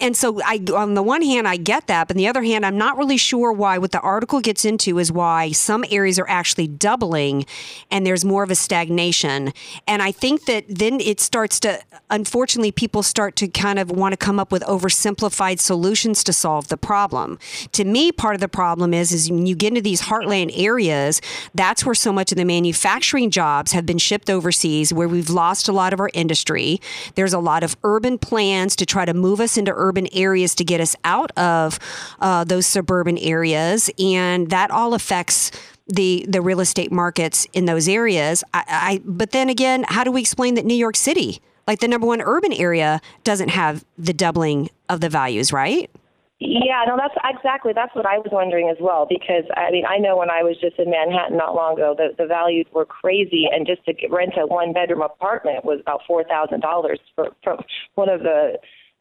And 0.00 0.16
so 0.16 0.40
i 0.44 0.60
on 0.74 0.94
the 0.94 1.02
one 1.02 1.22
hand 1.22 1.46
i 1.48 1.56
get 1.56 1.86
that 1.86 2.08
but 2.08 2.16
on 2.16 2.18
the 2.18 2.28
other 2.28 2.42
hand 2.42 2.66
i'm 2.66 2.78
not 2.78 2.96
really 2.98 3.16
sure 3.16 3.52
why 3.52 3.78
what 3.78 3.92
the 3.92 4.00
article 4.00 4.40
gets 4.40 4.64
into 4.64 4.98
is 4.98 5.12
why 5.12 5.52
some 5.52 5.84
areas 5.90 6.18
are 6.18 6.28
actually 6.28 6.66
doubling 6.66 7.44
and 7.90 8.06
there's 8.06 8.24
more 8.24 8.42
of 8.42 8.50
a 8.50 8.54
stagnation. 8.54 9.52
And 9.86 10.02
i 10.02 10.12
think 10.12 10.46
that 10.46 10.64
then 10.68 11.00
it 11.00 11.20
starts 11.20 11.60
to 11.60 11.80
unfortunately 12.10 12.70
people 12.70 13.02
start 13.02 13.36
to 13.36 13.48
kind 13.48 13.78
of 13.78 13.90
want 13.90 14.12
to 14.12 14.16
come 14.16 14.38
up 14.38 14.52
with 14.52 14.62
oversimplified 14.62 15.58
solutions 15.58 16.22
to 16.24 16.32
solve 16.32 16.68
the 16.68 16.76
problem 16.76 17.38
to 17.72 17.84
me 17.84 18.12
part 18.12 18.34
of 18.34 18.40
the 18.40 18.48
problem 18.48 18.92
is 18.92 19.12
is 19.12 19.30
when 19.30 19.46
you 19.46 19.54
get 19.54 19.68
into 19.68 19.80
these 19.80 20.02
heartland 20.02 20.52
areas 20.56 21.20
that's 21.54 21.84
where 21.84 21.94
so 21.94 22.12
much 22.12 22.32
of 22.32 22.38
the 22.38 22.44
manufacturing 22.44 23.30
jobs 23.30 23.72
have 23.72 23.86
been 23.86 23.98
shipped 23.98 24.30
overseas 24.30 24.92
where 24.92 25.08
we've 25.08 25.30
lost 25.30 25.68
a 25.68 25.72
lot 25.72 25.92
of 25.92 26.00
our 26.00 26.10
industry 26.14 26.80
there's 27.14 27.32
a 27.32 27.38
lot 27.38 27.62
of 27.62 27.76
urban 27.82 28.18
plans 28.18 28.76
to 28.76 28.86
try 28.86 29.04
to 29.04 29.14
move 29.14 29.40
us 29.40 29.56
into 29.56 29.72
urban 29.74 30.06
areas 30.12 30.54
to 30.54 30.64
get 30.64 30.80
us 30.80 30.94
out 31.04 31.30
of 31.38 31.78
uh, 32.20 32.44
those 32.44 32.66
suburban 32.66 33.18
areas 33.18 33.90
and 33.98 34.50
that 34.50 34.70
all 34.70 34.94
affects 34.94 35.50
the 35.86 36.26
the 36.28 36.40
real 36.40 36.60
estate 36.60 36.90
markets 36.90 37.46
in 37.52 37.64
those 37.64 37.88
areas. 37.88 38.42
I, 38.52 38.64
I 38.68 39.00
but 39.04 39.30
then 39.30 39.48
again, 39.48 39.84
how 39.88 40.04
do 40.04 40.10
we 40.10 40.20
explain 40.20 40.54
that 40.54 40.64
New 40.64 40.74
York 40.74 40.96
City, 40.96 41.40
like 41.66 41.80
the 41.80 41.88
number 41.88 42.06
one 42.06 42.20
urban 42.20 42.52
area, 42.52 43.00
doesn't 43.24 43.48
have 43.48 43.84
the 43.98 44.12
doubling 44.12 44.70
of 44.88 45.00
the 45.00 45.08
values, 45.08 45.52
right? 45.52 45.90
Yeah, 46.38 46.84
no, 46.86 46.98
that's 46.98 47.14
exactly 47.24 47.72
that's 47.74 47.94
what 47.94 48.04
I 48.04 48.18
was 48.18 48.28
wondering 48.30 48.68
as 48.68 48.76
well. 48.78 49.06
Because 49.08 49.44
I 49.56 49.70
mean, 49.70 49.86
I 49.86 49.96
know 49.96 50.18
when 50.18 50.28
I 50.28 50.42
was 50.42 50.58
just 50.60 50.78
in 50.78 50.90
Manhattan 50.90 51.38
not 51.38 51.54
long 51.54 51.74
ago, 51.74 51.94
the 51.96 52.14
the 52.16 52.26
values 52.26 52.66
were 52.74 52.84
crazy, 52.84 53.48
and 53.50 53.66
just 53.66 53.84
to 53.86 53.94
rent 54.10 54.34
a 54.36 54.46
one 54.46 54.74
bedroom 54.74 55.00
apartment 55.00 55.64
was 55.64 55.80
about 55.80 56.02
four 56.06 56.24
thousand 56.24 56.60
dollars 56.60 57.00
for 57.14 57.30
from 57.42 57.64
one 57.94 58.10
of 58.10 58.20
the 58.20 58.58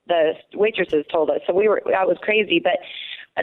the 0.08 0.34
waitresses 0.54 1.04
told 1.12 1.30
us. 1.30 1.42
So 1.46 1.54
we 1.54 1.68
were 1.68 1.82
that 1.92 2.08
was 2.08 2.18
crazy, 2.22 2.62
but 2.64 2.80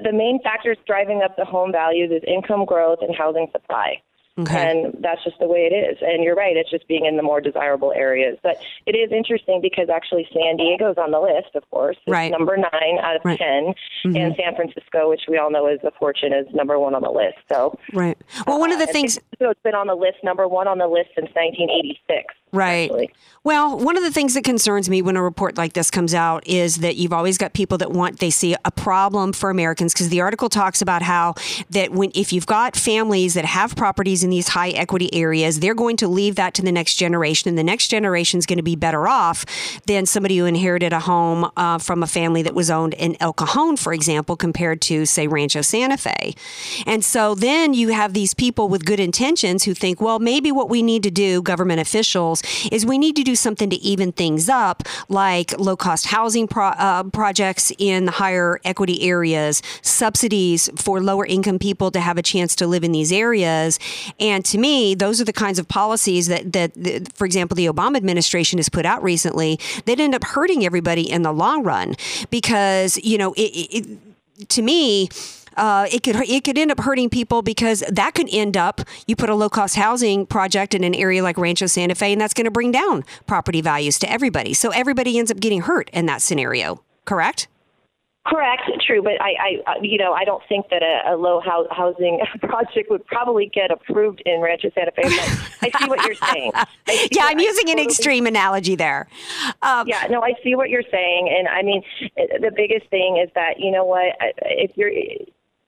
the 0.02 0.12
main 0.12 0.40
factors 0.42 0.78
driving 0.86 1.20
up 1.22 1.36
the 1.36 1.44
home 1.44 1.70
values 1.70 2.10
is 2.10 2.22
income 2.26 2.64
growth 2.64 3.00
and 3.02 3.14
housing 3.14 3.48
supply. 3.52 4.00
Okay. 4.40 4.70
And 4.70 4.96
that's 5.00 5.22
just 5.24 5.38
the 5.40 5.46
way 5.46 5.68
it 5.70 5.74
is. 5.74 5.98
And 6.00 6.24
you're 6.24 6.34
right, 6.34 6.56
it's 6.56 6.70
just 6.70 6.88
being 6.88 7.04
in 7.04 7.16
the 7.18 7.22
more 7.22 7.40
desirable 7.40 7.92
areas. 7.92 8.38
But 8.42 8.56
it 8.86 8.92
is 8.96 9.12
interesting 9.12 9.60
because 9.60 9.90
actually 9.90 10.26
San 10.32 10.56
Diego's 10.56 10.96
on 10.96 11.10
the 11.10 11.20
list, 11.20 11.54
of 11.54 11.68
course. 11.70 11.96
It's 12.06 12.10
Right. 12.12 12.30
number 12.30 12.56
nine 12.56 12.98
out 13.02 13.16
of 13.16 13.22
Right. 13.24 13.38
10. 13.38 13.74
Mhm. 14.06 14.16
And 14.18 14.34
San 14.36 14.54
Francisco, 14.56 15.10
which 15.10 15.22
we 15.28 15.36
all 15.36 15.50
know 15.50 15.66
is 15.66 15.80
a 15.84 15.90
fortune, 15.90 16.32
is 16.32 16.46
number 16.54 16.78
one 16.78 16.94
on 16.94 17.02
the 17.02 17.10
list. 17.10 17.36
So, 17.50 17.78
Right. 17.92 18.16
Well, 18.46 18.58
one 18.58 18.72
of 18.72 18.78
the 18.78 18.88
uh, 18.88 18.92
things. 18.92 19.18
So 19.38 19.50
it's 19.50 19.60
been 19.62 19.74
on 19.74 19.86
the 19.86 19.94
list, 19.96 20.18
number 20.24 20.48
one 20.48 20.66
on 20.66 20.78
the 20.78 20.86
list 20.88 21.10
since 21.14 21.28
1986. 21.34 22.34
Right. 22.52 22.90
actually. 22.90 23.12
Well, 23.44 23.76
one 23.76 23.96
of 23.96 24.04
the 24.04 24.12
things 24.12 24.34
that 24.34 24.44
concerns 24.44 24.88
me 24.88 25.02
when 25.02 25.16
a 25.16 25.22
report 25.22 25.58
like 25.58 25.72
this 25.72 25.90
comes 25.90 26.14
out 26.14 26.46
is 26.46 26.76
that 26.76 26.94
you've 26.94 27.12
always 27.12 27.38
got 27.38 27.54
people 27.54 27.76
that 27.78 27.90
want 27.90 28.20
they 28.20 28.30
see 28.30 28.54
a 28.64 28.70
problem 28.70 29.32
for 29.32 29.50
Americans 29.50 29.92
because 29.92 30.10
the 30.10 30.20
article 30.20 30.48
talks 30.48 30.80
about 30.80 31.02
how 31.02 31.34
that 31.70 31.90
when 31.90 32.12
if 32.14 32.32
you've 32.32 32.46
got 32.46 32.76
families 32.76 33.34
that 33.34 33.44
have 33.44 33.74
properties 33.74 34.22
in 34.22 34.30
these 34.30 34.46
high 34.48 34.70
equity 34.70 35.12
areas, 35.12 35.58
they're 35.58 35.74
going 35.74 35.96
to 35.96 36.06
leave 36.06 36.36
that 36.36 36.54
to 36.54 36.62
the 36.62 36.70
next 36.70 36.94
generation, 36.94 37.48
and 37.48 37.58
the 37.58 37.64
next 37.64 37.88
generation 37.88 38.38
is 38.38 38.46
going 38.46 38.58
to 38.58 38.62
be 38.62 38.76
better 38.76 39.08
off 39.08 39.44
than 39.86 40.06
somebody 40.06 40.38
who 40.38 40.44
inherited 40.44 40.92
a 40.92 41.00
home 41.00 41.50
uh, 41.56 41.78
from 41.78 42.04
a 42.04 42.06
family 42.06 42.42
that 42.42 42.54
was 42.54 42.70
owned 42.70 42.94
in 42.94 43.16
El 43.18 43.32
Cajon, 43.32 43.76
for 43.76 43.92
example, 43.92 44.36
compared 44.36 44.80
to 44.82 45.04
say 45.04 45.26
Rancho 45.26 45.62
Santa 45.62 45.96
Fe. 45.96 46.36
And 46.86 47.04
so 47.04 47.34
then 47.34 47.74
you 47.74 47.88
have 47.88 48.12
these 48.12 48.34
people 48.34 48.68
with 48.68 48.84
good 48.84 49.00
intentions 49.00 49.64
who 49.64 49.74
think, 49.74 50.00
well, 50.00 50.20
maybe 50.20 50.52
what 50.52 50.68
we 50.68 50.80
need 50.80 51.02
to 51.02 51.10
do, 51.10 51.42
government 51.42 51.80
officials, 51.80 52.41
is 52.70 52.86
we 52.86 52.98
need 52.98 53.16
to 53.16 53.22
do 53.22 53.34
something 53.34 53.70
to 53.70 53.76
even 53.76 54.12
things 54.12 54.48
up, 54.48 54.82
like 55.08 55.58
low 55.58 55.76
cost 55.76 56.06
housing 56.06 56.48
pro- 56.48 56.68
uh, 56.68 57.04
projects 57.04 57.72
in 57.78 58.04
the 58.04 58.12
higher 58.12 58.60
equity 58.64 59.02
areas, 59.02 59.62
subsidies 59.82 60.68
for 60.76 61.00
lower 61.00 61.26
income 61.26 61.58
people 61.58 61.90
to 61.90 62.00
have 62.00 62.18
a 62.18 62.22
chance 62.22 62.54
to 62.56 62.66
live 62.66 62.84
in 62.84 62.92
these 62.92 63.12
areas. 63.12 63.78
And 64.18 64.44
to 64.46 64.58
me, 64.58 64.94
those 64.94 65.20
are 65.20 65.24
the 65.24 65.32
kinds 65.32 65.58
of 65.58 65.68
policies 65.68 66.28
that, 66.28 66.52
that, 66.52 67.12
for 67.14 67.24
example, 67.24 67.54
the 67.54 67.66
Obama 67.66 67.96
administration 67.96 68.58
has 68.58 68.68
put 68.68 68.86
out 68.86 69.02
recently 69.02 69.58
that 69.86 70.00
end 70.00 70.14
up 70.14 70.24
hurting 70.24 70.64
everybody 70.64 71.10
in 71.10 71.22
the 71.22 71.32
long 71.32 71.62
run 71.62 71.94
because, 72.30 72.98
you 72.98 73.18
know, 73.18 73.32
it, 73.34 73.40
it, 73.40 74.48
to 74.48 74.62
me, 74.62 75.08
uh, 75.56 75.86
it 75.92 76.02
could 76.02 76.16
it 76.16 76.44
could 76.44 76.58
end 76.58 76.70
up 76.70 76.80
hurting 76.80 77.10
people 77.10 77.42
because 77.42 77.82
that 77.88 78.14
could 78.14 78.28
end 78.32 78.56
up 78.56 78.80
you 79.06 79.16
put 79.16 79.30
a 79.30 79.34
low 79.34 79.48
cost 79.48 79.76
housing 79.76 80.26
project 80.26 80.74
in 80.74 80.84
an 80.84 80.94
area 80.94 81.22
like 81.22 81.36
Rancho 81.38 81.66
Santa 81.66 81.94
Fe 81.94 82.12
and 82.12 82.20
that's 82.20 82.34
going 82.34 82.44
to 82.44 82.50
bring 82.50 82.72
down 82.72 83.04
property 83.26 83.60
values 83.60 83.98
to 84.00 84.10
everybody. 84.10 84.54
So 84.54 84.70
everybody 84.70 85.18
ends 85.18 85.30
up 85.30 85.40
getting 85.40 85.62
hurt 85.62 85.90
in 85.92 86.06
that 86.06 86.22
scenario. 86.22 86.82
Correct? 87.04 87.48
Correct, 88.24 88.62
true, 88.86 89.02
but 89.02 89.20
I, 89.20 89.32
I, 89.66 89.72
uh, 89.72 89.74
you 89.82 89.98
know, 89.98 90.12
I 90.12 90.24
don't 90.24 90.44
think 90.48 90.68
that 90.70 90.80
a, 90.80 91.12
a 91.12 91.16
low 91.16 91.40
hou- 91.40 91.66
housing 91.72 92.20
project 92.42 92.88
would 92.88 93.04
probably 93.06 93.46
get 93.52 93.72
approved 93.72 94.22
in 94.24 94.40
Rancho 94.40 94.70
Santa 94.76 94.92
Fe. 94.92 95.02
I 95.60 95.70
see 95.76 95.88
what 95.88 96.04
you're 96.06 96.14
saying. 96.14 96.52
Yeah, 97.10 97.24
I'm 97.24 97.38
I 97.38 97.42
using 97.42 97.64
an 97.70 97.76
totally- 97.78 97.84
extreme 97.86 98.26
analogy 98.28 98.76
there. 98.76 99.08
Um, 99.62 99.88
yeah, 99.88 100.06
no, 100.08 100.22
I 100.22 100.34
see 100.44 100.54
what 100.54 100.70
you're 100.70 100.84
saying, 100.88 101.34
and 101.36 101.48
I 101.48 101.62
mean, 101.62 101.82
the 102.16 102.52
biggest 102.54 102.88
thing 102.90 103.16
is 103.16 103.28
that 103.34 103.58
you 103.58 103.72
know 103.72 103.84
what, 103.84 104.14
if 104.42 104.76
you're. 104.76 104.92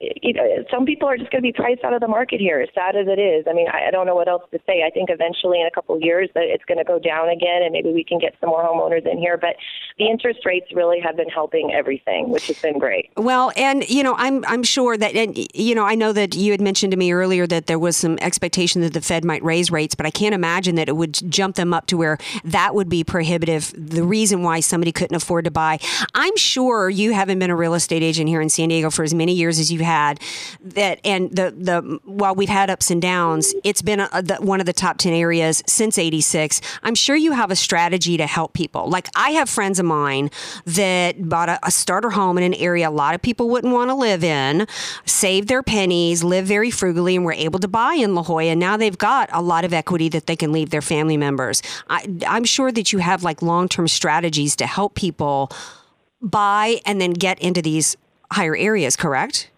You 0.01 0.33
know, 0.33 0.43
some 0.69 0.85
people 0.85 1.07
are 1.07 1.17
just 1.17 1.31
going 1.31 1.41
to 1.41 1.47
be 1.47 1.53
priced 1.53 1.85
out 1.85 1.93
of 1.93 2.01
the 2.01 2.07
market 2.07 2.41
here, 2.41 2.59
as 2.59 2.67
sad 2.75 2.97
as 2.97 3.07
it 3.07 3.17
is. 3.17 3.45
I 3.49 3.53
mean, 3.53 3.67
I, 3.69 3.87
I 3.87 3.91
don't 3.91 4.05
know 4.05 4.13
what 4.13 4.27
else 4.27 4.43
to 4.51 4.59
say. 4.67 4.83
I 4.85 4.89
think 4.89 5.09
eventually, 5.09 5.61
in 5.61 5.67
a 5.67 5.71
couple 5.71 5.95
of 5.95 6.01
years, 6.01 6.29
that 6.35 6.43
it's 6.43 6.65
going 6.65 6.79
to 6.79 6.83
go 6.83 6.99
down 6.99 7.29
again, 7.29 7.63
and 7.63 7.71
maybe 7.71 7.93
we 7.93 8.03
can 8.03 8.19
get 8.19 8.35
some 8.41 8.49
more 8.49 8.61
homeowners 8.61 9.09
in 9.09 9.17
here. 9.17 9.37
But 9.37 9.55
the 9.97 10.07
interest 10.07 10.45
rates 10.45 10.67
really 10.73 10.99
have 10.99 11.15
been 11.15 11.29
helping 11.29 11.71
everything, 11.73 12.29
which 12.29 12.47
has 12.47 12.61
been 12.61 12.77
great. 12.77 13.09
Well, 13.15 13.53
and 13.55 13.87
you 13.87 14.03
know, 14.03 14.15
I'm 14.17 14.43
I'm 14.45 14.63
sure 14.63 14.97
that, 14.97 15.15
and 15.15 15.37
you 15.53 15.73
know, 15.73 15.85
I 15.85 15.95
know 15.95 16.11
that 16.11 16.35
you 16.35 16.51
had 16.51 16.59
mentioned 16.59 16.91
to 16.91 16.97
me 16.97 17.13
earlier 17.13 17.47
that 17.47 17.67
there 17.67 17.79
was 17.79 17.95
some 17.95 18.17
expectation 18.19 18.81
that 18.81 18.91
the 18.91 19.01
Fed 19.01 19.23
might 19.23 19.43
raise 19.43 19.71
rates, 19.71 19.95
but 19.95 20.05
I 20.05 20.11
can't 20.11 20.35
imagine 20.35 20.75
that 20.75 20.89
it 20.89 20.97
would 20.97 21.13
jump 21.31 21.55
them 21.55 21.73
up 21.73 21.87
to 21.87 21.95
where 21.95 22.17
that 22.43 22.75
would 22.75 22.89
be 22.89 23.05
prohibitive. 23.05 23.73
The 23.77 24.03
reason 24.03 24.43
why 24.43 24.59
somebody 24.59 24.91
couldn't 24.91 25.15
afford 25.15 25.45
to 25.45 25.51
buy. 25.51 25.79
I'm 26.13 26.35
sure 26.35 26.89
you 26.89 27.13
haven't 27.13 27.39
been 27.39 27.49
a 27.49 27.55
real 27.55 27.75
estate 27.75 28.03
agent 28.03 28.27
here 28.27 28.41
in 28.41 28.49
San 28.49 28.67
Diego 28.67 28.89
for 28.89 29.03
as 29.03 29.13
many 29.13 29.31
years 29.31 29.57
as 29.57 29.71
you've 29.71 29.84
had. 29.85 30.19
That 30.61 30.99
and 31.03 31.31
the 31.31 31.51
the 31.51 31.99
while 32.03 32.35
we've 32.35 32.49
had 32.49 32.69
ups 32.69 32.91
and 32.91 33.01
downs, 33.01 33.53
it's 33.63 33.81
been 33.81 34.01
a, 34.01 34.21
the, 34.21 34.35
one 34.35 34.59
of 34.59 34.65
the 34.65 34.73
top 34.73 34.97
ten 34.97 35.13
areas 35.13 35.63
since 35.67 35.97
'86. 35.97 36.61
I'm 36.83 36.95
sure 36.95 37.15
you 37.15 37.31
have 37.31 37.51
a 37.51 37.55
strategy 37.55 38.17
to 38.17 38.27
help 38.27 38.53
people. 38.53 38.89
Like 38.89 39.07
I 39.15 39.31
have 39.31 39.49
friends 39.49 39.79
of 39.79 39.85
mine 39.85 40.29
that 40.65 41.29
bought 41.29 41.49
a, 41.49 41.59
a 41.63 41.71
starter 41.71 42.09
home 42.09 42.37
in 42.37 42.43
an 42.43 42.53
area 42.55 42.85
a 42.87 42.89
lot 42.89 43.15
of 43.15 43.21
people 43.21 43.49
wouldn't 43.49 43.73
want 43.73 43.89
to 43.89 43.95
live 43.95 44.23
in, 44.23 44.67
saved 45.05 45.47
their 45.47 45.63
pennies, 45.63 46.23
live 46.23 46.45
very 46.45 46.71
frugally, 46.71 47.15
and 47.15 47.25
were 47.25 47.33
able 47.33 47.59
to 47.59 47.67
buy 47.67 47.93
in 47.93 48.15
La 48.15 48.23
Jolla. 48.23 48.55
Now 48.55 48.77
they've 48.77 48.97
got 48.97 49.29
a 49.31 49.41
lot 49.41 49.65
of 49.65 49.73
equity 49.73 50.09
that 50.09 50.27
they 50.27 50.35
can 50.35 50.51
leave 50.51 50.69
their 50.69 50.81
family 50.81 51.17
members. 51.17 51.61
I, 51.89 52.07
I'm 52.27 52.45
sure 52.45 52.71
that 52.71 52.93
you 52.93 52.99
have 52.99 53.23
like 53.23 53.41
long 53.41 53.67
term 53.67 53.87
strategies 53.87 54.55
to 54.57 54.67
help 54.67 54.95
people 54.95 55.51
buy 56.21 56.81
and 56.85 56.99
then 56.99 57.11
get 57.11 57.39
into 57.39 57.61
these 57.61 57.97
higher 58.31 58.55
areas. 58.55 58.95
Correct? 58.95 59.49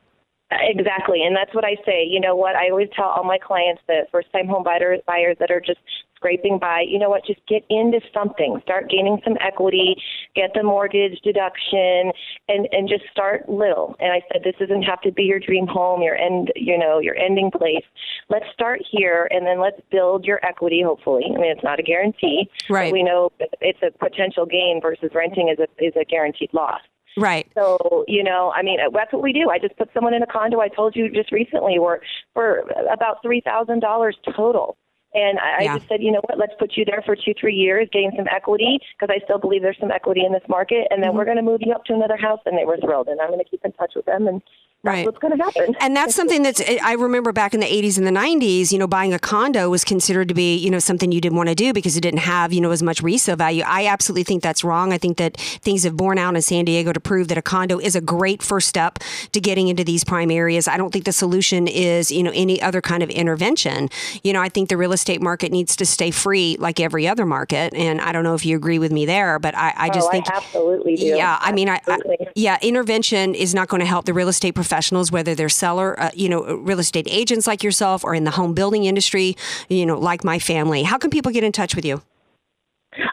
Exactly, 0.49 1.23
and 1.23 1.35
that's 1.35 1.53
what 1.53 1.65
I 1.65 1.75
say. 1.85 2.05
You 2.05 2.21
know 2.21 2.35
what? 2.35 2.55
I 2.55 2.69
always 2.69 2.87
tell 2.95 3.05
all 3.05 3.25
my 3.25 3.37
clients 3.37 3.81
that 3.87 4.09
first-time 4.11 4.47
home 4.47 4.63
buyers, 4.63 5.01
buyers 5.05 5.35
that 5.41 5.51
are 5.51 5.59
just 5.59 5.79
scraping 6.15 6.57
by. 6.57 6.85
You 6.87 6.97
know 6.99 7.09
what? 7.09 7.25
Just 7.25 7.41
get 7.47 7.65
into 7.69 7.99
something. 8.13 8.59
Start 8.63 8.89
gaining 8.89 9.19
some 9.25 9.35
equity. 9.45 9.95
Get 10.35 10.51
the 10.53 10.63
mortgage 10.63 11.19
deduction, 11.21 12.13
and 12.47 12.65
and 12.71 12.87
just 12.87 13.03
start 13.11 13.49
little. 13.49 13.97
And 13.99 14.13
I 14.13 14.21
said 14.31 14.43
this 14.45 14.55
doesn't 14.57 14.83
have 14.83 15.01
to 15.01 15.11
be 15.11 15.23
your 15.23 15.39
dream 15.39 15.67
home, 15.67 16.01
your 16.01 16.15
end, 16.15 16.53
you 16.55 16.77
know, 16.77 16.99
your 16.99 17.17
ending 17.17 17.51
place. 17.51 17.83
Let's 18.29 18.45
start 18.53 18.81
here, 18.89 19.27
and 19.31 19.45
then 19.45 19.59
let's 19.59 19.81
build 19.91 20.23
your 20.23 20.39
equity. 20.45 20.81
Hopefully, 20.81 21.25
I 21.25 21.37
mean 21.37 21.51
it's 21.51 21.63
not 21.63 21.79
a 21.79 21.83
guarantee. 21.83 22.49
Right. 22.69 22.89
But 22.89 22.93
we 22.93 23.03
know 23.03 23.31
it's 23.59 23.79
a 23.83 23.91
potential 23.97 24.45
gain 24.45 24.79
versus 24.81 25.11
renting 25.13 25.49
is 25.49 25.59
a 25.59 25.67
is 25.83 25.93
a 25.99 26.05
guaranteed 26.05 26.53
loss. 26.53 26.79
Right. 27.17 27.47
So, 27.55 28.05
you 28.07 28.23
know, 28.23 28.53
I 28.55 28.61
mean, 28.61 28.79
uh, 28.79 28.89
that's 28.93 29.11
what 29.11 29.23
we 29.23 29.33
do. 29.33 29.49
I 29.49 29.57
just 29.57 29.75
put 29.75 29.89
someone 29.93 30.13
in 30.13 30.21
a 30.21 30.27
condo. 30.27 30.59
I 30.59 30.67
told 30.69 30.95
you 30.95 31.09
just 31.09 31.31
recently, 31.31 31.79
we're 31.79 31.99
for 32.33 32.63
about 32.91 33.21
three 33.23 33.41
thousand 33.41 33.79
dollars 33.79 34.15
total. 34.35 34.77
And 35.13 35.39
I, 35.39 35.63
Yeah. 35.63 35.73
I 35.73 35.77
just 35.77 35.89
said, 35.89 36.03
you 36.03 36.11
know 36.11 36.21
what? 36.27 36.37
Let's 36.37 36.53
put 36.59 36.73
you 36.75 36.85
there 36.85 37.01
for 37.03 37.15
two, 37.15 37.33
three 37.39 37.55
years, 37.55 37.87
gain 37.91 38.11
some 38.15 38.27
equity 38.29 38.79
because 38.99 39.13
I 39.13 39.23
still 39.23 39.39
believe 39.39 39.63
there's 39.63 39.79
some 39.79 39.89
equity 39.89 40.23
in 40.25 40.31
this 40.31 40.43
market, 40.47 40.85
and 40.91 41.01
then 41.01 41.09
mm-hmm. 41.09 41.17
we're 41.17 41.25
going 41.25 41.37
to 41.37 41.43
move 41.43 41.61
you 41.61 41.73
up 41.73 41.85
to 41.85 41.93
another 41.93 42.17
house. 42.17 42.41
And 42.45 42.57
they 42.57 42.65
were 42.65 42.77
thrilled, 42.77 43.07
and 43.07 43.19
I'm 43.19 43.29
going 43.29 43.43
to 43.43 43.49
keep 43.49 43.65
in 43.65 43.71
touch 43.71 43.93
with 43.95 44.05
them, 44.05 44.27
and 44.27 44.43
that's 44.87 44.95
Right. 44.97 45.05
what's 45.05 45.19
going 45.19 45.37
to 45.37 45.43
happen. 45.43 45.75
And 45.79 45.95
that's 45.95 46.15
something 46.15 46.43
that's, 46.43 46.61
I 46.83 46.93
remember 46.93 47.31
back 47.31 47.53
in 47.53 47.59
the 47.59 47.65
80s 47.65 47.97
and 47.97 48.07
the 48.07 48.11
90s, 48.11 48.71
you 48.71 48.79
know, 48.79 48.87
buying 48.87 49.13
a 49.13 49.19
condo 49.19 49.69
was 49.69 49.83
considered 49.83 50.27
to 50.29 50.33
be, 50.33 50.55
you 50.55 50.69
know, 50.69 50.79
something 50.79 51.11
you 51.11 51.21
didn't 51.21 51.37
want 51.37 51.49
to 51.49 51.55
do 51.55 51.73
because 51.73 51.97
it 51.97 52.01
didn't 52.01 52.21
have, 52.21 52.53
you 52.53 52.61
know, 52.61 52.71
as 52.71 52.81
much 52.81 53.01
resale 53.01 53.35
value. 53.35 53.63
I 53.65 53.87
absolutely 53.87 54.23
think 54.23 54.43
that's 54.43 54.63
wrong. 54.63 54.93
I 54.93 54.97
think 54.97 55.17
that 55.17 55.37
things 55.37 55.83
have 55.83 55.97
borne 55.97 56.17
out 56.17 56.35
in 56.35 56.41
San 56.41 56.65
Diego 56.65 56.93
to 56.93 56.99
prove 56.99 57.27
that 57.27 57.37
a 57.37 57.41
condo 57.41 57.79
is 57.79 57.95
a 57.95 58.01
great 58.01 58.41
first 58.41 58.67
step 58.67 58.99
to 59.31 59.39
getting 59.39 59.67
into 59.67 59.83
these 59.83 60.03
prime 60.03 60.31
areas. 60.31 60.67
I 60.67 60.77
don't 60.77 60.91
think 60.91 61.05
the 61.05 61.11
solution 61.11 61.67
is, 61.67 62.11
you 62.11 62.23
know, 62.23 62.31
any 62.33 62.61
other 62.61 62.81
kind 62.81 63.03
of 63.03 63.09
intervention. 63.09 63.89
You 64.23 64.33
know, 64.33 64.41
I 64.41 64.49
think 64.49 64.69
the 64.69 64.77
real 64.77 64.93
estate 64.93 65.21
market 65.21 65.51
needs 65.51 65.75
to 65.77 65.85
stay 65.85 66.11
free 66.11 66.57
like 66.59 66.79
every 66.79 67.07
other 67.07 67.25
market. 67.25 67.73
And 67.73 67.99
I 68.01 68.11
don't 68.11 68.23
know 68.23 68.35
if 68.35 68.45
you 68.45 68.55
agree 68.55 68.79
with 68.79 68.91
me 68.91 69.05
there, 69.05 69.39
but 69.39 69.55
I, 69.55 69.73
I 69.75 69.89
oh, 69.89 69.93
just 69.93 70.07
oh, 70.07 70.11
think. 70.11 70.29
I 70.31 70.37
absolutely 70.37 70.95
do. 70.95 71.05
Yeah, 71.05 71.37
I 71.41 71.51
mean, 71.51 71.69
I, 71.69 71.81
I 71.87 71.97
yeah, 72.35 72.57
intervention 72.61 73.35
is 73.35 73.53
not 73.53 73.67
going 73.67 73.79
to 73.79 73.85
help 73.85 74.05
the 74.05 74.13
real 74.13 74.27
estate 74.27 74.55
professionals, 74.77 75.11
whether 75.11 75.33
they're 75.33 75.49
seller, 75.49 75.99
uh, 75.99 76.11
you 76.13 76.29
know, 76.29 76.43
real 76.57 76.77
estate 76.77 77.07
agents 77.09 77.47
like 77.47 77.63
yourself, 77.63 78.03
or 78.03 78.13
in 78.13 78.25
the 78.25 78.31
home 78.31 78.53
building 78.53 78.83
industry, 78.83 79.35
you 79.69 79.87
know, 79.87 79.97
like 79.97 80.23
my 80.23 80.37
family. 80.37 80.83
How 80.83 80.99
can 80.99 81.09
people 81.09 81.31
get 81.31 81.43
in 81.43 81.51
touch 81.51 81.75
with 81.75 81.83
you? 81.83 82.03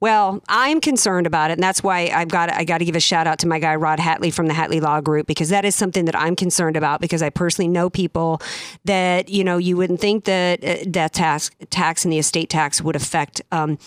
Well, 0.00 0.42
I'm 0.48 0.80
concerned 0.80 1.26
about 1.26 1.50
it, 1.50 1.54
and 1.54 1.62
that's 1.62 1.82
why 1.82 2.10
I've 2.12 2.28
got 2.28 2.52
I 2.52 2.64
got 2.64 2.78
to 2.78 2.84
give 2.84 2.96
a 2.96 3.00
shout 3.00 3.26
out 3.26 3.38
to 3.40 3.48
my 3.48 3.58
guy 3.58 3.76
Rod 3.76 3.98
Hatley 3.98 4.32
from 4.32 4.46
the 4.46 4.54
Hatley 4.54 4.80
Law 4.80 5.00
Group 5.00 5.26
because 5.26 5.48
that 5.50 5.64
is 5.64 5.74
something 5.74 6.06
that 6.06 6.16
I'm 6.16 6.36
concerned 6.36 6.76
about 6.76 7.00
because 7.00 7.22
I 7.22 7.30
personally 7.30 7.68
know 7.68 7.90
people 7.90 8.40
that 8.84 9.28
you 9.28 9.44
know 9.44 9.58
you 9.58 9.76
wouldn't 9.76 10.00
think 10.00 10.24
that 10.24 10.64
uh, 10.64 10.84
death 10.90 11.12
tax 11.12 11.50
tax 11.70 12.04
and 12.04 12.12
the 12.12 12.18
estate 12.18 12.50
tax 12.50 12.82
would 12.82 12.96
affect 12.96 13.42
um, 13.52 13.78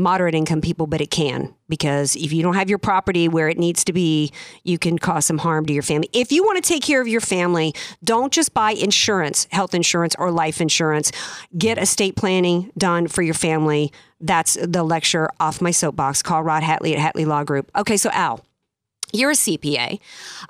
moderate 0.00 0.34
income 0.34 0.60
people, 0.60 0.86
but 0.86 1.00
it 1.00 1.10
can 1.10 1.54
because 1.68 2.16
if 2.16 2.32
you 2.32 2.42
don't 2.42 2.54
have 2.54 2.68
your 2.68 2.78
property 2.78 3.28
where 3.28 3.48
it 3.48 3.58
needs 3.58 3.84
to 3.84 3.92
be, 3.92 4.32
you 4.64 4.78
can 4.78 4.98
cause 4.98 5.26
some 5.26 5.38
harm 5.38 5.66
to 5.66 5.72
your 5.72 5.82
family. 5.82 6.08
If 6.12 6.32
you 6.32 6.42
want 6.44 6.62
to 6.62 6.68
take 6.68 6.82
care 6.82 7.00
of 7.00 7.08
your 7.08 7.20
family, 7.20 7.74
don't 8.02 8.32
just 8.32 8.52
buy 8.52 8.72
insurance, 8.72 9.46
health 9.50 9.74
insurance 9.74 10.14
or 10.18 10.30
life 10.30 10.60
insurance. 10.60 11.12
Get 11.56 11.78
estate 11.78 12.16
planning 12.16 12.72
done 12.76 13.08
for 13.08 13.22
your 13.22 13.34
family. 13.34 13.92
That's 14.20 14.58
the 14.60 14.82
lecture 14.82 15.30
off 15.38 15.60
my 15.60 15.70
soapbox. 15.70 16.22
Call 16.22 16.42
Rod 16.42 16.62
Hatley 16.62 16.96
at 16.96 17.14
Hatley 17.14 17.26
Law 17.26 17.44
Group. 17.44 17.70
Okay, 17.76 17.96
so 17.96 18.10
Al. 18.10 18.44
You're 19.12 19.30
a 19.30 19.34
CPA. 19.34 19.98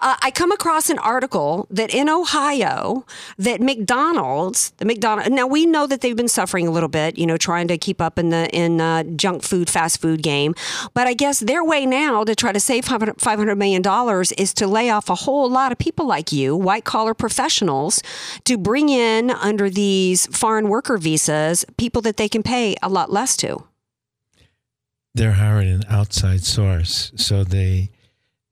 Uh, 0.01 0.17
I 0.23 0.31
come 0.31 0.53
across 0.53 0.91
an 0.91 0.99
article 0.99 1.67
that 1.71 1.95
in 1.95 2.09
Ohio, 2.09 3.07
that 3.39 3.61
McDonald's, 3.61 4.73
the 4.79 4.85
McDonald. 4.85 5.33
Now 5.33 5.47
we 5.47 5.67
know 5.67 5.87
that 5.87 6.01
they've 6.01 6.17
been 6.17 6.29
suffering 6.29 6.67
a 6.67 6.71
little 6.71 6.89
bit, 6.89 7.19
you 7.19 7.27
know, 7.27 7.37
trying 7.37 7.69
to 7.69 7.79
keep 7.79 8.01
up 8.01 8.19
in 8.19 8.31
the 8.31 8.49
in 8.55 8.81
uh, 8.81 9.05
junk 9.17 9.43
food, 9.43 9.71
fast 9.71 10.01
food 10.01 10.23
game. 10.23 10.55
But 10.95 11.07
I 11.07 11.15
guess 11.15 11.41
their 11.41 11.65
way 11.65 11.87
now 11.87 12.25
to 12.25 12.35
try 12.35 12.53
to 12.53 12.61
save 12.61 12.85
five 12.85 13.39
hundred 13.39 13.57
million 13.57 13.83
dollars 13.83 14.33
is 14.33 14.53
to 14.55 14.67
lay 14.67 14.91
off 14.91 15.09
a 15.09 15.15
whole 15.15 15.49
lot 15.49 15.73
of 15.73 15.79
people 15.79 16.07
like 16.07 16.33
you, 16.33 16.57
white 16.57 16.85
collar 16.85 17.15
professionals, 17.15 18.03
to 18.45 18.59
bring 18.59 18.89
in 18.89 19.31
under 19.31 19.71
these 19.71 20.27
foreign 20.27 20.69
worker 20.69 20.99
visas 20.99 21.65
people 21.77 22.03
that 22.03 22.17
they 22.17 22.29
can 22.29 22.43
pay 22.43 22.77
a 22.83 22.89
lot 22.89 23.11
less 23.11 23.37
to. 23.39 23.65
They're 25.15 25.33
hiring 25.33 25.71
an 25.71 25.83
outside 25.89 26.45
source, 26.45 27.11
so 27.17 27.43
they 27.43 27.91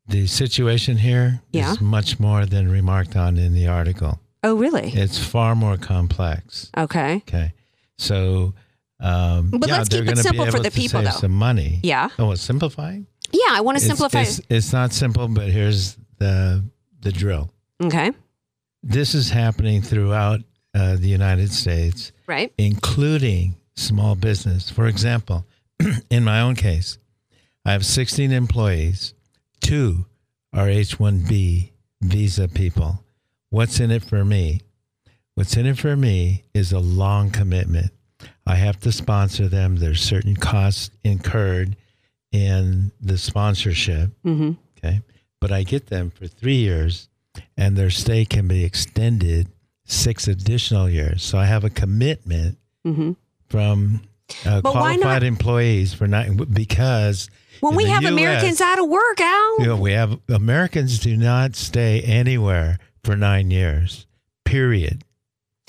the 0.09 0.27
situation 0.27 0.97
here 0.97 1.43
is 1.53 1.61
Yeah. 1.61 1.75
much 1.81 2.19
more 2.19 2.47
than 2.47 2.71
remarked 2.71 3.17
on 3.17 3.37
in 3.37 3.55
the 3.55 3.67
article. 3.67 4.21
Oh, 4.43 4.55
really? 4.57 4.91
It's 4.93 5.19
far 5.19 5.55
more 5.55 5.77
complex. 5.77 6.71
Okay. 6.77 7.17
Okay. 7.29 7.53
So, 7.99 8.55
um, 9.01 9.51
But 9.51 9.69
yeah, 9.69 9.79
let's 9.79 9.89
they're 9.89 10.03
keep 10.05 10.13
it 10.13 10.19
simple 10.19 10.47
for 10.51 10.61
the 10.61 10.71
people, 10.71 11.03
though. 11.03 11.11
some 11.11 11.33
money. 11.33 11.81
Yeah. 11.83 12.09
Oh, 12.19 12.31
it's 12.33 12.43
simplifying? 12.43 13.07
Yeah, 13.33 13.41
I 13.51 13.61
want 13.61 13.79
to 13.79 13.85
simplify. 13.85 14.23
It's, 14.23 14.41
it's 14.49 14.73
not 14.73 14.93
simple, 14.93 15.29
but 15.29 15.49
here's 15.51 15.97
the 16.19 16.65
the 17.01 17.13
drill. 17.13 17.51
okay. 17.83 18.13
This 18.83 19.15
is 19.15 19.31
happening 19.31 19.83
throughout 19.83 20.41
uh, 20.75 20.97
the 20.97 21.09
United 21.09 21.53
States, 21.53 22.13
Right. 22.27 22.53
including 22.59 23.57
small 23.77 24.15
business. 24.15 24.71
For 24.71 24.87
example, 24.87 25.45
in 26.11 26.25
my 26.25 26.41
own 26.41 26.55
case, 26.55 26.99
I 27.65 27.73
have 27.73 27.85
16 27.85 28.33
employees. 28.33 29.15
Two 29.61 30.07
are 30.53 30.69
H 30.69 30.99
1B 30.99 31.71
visa 32.01 32.49
people. 32.49 33.05
What's 33.51 33.81
in 33.81 33.91
it 33.91 34.03
for 34.05 34.25
me? 34.25 34.61
What's 35.35 35.57
in 35.57 35.67
it 35.67 35.79
for 35.79 35.97
me 35.97 36.45
is 36.55 36.73
a 36.73 36.79
long 36.79 37.31
commitment. 37.31 37.93
I 38.47 38.57
have 38.57 38.81
to 38.81 38.93
sponsor 38.93 39.49
them. 39.49 39.77
There's 39.77 40.01
certain 40.03 40.37
costs 40.37 40.91
incurred 41.05 41.77
in 42.33 42.93
the 43.01 43.17
sponsorship. 43.19 44.11
Mm-hmm. 44.25 44.53
Okay. 44.79 45.01
But 45.41 45.53
I 45.53 45.63
get 45.63 45.87
them 45.87 46.11
for 46.11 46.27
three 46.27 46.57
years 46.57 47.09
and 47.57 47.77
their 47.77 47.91
stay 47.91 48.25
can 48.25 48.49
be 48.49 48.65
extended 48.65 49.49
six 49.85 50.27
additional 50.29 50.89
years. 50.91 51.23
So 51.23 51.39
I 51.39 51.45
have 51.47 51.65
a 51.65 51.71
commitment 51.71 52.59
Mm-hmm. 52.87 53.13
from 53.49 54.01
uh, 54.47 54.61
qualified 54.63 55.23
employees 55.23 55.93
for 55.93 56.07
not 56.07 56.53
because 56.55 57.29
When 57.61 57.75
we 57.75 57.85
have 57.87 58.03
US 58.03 58.13
Americans 58.13 58.61
out 58.61 58.79
of 58.79 58.89
work, 58.89 59.21
Al. 59.21 59.61
you 59.61 59.67
know, 59.67 59.77
we 59.77 59.93
have 59.93 60.19
Americans 60.29 60.99
do 60.99 61.17
not 61.17 61.57
stay 61.57 62.01
anywhere 62.03 62.79
for 63.05 63.17
nine 63.17 63.51
years. 63.51 64.07
Period. 64.45 65.05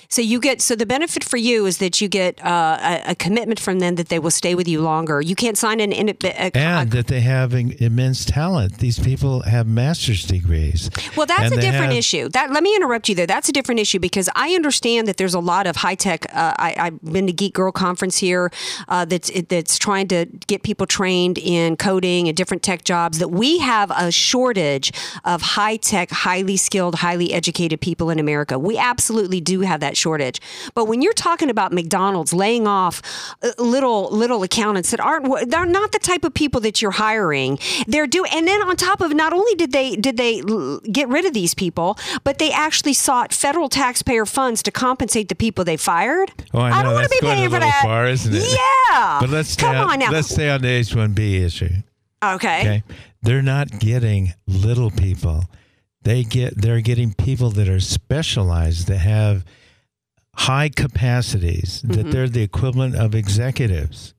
So 0.09 0.23
you 0.23 0.39
get 0.39 0.59
so 0.59 0.75
the 0.75 0.87
benefit 0.87 1.23
for 1.23 1.37
you 1.37 1.67
is 1.67 1.77
that 1.77 2.01
you 2.01 2.07
get 2.07 2.43
uh, 2.43 3.03
a, 3.05 3.11
a 3.11 3.15
commitment 3.15 3.59
from 3.59 3.77
them 3.77 3.93
that 3.95 4.09
they 4.09 4.17
will 4.17 4.31
stay 4.31 4.55
with 4.55 4.67
you 4.67 4.81
longer. 4.81 5.21
You 5.21 5.35
can't 5.35 5.55
sign 5.55 5.79
an 5.79 5.91
in, 5.91 6.09
a, 6.09 6.57
And 6.57 6.91
that 6.91 7.05
they 7.07 7.21
have 7.21 7.53
immense 7.53 8.25
talent. 8.25 8.79
These 8.79 8.97
people 8.97 9.41
have 9.43 9.67
master's 9.67 10.25
degrees. 10.25 10.89
Well, 11.15 11.27
that's 11.27 11.51
a 11.51 11.61
different 11.61 11.91
have- 11.91 11.93
issue. 11.93 12.27
That 12.29 12.51
let 12.51 12.63
me 12.63 12.75
interrupt 12.75 13.07
you 13.07 13.13
there. 13.13 13.27
That's 13.27 13.49
a 13.49 13.51
different 13.51 13.81
issue 13.81 13.99
because 13.99 14.29
I 14.35 14.55
understand 14.55 15.07
that 15.07 15.17
there's 15.17 15.35
a 15.35 15.39
lot 15.39 15.67
of 15.67 15.75
high 15.75 15.93
tech. 15.93 16.25
Uh, 16.33 16.53
I, 16.57 16.75
I've 16.79 17.01
been 17.03 17.27
to 17.27 17.33
Geek 17.33 17.53
Girl 17.53 17.71
conference 17.71 18.17
here 18.17 18.51
uh, 18.87 19.05
that's 19.05 19.29
it, 19.29 19.49
that's 19.49 19.77
trying 19.77 20.07
to 20.07 20.25
get 20.47 20.63
people 20.63 20.87
trained 20.87 21.37
in 21.37 21.77
coding 21.77 22.27
and 22.27 22.35
different 22.35 22.63
tech 22.63 22.83
jobs. 22.83 23.19
That 23.19 23.29
we 23.29 23.59
have 23.59 23.91
a 23.91 24.11
shortage 24.11 24.91
of 25.23 25.43
high 25.43 25.77
tech, 25.77 26.09
highly 26.09 26.57
skilled, 26.57 26.95
highly 26.95 27.31
educated 27.31 27.79
people 27.79 28.09
in 28.09 28.17
America. 28.17 28.57
We 28.57 28.75
absolutely 28.75 29.39
do 29.39 29.61
have 29.61 29.81
that 29.81 29.98
shortage. 29.99 30.39
But 30.73 30.85
when 30.85 31.01
you're 31.01 31.13
talking 31.13 31.49
about 31.49 31.73
McDonald's 31.73 32.33
laying 32.33 32.67
off 32.67 33.01
uh, 33.43 33.51
little 33.57 34.09
little 34.09 34.43
accountants 34.43 34.91
that 34.91 34.99
aren't 34.99 35.49
they're 35.49 35.65
not 35.65 35.91
the 35.91 35.99
type 35.99 36.23
of 36.23 36.33
people 36.33 36.61
that 36.61 36.81
you're 36.81 36.91
hiring. 36.91 37.59
They're 37.87 38.07
doing, 38.07 38.31
and 38.33 38.47
then 38.47 38.61
on 38.63 38.75
top 38.75 39.01
of 39.01 39.13
not 39.13 39.33
only 39.33 39.53
did 39.55 39.71
they 39.71 39.95
did 39.95 40.17
they 40.17 40.41
get 40.91 41.07
rid 41.09 41.25
of 41.25 41.33
these 41.33 41.53
people, 41.53 41.97
but 42.23 42.37
they 42.39 42.51
actually 42.51 42.93
sought 42.93 43.33
federal 43.33 43.69
taxpayer 43.69 44.25
funds 44.25 44.63
to 44.63 44.71
compensate 44.71 45.29
the 45.29 45.35
people 45.35 45.63
they 45.65 45.77
fired. 45.77 46.31
Oh, 46.53 46.59
I 46.59 46.69
know. 46.69 46.75
I 46.75 46.83
don't 46.83 46.93
want 46.93 47.11
to 47.11 47.17
be 47.21 47.27
paying 47.27 47.49
for 47.49 47.59
that. 47.59 47.81
far, 47.83 48.07
isn't 48.07 48.33
it? 48.33 48.43
Yeah. 48.89 49.17
But 49.19 49.29
let's 49.29 49.55
come 49.55 49.75
on, 49.75 49.91
on 49.91 49.99
now. 49.99 50.11
Let's 50.11 50.29
stay 50.29 50.49
on 50.49 50.61
the 50.61 50.69
H 50.69 50.95
one 50.95 51.13
B 51.13 51.37
issue. 51.43 51.69
okay. 52.23 52.61
Okay, 52.61 52.83
they're 53.21 53.41
not 53.41 53.79
getting 53.79 54.33
little 54.47 54.91
people. 54.91 55.45
They 56.03 56.23
get 56.23 56.59
they're 56.59 56.81
getting 56.81 57.13
people 57.13 57.49
that 57.51 57.67
are 57.67 57.79
specialized 57.79 58.87
that 58.87 58.99
have 58.99 59.45
high 60.39 60.69
capacities. 60.69 61.81
That 61.83 62.07
Mhm. 62.07 62.11
they're 62.11 62.29
the 62.29 62.41
equivalent 62.43 62.95
of 62.95 63.13
executives. 63.15 64.13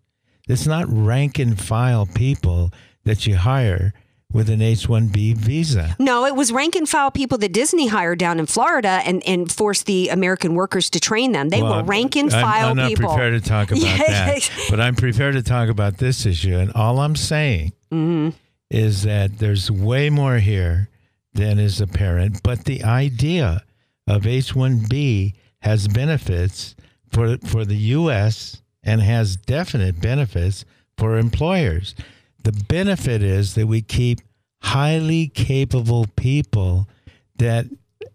It's 0.49 0.67
not 0.67 0.87
rank 0.89 1.39
and 1.39 1.59
file 1.59 2.07
people 2.07 2.73
that 3.05 3.27
you 3.27 3.37
hire 3.37 3.95
with 4.33 4.49
an 4.51 4.63
H 4.63 4.89
one 4.89 5.09
B 5.09 5.33
visa. 5.35 5.97
No, 5.99 6.25
it 6.25 6.37
was 6.37 6.53
rank 6.53 6.77
and 6.77 6.89
file 6.89 7.11
people 7.11 7.39
that 7.39 7.53
Disney 7.53 7.89
hired 7.89 8.19
down 8.19 8.39
in 8.39 8.47
Florida 8.47 9.01
and, 9.05 9.23
and 9.27 9.51
forced 9.51 9.87
the 9.87 10.09
American 10.09 10.55
workers 10.55 10.89
to 10.91 11.01
train 11.01 11.33
them. 11.33 11.49
They 11.49 11.63
Well, 11.63 11.77
were 11.79 11.83
rank 11.83 12.15
and 12.17 12.31
I'm- 12.33 12.43
file 12.43 12.69
I'm, 12.71 12.77
not 12.77 12.89
people. 12.91 13.09
prepared 13.09 13.43
to 13.43 13.49
talk 13.49 13.71
about 13.73 13.81
that, 13.83 14.51
but 14.71 14.79
I'm 14.81 14.95
prepared 14.95 15.35
to 15.35 15.43
talk 15.43 15.69
about 15.69 15.99
this 15.99 16.27
issue. 16.27 16.57
And 16.57 16.71
all 16.75 17.01
I'm 17.01 17.17
saying 17.17 17.73
Mhm. 17.93 18.35
is 18.71 19.03
that 19.03 19.39
there's 19.39 19.69
way 19.71 20.11
more 20.11 20.39
here 20.39 20.89
than 21.35 21.59
is 21.59 21.81
apparent. 21.81 22.41
But 22.45 22.67
the 22.67 22.85
idea 22.85 23.63
of 24.07 24.27
H-1B 24.27 25.35
has 25.63 25.89
benefits 25.89 26.75
for 27.11 27.37
for 27.39 27.65
the 27.65 27.77
U.S. 27.77 28.63
and 28.83 29.01
has 29.01 29.37
definite 29.37 30.01
benefits 30.01 30.65
for 30.97 31.19
employers. 31.19 31.95
The 32.43 32.53
benefit 32.53 33.23
is 33.23 33.55
that 33.55 33.67
we 33.67 33.83
keep 33.83 34.21
highly 34.63 35.29
capable 35.29 36.07
people 36.17 36.89
that 37.37 37.67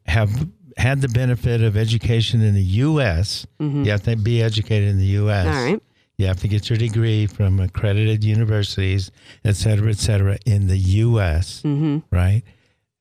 have 0.08 0.50
had 0.78 1.02
the 1.02 1.08
benefit 1.08 1.62
of 1.62 1.78
education 1.78 2.42
in 2.42 2.54
the 2.54 2.62
U.S. 2.64 3.46
You 3.86 3.92
have 3.92 4.04
to 4.04 4.16
be 4.16 4.42
educated 4.42 4.90
in 4.90 4.98
the 4.98 5.06
U.S. 5.06 5.46
Mm-hmm. 5.48 5.58
All 5.58 5.66
right. 5.72 5.82
You 6.18 6.28
have 6.28 6.40
to 6.42 6.48
get 6.48 6.70
your 6.70 6.78
degree 6.78 7.28
from 7.28 7.60
accredited 7.60 8.24
universities, 8.24 9.12
et 9.44 9.56
cetera, 9.58 9.90
et 9.90 9.98
cetera, 9.98 10.38
in 10.46 10.68
the 10.68 10.78
U.S. 10.78 11.62
Mm-hmm. 11.64 12.00
Right, 12.10 12.44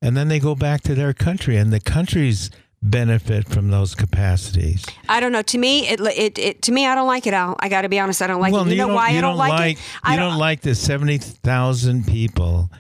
and 0.03 0.17
then 0.17 0.29
they 0.29 0.41
go 0.41 0.55
back 0.57 0.83
to 0.83 0.95
their 0.95 1.13
country, 1.15 1.57
and 1.57 1.73
the 1.73 1.81
countries 1.81 2.51
benefit 2.85 3.49
from 3.49 3.71
those 3.71 3.95
capacities. 3.95 4.85
I 5.09 5.19
don't 5.19 5.33
know. 5.33 5.43
To 5.43 5.59
me, 5.59 5.89
it, 5.89 6.01
it, 6.01 6.39
it 6.39 6.63
to 6.63 6.73
me, 6.73 6.87
I 6.87 6.95
don't 6.95 7.07
like 7.07 7.27
it. 7.27 7.35
Al. 7.35 7.57
I 7.59 7.69
got 7.69 7.83
to 7.83 7.89
be 7.89 7.99
honest. 7.99 8.23
I 8.23 8.27
don't 8.27 8.41
like 8.41 8.53
it. 8.53 8.67
You, 8.69 8.77
know 8.77 8.87
don't, 8.89 8.95
why 8.95 9.11
you 9.11 9.19
I 9.19 9.21
don't, 9.23 9.37
like, 9.37 9.79
it? 9.79 9.83
I 10.03 10.15
You 10.15 10.21
don't, 10.21 10.39
like 10.39 10.61
that 10.63 10.75
seventy 10.77 11.19
thousand 11.19 12.07
people 12.07 12.71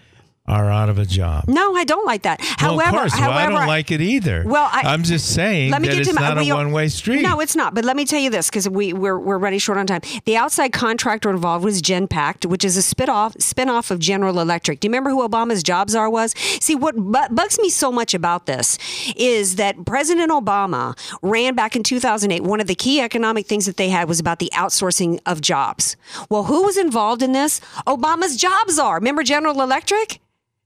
are 0.47 0.71
out 0.71 0.91
of 0.91 0.99
a 0.99 1.07
job. 1.07 1.45
No, 1.49 1.75
I 1.75 1.85
don't 1.85 2.05
like 2.05 2.23
that. 2.23 2.39
Well, 2.61 2.79
however, 2.79 2.89
of 2.97 3.01
course, 3.03 3.13
well, 3.15 3.33
however, 3.33 3.53
I 3.55 3.59
don't 3.61 3.67
like 3.67 3.91
it 3.91 4.03
either. 4.03 4.45
Well, 4.47 4.69
I, 4.71 4.93
am 4.93 5.03
just 5.03 5.33
saying 5.35 5.71
let 5.71 5.81
me 5.81 5.89
that 5.89 5.95
get 5.95 6.01
it's 6.07 6.15
to 6.15 6.21
not 6.21 6.37
we- 6.37 6.51
a 6.51 6.55
one-way 6.55 6.89
street. 6.89 7.23
No, 7.23 7.41
it's 7.41 7.57
not. 7.57 7.75
But 7.75 7.87
let 7.87 7.97
me 7.97 8.05
tell 8.05 8.21
you 8.21 8.29
this, 8.29 8.51
because 8.51 8.69
we 8.69 8.93
we're, 8.93 9.19
we're 9.19 9.39
running 9.39 9.59
short 9.59 9.79
on 9.79 9.87
time. 9.87 10.03
The 10.27 10.37
outside 10.37 10.73
contractor 10.75 11.31
involved 11.31 11.65
was 11.65 11.81
Genpact, 11.81 12.45
which 12.45 12.63
is 12.63 12.77
a 12.77 12.83
spin 12.83 13.09
off 13.09 13.35
spin 13.39 13.71
off 13.71 13.91
of 13.91 13.99
General 14.01 14.39
Electric. 14.39 14.81
Do 14.81 14.87
you 14.87 14.91
remember 14.91 15.09
who 15.11 15.27
Obama's 15.27 15.63
jobs 15.63 15.93
czar 15.95 16.11
was? 16.11 16.33
See, 16.61 16.75
what 16.75 16.95
bu- 16.95 17.29
bugs 17.35 17.59
me 17.59 17.71
so 17.71 17.91
much 17.91 18.13
about 18.13 18.45
this 18.45 18.79
is 19.17 19.57
that 19.57 19.87
President 19.87 20.31
Obama 20.31 20.95
ran 21.23 21.55
back 21.55 21.75
in 21.75 21.83
2008. 21.83 22.43
One 22.43 22.61
of 22.61 22.67
the 22.67 22.75
key 22.75 23.01
economic 23.01 23.47
things 23.47 23.65
that 23.65 23.79
they 23.79 23.89
had 23.89 24.09
was 24.11 24.21
about 24.21 24.41
the 24.41 24.51
outsourcing 24.53 25.21
of 25.25 25.41
jobs. 25.41 25.97
Well, 26.29 26.45
who 26.45 26.65
was 26.65 26.77
involved 26.77 27.23
in 27.23 27.33
this? 27.33 27.61
Obama's 27.87 28.37
jobs 28.37 28.75
czar. 28.75 28.97
Remember 28.97 29.23
General 29.23 29.63
Electric? 29.63 30.21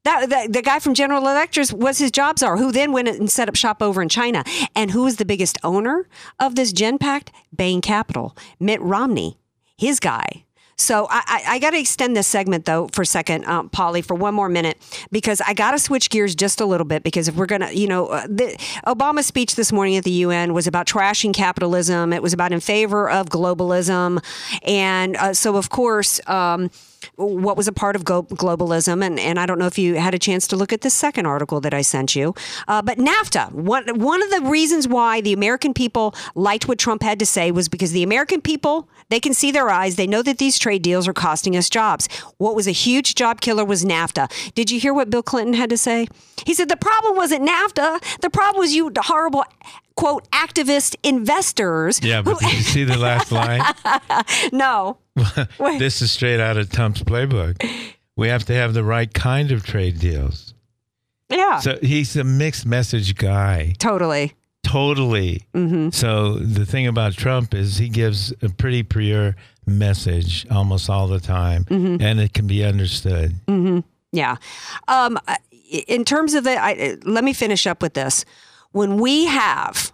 That, 0.09 0.31
that 0.31 0.53
the 0.55 0.63
guy 0.63 0.79
from 0.79 0.95
General 0.95 1.21
Electric 1.21 1.71
was 1.71 1.99
his 1.99 2.11
job 2.11 2.39
czar, 2.39 2.57
who 2.57 2.73
then 2.73 2.93
went 2.93 3.09
and 3.09 3.31
set 3.31 3.47
up 3.47 3.57
shop 3.57 3.83
over 3.83 4.01
in 4.01 4.09
China. 4.09 4.43
And 4.75 4.93
who 4.93 5.07
is 5.07 5.17
the 5.17 5.27
biggest 5.27 5.59
owner 5.63 6.09
of 6.41 6.55
this 6.55 6.73
Genpact? 6.73 7.29
Bain 7.55 7.83
Capital, 7.83 8.35
Mitt 8.59 8.81
Romney, 8.81 9.37
his 9.77 10.01
guy. 10.01 10.47
So 10.79 11.09
I, 11.11 11.23
I, 11.27 11.43
I 11.47 11.59
got 11.59 11.73
to 11.73 11.79
extend 11.79 12.17
this 12.17 12.27
segment 12.27 12.65
though 12.65 12.89
for 12.93 13.03
a 13.03 13.07
second, 13.07 13.45
um, 13.45 13.69
Polly, 13.69 14.01
for 14.01 14.15
one 14.15 14.33
more 14.33 14.49
minute 14.49 14.79
because 15.13 15.43
I 15.43 15.53
got 15.53 15.73
to 15.73 15.79
switch 15.79 16.09
gears 16.09 16.35
just 16.35 16.59
a 16.59 16.65
little 16.65 16.87
bit 16.87 17.03
because 17.03 17.29
if 17.29 17.35
we're 17.35 17.45
gonna, 17.45 17.73
you 17.73 17.87
know, 17.87 18.07
uh, 18.07 18.27
the 18.27 18.57
Obama's 18.87 19.27
speech 19.27 19.57
this 19.57 19.73
morning 19.73 19.97
at 19.97 20.05
the 20.05 20.11
UN 20.11 20.55
was 20.55 20.67
about 20.67 20.87
trashing 20.87 21.35
capitalism. 21.35 22.15
It 22.15 22.23
was 22.23 22.33
about 22.33 22.53
in 22.53 22.61
favor 22.61 23.11
of 23.11 23.27
globalism, 23.27 24.25
and 24.63 25.19
uh, 25.19 25.35
so 25.35 25.57
of 25.57 25.69
course. 25.69 26.19
Um, 26.27 26.71
what 27.19 27.57
was 27.57 27.66
a 27.66 27.73
part 27.73 27.97
of 27.97 28.05
globalism. 28.05 29.05
And, 29.05 29.19
and 29.19 29.39
I 29.41 29.47
don't 29.47 29.59
know 29.59 29.66
if 29.66 29.79
you 29.79 29.97
had 29.97 30.14
a 30.14 30.19
chance 30.19 30.47
to 30.49 30.57
look 30.57 30.73
at 30.73 30.83
the 30.83 30.91
second 30.91 31.27
article 31.27 31.61
that 31.61 31.75
I 31.75 31.83
sent 31.83 32.14
you. 32.14 32.35
Uh, 32.69 32.81
but 32.81 32.99
NAFTA, 32.99 33.53
one, 33.53 33.99
one 33.99 34.23
of 34.23 34.31
the 34.31 34.49
reasons 34.49 34.87
why 34.87 35.21
the 35.21 35.33
American 35.33 35.75
people 35.75 36.14
liked 36.35 36.69
what 36.69 36.79
Trump 36.79 37.03
had 37.03 37.19
to 37.19 37.27
say 37.27 37.51
was 37.51 37.69
because 37.69 37.93
the 37.93 38.03
American 38.03 38.41
people, 38.41 38.89
they 39.09 39.21
can 39.21 39.35
see 39.35 39.51
their 39.51 39.69
eyes. 39.69 39.97
They 39.97 40.07
know 40.07 40.23
that 40.23 40.39
these 40.39 40.59
trade 40.59 40.83
deals 40.83 41.09
are 41.09 41.12
costing 41.12 41.57
us 41.57 41.69
jobs. 41.69 42.09
What 42.37 42.55
was 42.55 42.69
a 42.69 42.73
huge 42.73 43.14
job 43.14 43.41
killer 43.41 43.64
was 43.64 43.85
NAFTA. 43.85 44.55
Did 44.55 44.71
you 44.71 44.79
hear 44.79 44.95
what 44.95 45.11
Bill 45.11 45.23
Clinton 45.23 45.55
had 45.55 45.71
to 45.71 45.77
say? 45.77 46.07
He 46.47 46.55
said 46.55 46.69
the 46.69 46.77
problem 46.77 47.16
wasn't 47.16 47.49
NAFTA. 47.49 48.21
The 48.21 48.31
problem 48.31 48.61
was 48.61 48.75
you 48.75 48.93
horrible 48.97 49.45
quote 49.99 50.30
activist 50.30 50.94
investors. 51.03 52.01
Yeah, 52.03 52.22
but 52.22 52.38
did 52.38 52.53
you 52.53 52.62
see 52.62 52.84
the 52.84 52.96
last 53.09 53.32
line? 53.32 53.61
no. 54.53 54.99
this 55.78 56.01
is 56.01 56.12
straight 56.12 56.38
out 56.40 56.57
of 56.57 56.70
Trump's 56.70 57.03
playbook. 57.03 57.61
We 58.16 58.28
have 58.28 58.44
to 58.46 58.55
have 58.55 58.74
the 58.74 58.84
right 58.84 59.12
kind 59.12 59.51
of 59.51 59.64
trade 59.66 59.99
deals. 59.99 60.55
Yeah. 61.28 61.59
So 61.59 61.78
he's 61.82 62.14
a 62.16 62.22
mixed 62.24 62.64
message 62.64 63.16
guy. 63.16 63.74
Totally. 63.78 64.34
Totally. 64.62 65.42
Mm-hmm. 65.55 65.90
So 65.90 66.34
the 66.34 66.64
thing 66.64 66.86
about 66.86 67.14
Trump 67.14 67.53
is 67.55 67.78
he 67.78 67.88
gives 67.88 68.32
a 68.40 68.49
pretty 68.51 68.82
pure 68.84 69.34
message 69.66 70.46
almost 70.51 70.88
all 70.88 71.09
the 71.09 71.20
time, 71.20 71.64
Mhm. 71.64 72.01
and 72.01 72.20
it 72.20 72.32
can 72.34 72.46
be 72.46 72.64
understood. 72.64 73.34
hmm 73.49 73.80
Yeah. 74.12 74.36
Um, 74.86 75.18
in 75.88 76.05
terms 76.05 76.34
of 76.34 76.44
the, 76.44 76.57
I, 76.57 76.96
let 77.05 77.24
me 77.24 77.32
finish 77.32 77.66
up 77.66 77.82
with 77.82 77.94
this. 77.94 78.24
When 78.73 78.99
we 78.99 79.25
have 79.27 79.93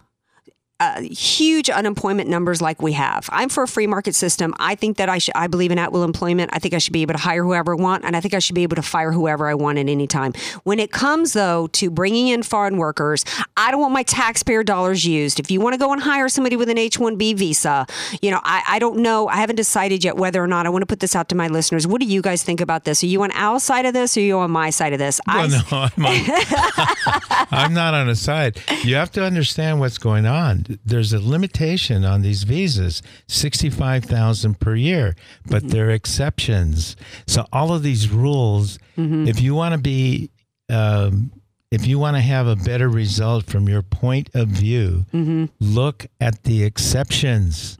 uh, 0.79 1.01
huge 1.01 1.69
unemployment 1.69 2.29
numbers 2.29 2.61
like 2.61 2.81
we 2.81 2.91
have, 2.93 3.29
I'm 3.31 3.47
for 3.47 3.63
a 3.63 3.67
free 3.67 3.87
market 3.87 4.13
system. 4.13 4.53
I 4.59 4.75
think 4.75 4.97
that 4.97 5.07
I 5.07 5.19
should. 5.19 5.33
I 5.35 5.47
believe 5.47 5.71
in 5.71 5.79
at 5.79 5.93
will 5.93 6.03
employment. 6.03 6.51
I 6.53 6.59
think 6.59 6.73
I 6.73 6.79
should 6.79 6.91
be 6.91 7.01
able 7.01 7.13
to 7.13 7.19
hire 7.19 7.43
whoever 7.43 7.73
I 7.73 7.81
want, 7.81 8.03
and 8.03 8.15
I 8.15 8.19
think 8.19 8.33
I 8.33 8.39
should 8.39 8.55
be 8.55 8.63
able 8.63 8.75
to 8.75 8.81
fire 8.81 9.11
whoever 9.11 9.47
I 9.47 9.53
want 9.53 9.77
at 9.77 9.87
any 9.87 10.05
time. 10.05 10.33
When 10.63 10.79
it 10.79 10.91
comes 10.91 11.31
though 11.33 11.67
to 11.67 11.89
bringing 11.89 12.27
in 12.27 12.43
foreign 12.43 12.77
workers, 12.77 13.23
I 13.55 13.71
don't 13.71 13.79
want 13.79 13.93
my 13.93 14.03
taxpayer 14.03 14.63
dollars 14.63 15.05
used. 15.05 15.39
If 15.39 15.49
you 15.49 15.61
want 15.61 15.75
to 15.75 15.77
go 15.77 15.93
and 15.93 16.01
hire 16.01 16.27
somebody 16.27 16.57
with 16.57 16.69
an 16.69 16.77
H-1B 16.77 17.37
visa, 17.37 17.85
you 18.21 18.29
know, 18.31 18.41
I, 18.43 18.63
I 18.67 18.79
don't 18.79 18.97
know. 18.97 19.29
I 19.29 19.37
haven't 19.37 19.55
decided 19.55 20.03
yet 20.03 20.17
whether 20.17 20.43
or 20.43 20.47
not 20.47 20.65
I 20.65 20.69
want 20.69 20.81
to 20.81 20.87
put 20.87 20.99
this 20.99 21.15
out 21.15 21.29
to 21.29 21.35
my 21.35 21.47
listeners. 21.47 21.87
What 21.87 22.01
do 22.01 22.07
you 22.07 22.21
guys 22.21 22.43
think 22.43 22.59
about 22.59 22.83
this? 22.83 23.01
Are 23.01 23.07
you 23.07 23.23
on 23.23 23.31
our 23.31 23.61
side 23.61 23.85
of 23.85 23.93
this, 23.93 24.17
or 24.17 24.19
are 24.19 24.23
you 24.23 24.37
on 24.39 24.51
my 24.51 24.71
side 24.71 24.91
of 24.91 24.99
this? 24.99 25.21
Well, 25.25 25.47
no, 25.47 25.61
I'm, 25.71 26.05
on, 26.05 26.13
I'm 27.51 27.73
not 27.73 27.93
on 27.93 28.09
a 28.09 28.15
side. 28.15 28.61
You 28.83 28.95
have 28.95 29.11
to 29.13 29.23
understand 29.23 29.79
what's 29.79 29.97
going 29.97 30.25
on. 30.25 30.64
There's 30.85 31.13
a 31.13 31.19
limitation 31.19 32.03
on 32.05 32.21
these 32.21 32.43
visas, 32.43 33.01
sixty-five 33.27 34.05
thousand 34.05 34.59
per 34.59 34.75
year, 34.75 35.15
but 35.45 35.61
Mm-hmm. 35.63 35.69
there 35.69 35.87
are 35.87 35.91
exceptions. 35.91 36.95
So 37.27 37.45
all 37.51 37.73
of 37.73 37.83
these 37.83 38.09
rules, 38.09 38.77
Mm-hmm. 38.97 39.27
if 39.27 39.41
you 39.41 39.53
want 39.55 39.73
to 39.73 39.77
be, 39.79 40.29
um, 40.69 41.31
if 41.71 41.85
you 41.85 41.99
want 41.99 42.15
to 42.15 42.21
have 42.21 42.47
a 42.47 42.55
better 42.55 42.87
result 42.87 43.45
from 43.45 43.67
your 43.67 43.81
point 43.81 44.29
of 44.33 44.47
view, 44.47 45.05
Mm-hmm. 45.13 45.45
look 45.59 46.05
at 46.21 46.43
the 46.43 46.63
exceptions. 46.63 47.77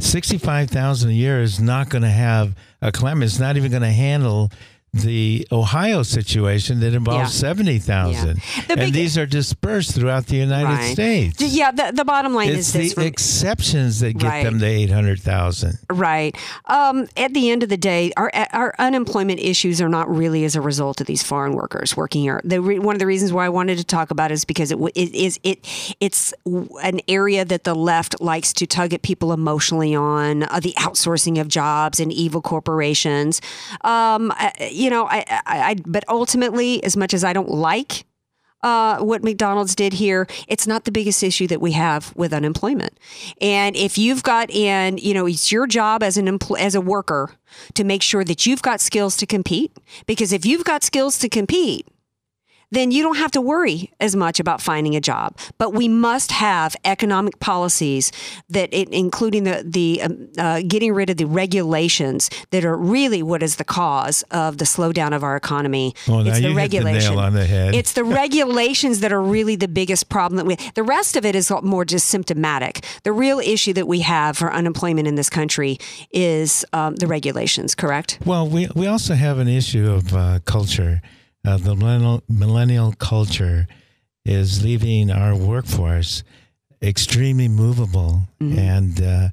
Sixty-five 0.00 0.70
thousand 0.70 1.10
a 1.10 1.14
year 1.14 1.40
is 1.42 1.60
not 1.60 1.88
going 1.88 2.02
to 2.02 2.08
have 2.10 2.54
a 2.80 2.92
claim. 2.92 3.22
It's 3.22 3.38
not 3.38 3.56
even 3.56 3.70
going 3.70 3.82
to 3.82 3.88
handle 3.88 4.50
the 5.02 5.48
Ohio 5.50 6.02
situation 6.02 6.80
that 6.80 6.92
involves 6.92 7.18
Yeah. 7.34 7.48
seventy 7.48 7.78
thousand, 7.78 8.42
Yeah. 8.68 8.74
The 8.76 8.82
and 8.82 8.92
these 8.92 9.16
are 9.16 9.24
dispersed 9.24 9.94
throughout 9.94 10.26
the 10.26 10.36
United 10.36 10.66
Right. 10.66 10.92
States. 10.92 11.40
Yeah, 11.40 11.70
the, 11.70 11.92
the 11.94 12.04
bottom 12.04 12.34
line 12.34 12.50
It's 12.50 12.68
is 12.68 12.72
the 12.74 12.78
this. 12.80 12.98
exceptions 12.98 14.00
that 14.00 14.18
get 14.18 14.28
Right. 14.28 14.44
them 14.44 14.58
to 14.60 14.66
eight 14.66 14.90
hundred 14.90 15.20
thousand. 15.22 15.78
Right. 15.88 16.36
Um, 16.66 17.08
at 17.16 17.32
the 17.32 17.50
end 17.50 17.62
of 17.62 17.70
the 17.70 17.78
day, 17.78 18.12
our 18.18 18.30
our 18.52 18.74
unemployment 18.78 19.40
issues 19.40 19.80
are 19.80 19.88
not 19.88 20.14
really 20.14 20.44
as 20.44 20.56
a 20.56 20.60
result 20.60 21.00
of 21.00 21.06
these 21.06 21.22
foreign 21.22 21.54
workers 21.54 21.96
working 21.96 22.20
here. 22.20 22.42
The 22.44 22.60
re- 22.60 22.78
one 22.78 22.94
of 22.94 22.98
the 22.98 23.06
reasons 23.06 23.32
why 23.32 23.46
I 23.46 23.48
wanted 23.48 23.78
to 23.78 23.84
talk 23.84 24.10
about 24.10 24.30
it 24.30 24.34
is 24.34 24.44
because 24.44 24.70
it, 24.72 24.78
it 24.94 25.14
is 25.14 25.40
it 25.42 25.66
it's 26.00 26.34
an 26.82 27.00
area 27.08 27.46
that 27.46 27.64
the 27.64 27.74
left 27.74 28.20
likes 28.20 28.52
to 28.54 28.66
tug 28.66 28.92
at 28.92 29.00
people 29.00 29.32
emotionally 29.32 29.94
on 29.94 30.42
uh, 30.42 30.60
the 30.60 30.74
outsourcing 30.76 31.40
of 31.40 31.48
jobs 31.48 31.98
and 31.98 32.12
evil 32.12 32.42
corporations. 32.42 33.40
Um, 33.80 34.30
I, 34.36 34.52
you 34.82 34.90
know, 34.90 35.06
I, 35.06 35.24
I, 35.28 35.42
I 35.46 35.76
but 35.86 36.04
ultimately, 36.08 36.82
as 36.82 36.96
much 36.96 37.14
as 37.14 37.22
I 37.22 37.32
don't 37.32 37.50
like 37.50 38.04
uh, 38.62 38.98
what 38.98 39.22
McDonald's 39.22 39.74
did 39.74 39.92
here, 39.92 40.26
it's 40.48 40.66
not 40.66 40.84
the 40.84 40.92
biggest 40.92 41.22
issue 41.22 41.46
that 41.48 41.60
we 41.60 41.72
have 41.72 42.14
with 42.16 42.32
unemployment. 42.32 42.98
And 43.40 43.76
if 43.76 43.96
you've 43.96 44.22
got, 44.22 44.50
in, 44.50 44.98
you 44.98 45.14
know, 45.14 45.26
it's 45.26 45.52
your 45.52 45.66
job 45.66 46.02
as 46.02 46.16
an 46.16 46.26
empl- 46.26 46.58
as 46.58 46.74
a 46.74 46.80
worker 46.80 47.30
to 47.74 47.84
make 47.84 48.02
sure 48.02 48.24
that 48.24 48.44
you've 48.44 48.62
got 48.62 48.80
skills 48.80 49.16
to 49.18 49.26
compete. 49.26 49.72
Because 50.06 50.32
if 50.32 50.44
you've 50.44 50.64
got 50.64 50.82
skills 50.82 51.18
to 51.18 51.28
compete, 51.28 51.86
then 52.72 52.90
you 52.90 53.02
don't 53.02 53.16
have 53.16 53.30
to 53.32 53.40
worry 53.40 53.92
as 54.00 54.16
much 54.16 54.40
about 54.40 54.60
finding 54.60 54.96
a 54.96 55.00
job. 55.00 55.38
But 55.58 55.74
we 55.74 55.86
must 55.88 56.32
have 56.32 56.74
economic 56.84 57.38
policies 57.38 58.10
that, 58.48 58.72
it, 58.72 58.88
including 58.88 59.44
the 59.44 59.62
the 59.64 60.02
um, 60.02 60.28
uh, 60.38 60.62
getting 60.66 60.92
rid 60.92 61.10
of 61.10 61.18
the 61.18 61.26
regulations 61.26 62.30
that 62.50 62.64
are 62.64 62.76
really 62.76 63.22
what 63.22 63.42
is 63.42 63.56
the 63.56 63.64
cause 63.64 64.22
of 64.30 64.58
the 64.58 64.64
slowdown 64.64 65.14
of 65.14 65.22
our 65.22 65.36
economy. 65.36 65.94
Well, 66.08 66.24
now 66.24 66.30
it's 66.30 66.40
the 66.40 66.52
hit 66.52 66.70
the 66.70 66.92
nail 66.92 67.18
on 67.18 67.34
the 67.34 67.46
head. 67.46 67.74
It's 67.74 67.92
the 67.92 68.04
regulations 68.22 69.00
that 69.00 69.12
are 69.12 69.22
really 69.22 69.54
the 69.54 69.68
biggest 69.68 70.08
problem 70.08 70.36
that 70.38 70.46
we. 70.46 70.56
The 70.74 70.82
rest 70.82 71.16
of 71.16 71.24
it 71.24 71.36
is 71.36 71.52
more 71.62 71.84
just 71.84 72.08
symptomatic. 72.08 72.84
The 73.04 73.12
real 73.12 73.38
issue 73.38 73.74
that 73.74 73.86
we 73.86 74.00
have 74.00 74.38
for 74.38 74.52
unemployment 74.52 75.06
in 75.06 75.14
this 75.14 75.28
country 75.28 75.78
is 76.10 76.64
um, 76.72 76.96
the 76.96 77.06
regulations. 77.06 77.74
Correct? 77.74 78.18
Well, 78.24 78.48
we 78.48 78.68
we 78.74 78.86
also 78.86 79.14
have 79.14 79.38
an 79.38 79.48
issue 79.48 79.90
of 79.90 80.14
uh, 80.14 80.38
culture. 80.44 81.02
Uh, 81.44 81.56
the 81.56 81.74
millennial, 81.74 82.22
millennial 82.28 82.92
culture 82.98 83.66
is 84.24 84.62
leaving 84.64 85.10
our 85.10 85.34
workforce 85.34 86.22
extremely 86.80 87.48
movable, 87.48 88.22
Mm-hmm. 88.40 88.58
and 88.58 89.02
uh, 89.02 89.28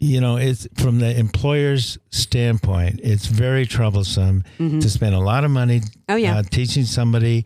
you 0.00 0.20
know, 0.20 0.36
it's 0.36 0.66
from 0.76 1.00
the 1.00 1.16
employer's 1.18 1.98
standpoint, 2.10 3.00
it's 3.02 3.26
very 3.26 3.66
troublesome 3.66 4.42
to 4.58 4.88
spend 4.88 5.14
a 5.14 5.20
lot 5.20 5.44
of 5.44 5.50
money 5.50 5.80
Mm-hmm. 5.80 6.00
Oh, 6.08 6.16
yeah. 6.16 6.38
uh, 6.38 6.42
teaching 6.42 6.84
somebody 6.84 7.44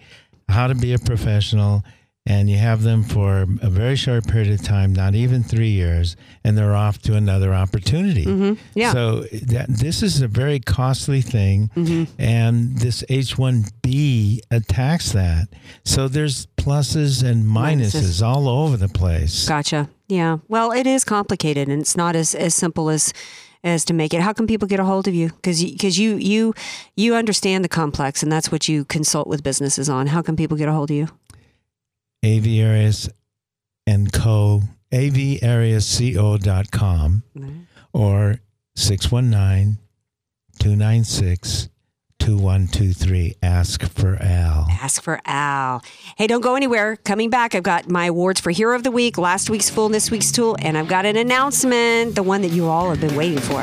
how 0.48 0.66
to 0.68 0.74
be 0.74 0.92
a 0.92 0.98
professional. 0.98 1.82
And 2.30 2.50
you 2.50 2.58
have 2.58 2.82
them 2.82 3.04
for 3.04 3.46
a 3.62 3.70
very 3.70 3.96
short 3.96 4.28
period 4.28 4.52
of 4.52 4.62
time, 4.62 4.92
not 4.92 5.14
even 5.14 5.42
three 5.42 5.70
years, 5.70 6.14
and 6.44 6.58
they're 6.58 6.74
off 6.76 6.98
to 7.02 7.14
another 7.14 7.54
opportunity. 7.54 8.26
Mm-hmm. 8.26 8.60
Yeah. 8.74 8.92
So 8.92 9.20
that, 9.46 9.66
this 9.70 10.02
is 10.02 10.20
a 10.20 10.28
very 10.28 10.60
costly 10.60 11.22
thing, 11.22 11.70
Mm-hmm. 11.74 12.04
and 12.20 12.78
this 12.78 13.02
H-1B 13.08 14.40
attacks 14.50 15.12
that. 15.12 15.48
So 15.84 16.08
there's 16.08 16.46
pluses 16.56 17.22
and 17.28 17.44
minuses, 17.44 18.02
Minuses. 18.02 18.22
all 18.26 18.48
over 18.48 18.76
the 18.76 18.88
place. 18.88 19.48
Gotcha. 19.48 19.88
Yeah. 20.08 20.38
Well, 20.48 20.70
it 20.72 20.86
is 20.86 21.04
complicated, 21.04 21.68
and 21.68 21.80
it's 21.80 21.96
not 21.96 22.14
as, 22.14 22.34
as 22.34 22.54
simple 22.54 22.90
as 22.90 23.12
as 23.64 23.84
to 23.86 23.92
make 23.92 24.14
it. 24.14 24.20
How 24.20 24.32
can 24.32 24.46
people 24.46 24.68
get 24.68 24.78
a 24.78 24.84
hold 24.84 25.08
of 25.08 25.14
you? 25.14 25.28
Because 25.30 25.62
because 25.64 25.98
you, 25.98 26.16
you 26.16 26.54
you 26.94 27.14
understand 27.14 27.64
the 27.64 27.68
complex, 27.68 28.22
and 28.22 28.30
that's 28.30 28.52
what 28.52 28.68
you 28.68 28.84
consult 28.84 29.26
with 29.26 29.42
businesses 29.42 29.88
on. 29.88 30.06
How 30.08 30.22
can 30.22 30.36
people 30.36 30.56
get 30.56 30.68
a 30.68 30.72
hold 30.72 30.90
of 30.90 30.96
you? 30.96 31.08
Aviaries 32.22 33.08
and 33.86 34.12
Co. 34.12 34.62
aviariasco.com 34.92 37.22
or 37.92 38.40
619 38.76 39.78
296 40.58 41.68
2123. 42.18 43.36
Ask 43.42 43.84
for 43.84 44.16
Al. 44.20 44.66
Ask 44.70 45.02
for 45.02 45.20
Al. 45.24 45.82
Hey, 46.16 46.26
don't 46.26 46.42
go 46.42 46.56
anywhere. 46.56 46.96
Coming 46.96 47.30
back, 47.30 47.54
I've 47.54 47.62
got 47.62 47.88
my 47.88 48.06
awards 48.06 48.40
for 48.40 48.50
Hero 48.50 48.74
of 48.76 48.82
the 48.82 48.90
Week, 48.90 49.16
last 49.16 49.48
week's 49.48 49.70
Fool, 49.70 49.86
and 49.86 49.94
this 49.94 50.10
week's 50.10 50.30
Tool, 50.32 50.56
and 50.60 50.76
I've 50.76 50.88
got 50.88 51.06
an 51.06 51.16
announcement, 51.16 52.16
the 52.16 52.22
one 52.22 52.42
that 52.42 52.50
you 52.50 52.66
all 52.66 52.90
have 52.90 53.00
been 53.00 53.16
waiting 53.16 53.38
for. 53.38 53.62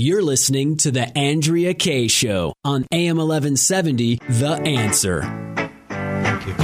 You're 0.00 0.22
listening 0.22 0.76
to 0.76 0.92
The 0.92 1.18
Andrea 1.18 1.74
Kaye 1.74 2.06
Show 2.06 2.54
on 2.64 2.86
AM 2.92 3.16
1170, 3.16 4.20
The 4.28 4.50
Answer. 4.64 5.22
Thank 5.88 6.46
you. 6.46 6.54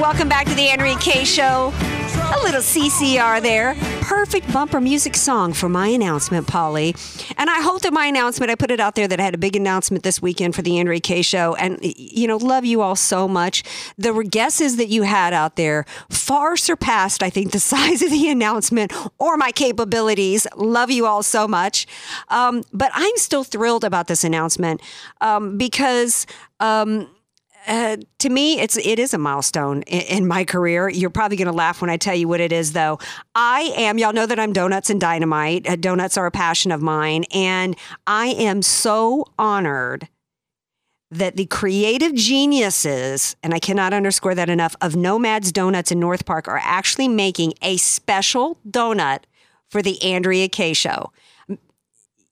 Welcome 0.00 0.28
back 0.28 0.46
to 0.46 0.54
the 0.54 0.68
Andrea 0.68 0.96
Kaye 0.98 1.24
Show. 1.24 1.72
A 1.74 2.40
little 2.44 2.60
CCR 2.60 3.42
there. 3.42 3.74
Perfect 4.04 4.52
bumper 4.52 4.82
music 4.82 5.16
song 5.16 5.54
for 5.54 5.66
my 5.66 5.88
announcement, 5.88 6.46
Polly. 6.46 6.94
And 7.38 7.48
I 7.48 7.62
that 7.84 7.92
my 7.94 8.04
announcement, 8.04 8.50
I 8.50 8.54
put 8.54 8.70
it 8.70 8.78
out 8.78 8.96
there 8.96 9.08
that 9.08 9.18
I 9.18 9.22
had 9.22 9.34
a 9.34 9.38
big 9.38 9.56
announcement 9.56 10.04
this 10.04 10.20
weekend 10.20 10.54
for 10.54 10.60
the 10.60 10.76
Kaye 11.00 11.22
Show. 11.22 11.54
And, 11.54 11.78
you 11.82 12.28
know, 12.28 12.36
love 12.36 12.66
you 12.66 12.82
all 12.82 12.96
so 12.96 13.26
much. 13.26 13.62
The 13.96 14.12
guesses 14.22 14.76
that 14.76 14.88
you 14.88 15.04
had 15.04 15.32
out 15.32 15.56
there 15.56 15.86
far 16.10 16.54
surpassed, 16.58 17.22
I 17.22 17.30
think, 17.30 17.52
the 17.52 17.60
size 17.74 18.02
of 18.02 18.10
the 18.10 18.28
announcement 18.28 18.92
or 19.18 19.38
my 19.38 19.50
capabilities. 19.52 20.46
Love 20.54 20.90
you 20.90 21.06
all 21.06 21.22
so 21.22 21.48
much. 21.48 21.86
Um, 22.28 22.62
but 22.74 22.90
I'm 22.92 23.16
still 23.16 23.42
thrilled 23.42 23.84
about 23.84 24.06
this 24.08 24.22
announcement 24.22 24.82
um, 25.22 25.56
because. 25.56 26.26
Um, 26.60 27.08
uh, 27.66 27.96
to 28.18 28.28
me, 28.28 28.60
it's 28.60 28.76
it 28.76 28.98
is 28.98 29.14
a 29.14 29.18
milestone 29.18 29.82
in, 29.82 30.00
in 30.02 30.26
my 30.26 30.44
career. 30.44 30.88
You're 30.88 31.10
probably 31.10 31.36
going 31.36 31.46
to 31.46 31.52
laugh 31.52 31.80
when 31.80 31.90
I 31.90 31.96
tell 31.96 32.14
you 32.14 32.28
what 32.28 32.40
it 32.40 32.52
is, 32.52 32.72
though. 32.72 32.98
I 33.34 33.72
am. 33.76 33.98
Y'all 33.98 34.12
know 34.12 34.26
that 34.26 34.38
I'm 34.38 34.52
donuts 34.52 34.90
and 34.90 35.00
dynamite. 35.00 35.68
Uh, 35.68 35.76
donuts 35.76 36.16
are 36.16 36.26
a 36.26 36.30
passion 36.30 36.72
of 36.72 36.82
mine, 36.82 37.24
and 37.32 37.76
I 38.06 38.28
am 38.28 38.62
so 38.62 39.26
honored 39.38 40.08
that 41.10 41.36
the 41.36 41.46
creative 41.46 42.14
geniuses, 42.14 43.36
and 43.42 43.54
I 43.54 43.60
cannot 43.60 43.92
underscore 43.92 44.34
that 44.34 44.50
enough, 44.50 44.74
of 44.80 44.96
Nomads 44.96 45.52
Donuts 45.52 45.92
in 45.92 46.00
North 46.00 46.26
Park 46.26 46.48
are 46.48 46.60
actually 46.62 47.08
making 47.08 47.54
a 47.62 47.76
special 47.76 48.58
donut 48.68 49.20
for 49.68 49.80
the 49.80 50.02
Andrea 50.02 50.48
Kaye 50.48 50.72
Show. 50.72 51.12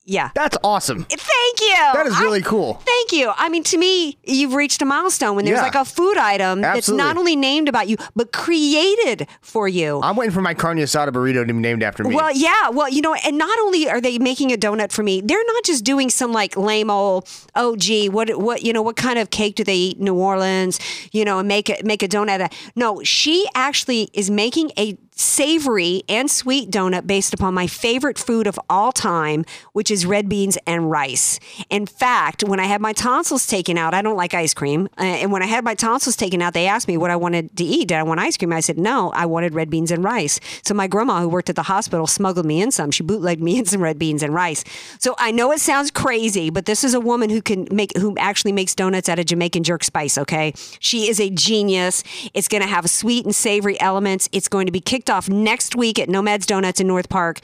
Yeah. 0.05 0.31
That's 0.35 0.57
awesome. 0.65 1.05
Thank 1.05 1.61
you. 1.61 1.77
That 1.95 2.07
is 2.07 2.19
really 2.21 2.41
I- 2.41 2.45
cool. 2.47 2.75
Thank 2.85 3.13
you. 3.13 3.33
I 3.37 3.49
mean, 3.49 3.63
to 3.65 3.79
me, 3.79 4.19
you've 4.25 4.55
reached 4.55 4.83
a 4.83 4.85
milestone 4.85 5.37
when 5.37 5.45
there's 5.45 5.59
Yeah. 5.59 5.63
like 5.63 5.75
a 5.77 5.85
food 5.85 6.17
item 6.17 6.61
that's 6.61 6.89
not 6.89 7.17
only 7.17 7.37
named 7.37 7.69
about 7.69 7.89
you, 7.89 7.97
but 8.17 8.33
created 8.33 9.29
for 9.41 9.69
you. 9.69 10.01
I'm 10.03 10.17
waiting 10.17 10.33
for 10.33 10.41
my 10.43 10.55
carne 10.55 10.79
asada 10.79 11.11
burrito 11.11 11.47
to 11.47 11.53
be 11.53 11.61
named 11.61 11.83
after 11.83 12.03
me. 12.05 12.15
Well, 12.15 12.33
yeah. 12.35 12.71
Well, 12.71 12.89
you 12.89 13.01
know, 13.01 13.15
and 13.15 13.39
not 13.39 13.57
only 13.61 13.89
are 13.89 14.01
they 14.01 14.19
making 14.19 14.53
a 14.53 14.57
donut 14.57 14.91
for 14.93 15.03
me, 15.03 15.21
they're 15.21 15.45
not 15.47 15.65
just 15.65 15.85
doing 15.85 16.11
some 16.11 16.33
like 16.33 16.57
lame 16.57 16.91
old, 16.91 17.29
oh, 17.55 17.77
gee, 17.77 18.09
what, 18.09 18.37
what, 18.41 18.63
you 18.63 18.73
know, 18.73 18.83
what 18.83 18.97
kind 18.97 19.19
of 19.19 19.31
cake 19.31 19.55
do 19.55 19.65
they 19.65 19.77
eat 19.77 19.99
in 19.99 20.05
New 20.05 20.15
Orleans? 20.15 20.81
You 21.13 21.25
know, 21.25 21.39
and 21.39 21.47
make 21.49 21.71
it, 21.71 21.85
make 21.85 22.03
a 22.03 22.09
donut. 22.09 22.53
No, 22.75 23.03
she 23.05 23.47
actually 23.55 24.11
is 24.15 24.31
making 24.31 24.73
a 24.77 24.97
savory 25.15 26.03
and 26.09 26.31
sweet 26.31 26.71
donut 26.71 27.07
based 27.07 27.35
upon 27.35 27.55
my 27.55 27.67
favorite 27.67 28.19
food 28.19 28.47
of 28.47 28.59
all 28.69 28.93
time, 28.93 29.45
which 29.73 29.91
is 29.91 30.07
red 30.07 30.29
beans 30.29 30.59
and 30.67 30.91
rice. 30.91 31.39
In 31.71 31.87
fact, 31.87 32.43
when 32.43 32.59
I 32.59 32.65
had 32.65 32.81
my 32.81 32.93
tonsils 32.93 33.47
taken 33.47 33.77
out, 33.79 33.95
I 33.95 34.03
don't 34.03 34.17
like 34.17 34.35
ice 34.35 34.55
cream. 34.55 34.89
Uh, 34.99 35.03
and 35.05 35.33
when 35.33 35.43
I 35.43 35.47
had 35.47 35.65
my 35.65 35.75
tonsils 35.75 36.17
taken 36.17 36.41
out, 36.43 36.55
they 36.55 36.67
asked 36.67 36.89
me 36.89 36.97
what 36.97 37.11
I 37.11 37.17
wanted 37.17 37.57
to 37.57 37.65
eat. 37.65 37.89
Did 37.89 37.99
I 37.99 38.03
want 38.03 38.21
ice 38.21 38.37
cream? 38.37 38.53
I 38.53 38.61
said, 38.61 38.79
no, 38.79 39.11
I 39.11 39.27
wanted 39.27 39.55
red 39.55 39.71
beans 39.71 39.91
and 39.91 40.03
rice. 40.03 40.41
So 40.65 40.75
my 40.75 40.87
grandma, 40.87 41.21
who 41.21 41.29
worked 41.29 41.51
at 41.51 41.57
the 41.57 41.63
hospital, 41.65 42.07
smuggled 42.07 42.47
me 42.47 42.61
in 42.61 42.71
some. 42.71 42.91
She 42.91 43.03
bootlegged 43.03 43.43
me 43.43 43.59
in 43.59 43.65
some 43.65 43.83
red 43.83 43.99
beans 43.99 44.23
and 44.23 44.35
rice. 44.35 44.65
So 44.99 45.15
I 45.19 45.31
know 45.31 45.53
it 45.53 45.61
sounds 45.61 45.91
crazy, 45.91 46.51
but 46.51 46.67
this 46.67 46.85
is 46.85 46.95
a 46.95 47.01
woman 47.01 47.31
who 47.31 47.43
can 47.43 47.69
make, 47.71 47.97
who 47.97 48.17
actually 48.19 48.53
makes 48.53 48.75
donuts 48.75 49.09
out 49.09 49.19
of 49.19 49.27
Jamaican 49.27 49.63
jerk 49.63 49.85
spice, 49.85 50.17
okay? 50.19 50.55
She 50.81 51.09
is 51.09 51.21
a 51.21 51.31
genius. 51.31 52.03
It's 52.35 52.49
going 52.49 52.63
to 52.63 52.69
have 52.69 52.89
sweet 52.89 53.25
and 53.25 53.35
savory 53.35 53.81
elements. 53.81 54.29
It's 54.33 54.49
going 54.49 54.67
to 54.67 54.73
be 54.73 54.81
kicked 55.03 55.11
off 55.11 55.29
next 55.29 55.75
week 55.75 55.99
at 55.99 56.09
Nomads 56.09 56.47
Donuts 56.47 56.79
in 56.79 56.87
North 56.87 57.09
Park. 57.09 57.41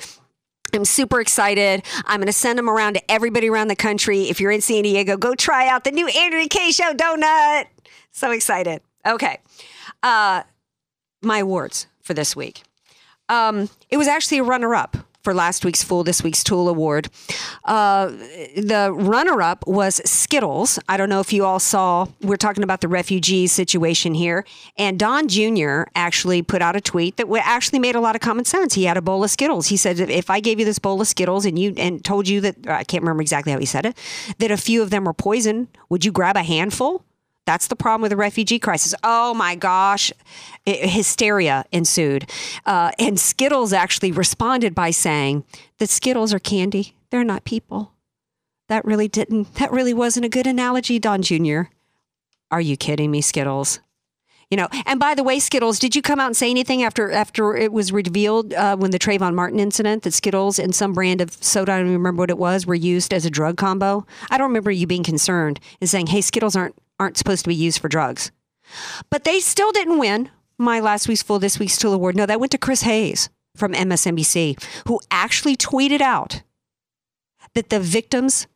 I'm 0.73 0.85
super 0.85 1.21
excited. 1.21 1.83
I'm 2.05 2.21
going 2.21 2.29
to 2.29 2.33
send 2.33 2.57
them 2.57 2.71
around 2.71 2.95
to 2.95 3.11
everybody 3.11 3.49
around 3.51 3.67
the 3.67 3.75
country. 3.75 4.29
If 4.31 4.41
you're 4.41 4.53
in 4.53 4.61
San 4.61 4.85
Diego, 4.85 5.17
go 5.17 5.35
try 5.35 5.67
out 5.67 5.83
the 5.83 5.91
new 5.91 6.07
Andrea 6.07 6.47
Kaye 6.47 6.71
Show 6.71 6.93
donut. 6.93 7.65
So 8.13 8.31
excited. 8.31 8.81
Okay. 9.05 9.39
Uh, 10.05 10.45
my 11.21 11.39
awards 11.39 11.89
for 12.01 12.15
this 12.15 12.37
week. 12.37 12.63
Um, 13.29 13.69
it 13.91 13.97
was 13.97 14.07
actually 14.07 14.39
a 14.39 14.45
runner 14.45 14.77
up 14.77 14.97
for 15.23 15.35
last 15.35 15.65
week's 15.65 15.83
Fool 15.83 16.05
This 16.05 16.23
Week's 16.23 16.45
Tool 16.45 16.69
Award. 16.69 17.09
Uh, 17.65 18.07
the 18.57 18.93
runner 18.95 19.43
up 19.43 19.67
was 19.67 20.01
Skittles. 20.05 20.79
I 20.89 20.97
don't 20.97 21.09
know 21.09 21.21
if 21.21 21.33
you 21.33 21.45
all 21.45 21.59
saw, 21.59 22.07
we're 22.23 22.37
talking 22.37 22.63
about 22.63 22.81
the 22.81 22.89
refugee 22.89 23.47
situation 23.47 24.15
here. 24.15 24.45
And 24.77 24.99
Don 24.99 25.29
Jr. 25.29 25.85
actually 25.95 26.43
put 26.43 26.63
out 26.63 26.77
a 26.77 26.81
tweet 26.81 27.17
that 27.17 27.27
actually 27.43 27.79
made 27.79 27.95
a 27.95 28.01
lot 28.01 28.15
of 28.15 28.21
common 28.21 28.45
sense. 28.45 28.75
He 28.75 28.85
had 28.85 28.97
a 28.97 29.03
bowl 29.03 29.25
of 29.25 29.31
Skittles. 29.31 29.69
He 29.69 29.77
said, 29.77 29.99
if 29.99 30.31
I 30.31 30.41
gave 30.41 30.59
you 30.59 30.65
this 30.65 30.79
bowl 30.79 31.01
of 31.01 31.07
Skittles 31.07 31.45
and 31.45 31.59
you 31.59 31.75
and 31.77 32.05
told 32.05 32.29
you 32.29 32.41
that, 32.43 32.57
I 32.67 32.85
can't 32.85 33.03
remember 33.03 33.23
exactly 33.23 33.53
how 33.53 33.59
he 33.59 33.67
said 33.67 33.87
it, 33.87 33.99
that 34.39 34.51
a 34.51 34.57
few 34.57 34.83
of 34.83 34.91
them 34.91 35.05
were 35.05 35.15
poison, 35.15 35.69
would 35.89 36.05
you 36.05 36.13
grab 36.13 36.37
a 36.37 36.43
handful? 36.43 37.05
That's 37.49 37.69
the 37.69 37.77
problem 37.77 38.03
with 38.03 38.11
the 38.11 38.17
refugee 38.17 38.59
crisis. 38.59 38.95
Oh 39.03 39.33
my 39.33 39.55
gosh, 39.55 40.13
hysteria 40.67 41.65
ensued. 41.73 42.29
Uh, 42.67 42.91
and 42.99 43.19
Skittles 43.19 43.73
actually 43.73 44.13
responded 44.13 44.75
by 44.75 44.91
saying 44.91 45.45
that 45.79 45.89
Skittles 45.89 46.35
are 46.35 46.39
candy, 46.39 46.95
they're 47.09 47.25
not 47.25 47.47
people. 47.47 47.95
That 48.69 48.85
really 48.85 49.09
didn't, 49.09 49.55
that 49.55 49.73
really 49.73 49.95
wasn't 49.95 50.27
a 50.27 50.29
good 50.29 50.47
analogy, 50.47 50.99
Don 50.99 51.23
Jr. 51.23 51.63
Are 52.51 52.61
you 52.61 52.77
kidding 52.77 53.11
me, 53.11 53.23
Skittles? 53.23 53.81
You 54.51 54.59
know, 54.59 54.69
and 54.85 55.01
by 55.01 55.15
the 55.15 55.23
way, 55.23 55.39
Skittles, 55.39 55.79
did 55.79 55.97
you 55.97 56.03
come 56.03 56.21
out 56.21 56.27
and 56.27 56.37
say 56.37 56.51
anything 56.51 56.83
after 56.83 57.11
after 57.11 57.57
it 57.57 57.73
was 57.73 57.93
revealed 57.93 58.53
uh, 58.53 58.77
when 58.77 58.91
the 58.91 58.99
Trayvon 58.99 59.35
Martin 59.35 59.59
incident 59.59 60.03
that 60.03 60.13
Skittles 60.13 60.59
and 60.59 60.75
some 60.75 60.93
brand 60.93 61.23
of 61.23 61.33
soda, 61.43 61.73
I 61.73 61.79
don't 61.79 61.87
remember 61.87 62.21
what 62.21 62.29
it 62.29 62.37
was, 62.37 62.67
were 62.67 62.75
used 62.75 63.15
as 63.15 63.25
a 63.25 63.31
drug 63.31 63.57
combo? 63.57 64.07
I 64.31 64.37
don't 64.37 64.49
remember 64.49 64.71
you 64.71 64.87
being 64.87 65.03
concerned 65.03 65.61
and 65.81 65.89
saying, 65.89 66.09
"Hey, 66.09 66.21
Skittles 66.21 66.55
aren't 66.55 66.75
aren't 66.99 67.17
supposed 67.17 67.45
to 67.45 67.49
be 67.49 67.55
used 67.55 67.81
for 67.81 67.89
drugs." 67.89 68.31
But 69.11 69.25
they 69.25 69.41
still 69.41 69.73
didn't 69.73 69.99
win 69.99 70.31
my 70.59 70.81
last 70.81 71.09
week's 71.09 71.23
full 71.23 71.39
this 71.39 71.59
week's 71.59 71.79
Tool 71.79 71.95
Award. 71.95 72.17
No, 72.17 72.27
that 72.27 72.41
went 72.41 72.53
to 72.53 72.59
Chris 72.59 72.83
Hayes 72.83 73.31
from 73.57 73.73
MSNBC, 73.73 74.63
who 74.87 75.01
actually 75.11 75.57
tweeted 75.57 76.01
out 76.01 76.43
that 77.55 77.71
the 77.71 77.81
victims 77.81 78.47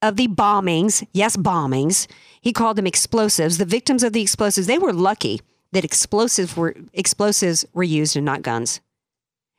of 0.00 0.16
the 0.16 0.28
bombings, 0.28 1.06
yes, 1.12 1.36
bombings, 1.36 2.06
he 2.40 2.52
called 2.52 2.76
them 2.76 2.86
explosives. 2.86 3.58
The 3.58 3.64
victims 3.64 4.02
of 4.02 4.12
the 4.12 4.22
explosives, 4.22 4.66
they 4.66 4.78
were 4.78 4.92
lucky 4.92 5.40
that 5.72 5.84
explosives 5.84 6.56
were 6.56 6.74
explosives 6.92 7.64
were 7.72 7.82
used 7.82 8.16
and 8.16 8.24
not 8.24 8.42
guns. 8.42 8.80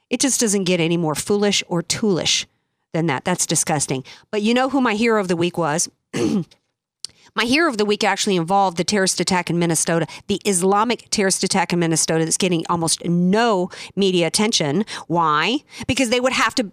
It 0.10 0.20
just 0.20 0.40
doesn't 0.40 0.64
get 0.64 0.80
any 0.80 0.98
more 0.98 1.16
foolish 1.16 1.64
or 1.68 1.84
toolish 1.84 2.46
than 2.94 3.06
that. 3.08 3.26
That's 3.26 3.46
disgusting. 3.46 4.04
But 4.32 4.42
you 4.42 4.54
know 4.54 4.70
who 4.70 4.82
my 4.82 4.96
hero 4.96 5.22
of 5.22 5.28
the 5.28 5.36
week 5.36 5.58
was? 5.58 5.90
My 7.40 7.46
hero 7.46 7.70
of 7.70 7.78
the 7.78 7.86
week 7.86 8.04
actually 8.04 8.36
involved 8.36 8.76
the 8.76 8.84
terrorist 8.84 9.22
attack 9.22 9.50
in 9.50 9.58
Minnesota, 9.58 10.08
the 10.28 10.42
Islamic 10.44 11.10
terrorist 11.10 11.42
attack 11.42 11.72
in 11.72 11.80
Minnesota 11.80 12.26
that's 12.26 12.36
getting 12.36 12.66
almost 12.68 13.06
no 13.06 13.70
media 13.96 14.28
attention. 14.28 14.84
Why? 15.08 15.60
Because 15.88 16.10
they 16.10 16.20
would 16.20 16.34
have 16.34 16.54
to 16.56 16.70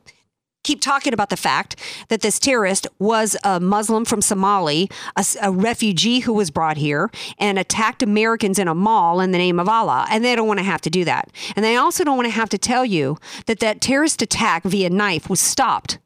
keep 0.65 0.81
talking 0.81 1.15
about 1.15 1.31
the 1.31 1.37
fact 1.37 1.77
that 2.09 2.23
this 2.23 2.41
terrorist 2.41 2.89
was 2.99 3.37
a 3.45 3.61
Muslim 3.61 4.05
from 4.05 4.21
Somali, 4.21 4.91
a 5.41 5.53
refugee 5.53 6.19
who 6.19 6.33
was 6.33 6.51
brought 6.51 6.79
here 6.79 7.13
and 7.39 7.61
attacked 7.61 8.03
Americans 8.03 8.59
in 8.59 8.67
a 8.67 8.75
mall 8.75 9.21
in 9.21 9.31
the 9.31 9.39
name 9.39 9.61
of 9.61 9.69
Allah. 9.69 10.09
And 10.11 10.25
they 10.25 10.35
don't 10.35 10.49
want 10.49 10.59
to 10.59 10.65
have 10.65 10.81
to 10.81 10.91
do 10.91 11.05
that. 11.05 11.31
And 11.55 11.65
they 11.65 11.77
also 11.77 12.03
don't 12.03 12.17
want 12.17 12.27
to 12.27 12.35
have 12.35 12.49
to 12.49 12.59
tell 12.59 12.85
you 12.85 13.19
that 13.47 13.61
that 13.61 13.81
terrorist 13.81 14.21
attack 14.21 14.65
via 14.65 14.91
knife 14.91 15.31
was 15.31 15.39
stopped 15.39 16.01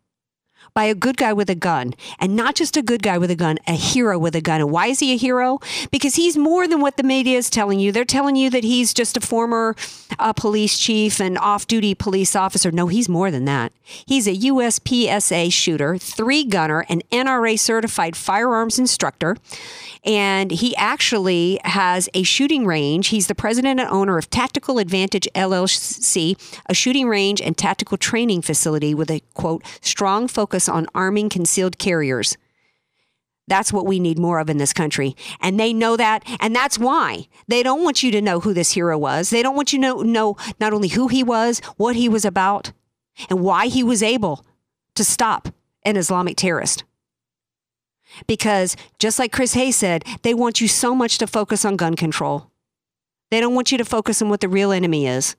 by 0.75 0.85
a 0.85 0.95
good 0.95 1.17
guy 1.17 1.33
with 1.33 1.51
a 1.51 1.55
gun. 1.55 1.95
And 2.19 2.37
not 2.37 2.55
just 2.55 2.77
a 2.77 2.83
good 2.83 3.03
guy 3.03 3.19
with 3.19 3.31
a 3.31 3.37
gun, 3.37 3.59
a 3.67 3.73
hero 3.73 4.19
with 4.19 4.35
a 4.35 4.41
gun. 4.41 4.61
And 4.61 4.71
why 4.71 4.87
is 4.87 5.01
he 5.01 5.13
a 5.13 5.17
hero? 5.17 5.59
Because 5.91 6.15
he's 6.15 6.37
more 6.37 6.69
than 6.69 6.81
what 6.81 6.97
the 6.97 7.03
media 7.03 7.39
is 7.39 7.51
telling 7.51 7.81
you. 7.81 7.93
They're 7.93 8.05
telling 8.05 8.37
you 8.37 8.51
that 8.51 8.65
he's 8.65 8.95
just 8.95 9.17
a 9.17 9.21
former 9.21 9.75
uh, 10.19 10.33
police 10.33 10.79
chief 10.79 11.21
and 11.21 11.39
off 11.39 11.67
duty 11.67 11.95
police 11.95 12.37
officer. 12.37 12.71
No, 12.71 12.87
he's 12.87 13.09
more 13.09 13.31
than 13.31 13.45
that. 13.47 13.73
He's 13.83 14.27
a 14.27 14.37
USPSA 14.37 15.53
shooter, 15.53 15.99
three 15.99 16.45
gunner, 16.45 16.85
an 16.89 17.03
NRA 17.11 17.59
certified 17.59 18.17
firearms 18.17 18.79
instructor. 18.79 19.37
And 20.05 20.51
he 20.51 20.75
actually 20.77 21.61
has 21.65 22.09
a 22.15 22.23
shooting 22.23 22.65
range. 22.65 23.09
He's 23.09 23.27
the 23.27 23.35
president 23.35 23.81
and 23.81 23.91
owner 23.91 24.17
of 24.17 24.31
Tactical 24.31 24.79
Advantage 24.79 25.29
LLC, 25.35 26.39
a 26.67 26.75
shooting 26.75 27.09
range 27.09 27.41
and 27.41 27.57
tactical 27.57 27.99
training 27.99 28.43
facility 28.43 28.95
with 28.95 29.11
a 29.11 29.21
quote, 29.35 29.63
strong 29.83 30.27
focus 30.27 30.60
on 30.69 30.87
arming 30.95 31.29
concealed 31.29 31.79
carriers. 31.79 32.37
That's 33.47 33.73
what 33.73 33.87
we 33.87 33.99
need 33.99 34.19
more 34.19 34.39
of 34.39 34.49
in 34.49 34.59
this 34.59 34.73
country. 34.73 35.17
And 35.41 35.59
they 35.59 35.73
know 35.73 35.97
that. 35.97 36.23
And 36.39 36.55
that's 36.55 36.79
why 36.79 37.27
they 37.49 37.65
don't 37.65 37.83
want 37.83 38.03
you 38.03 38.13
to 38.13 38.23
know 38.23 38.39
who 38.39 38.55
this 38.55 38.73
hero 38.73 38.97
was. 38.97 39.31
They 39.31 39.43
don't 39.43 39.57
want 39.57 39.73
you 39.73 39.79
to 39.81 39.83
know, 39.83 40.03
know 40.03 40.37
not 40.61 40.73
only 40.73 40.89
who 40.89 41.09
he 41.09 41.25
was, 41.25 41.59
what 41.77 41.97
he 41.97 42.09
was 42.09 42.25
about, 42.25 42.73
and 43.29 43.41
why 43.41 43.67
he 43.67 43.83
was 43.83 44.05
able 44.05 44.47
to 44.95 45.05
stop 45.05 45.49
an 45.83 45.97
Islamic 45.97 46.37
terrorist. 46.37 46.85
Because 48.27 48.77
just 48.99 49.19
like 49.19 49.33
Chris 49.33 49.55
Hayes 49.55 49.77
said, 49.77 50.05
they 50.23 50.35
want 50.35 50.61
you 50.61 50.69
so 50.69 50.95
much 50.95 51.19
to 51.19 51.27
focus 51.27 51.65
on 51.65 51.77
gun 51.77 51.97
control. 51.97 52.51
They 53.31 53.41
don't 53.41 53.55
want 53.55 53.73
you 53.73 53.79
to 53.79 53.85
focus 53.85 54.23
on 54.23 54.29
what 54.29 54.41
the 54.41 54.49
real 54.49 54.73
enemy 54.73 55.07
is 55.07 55.37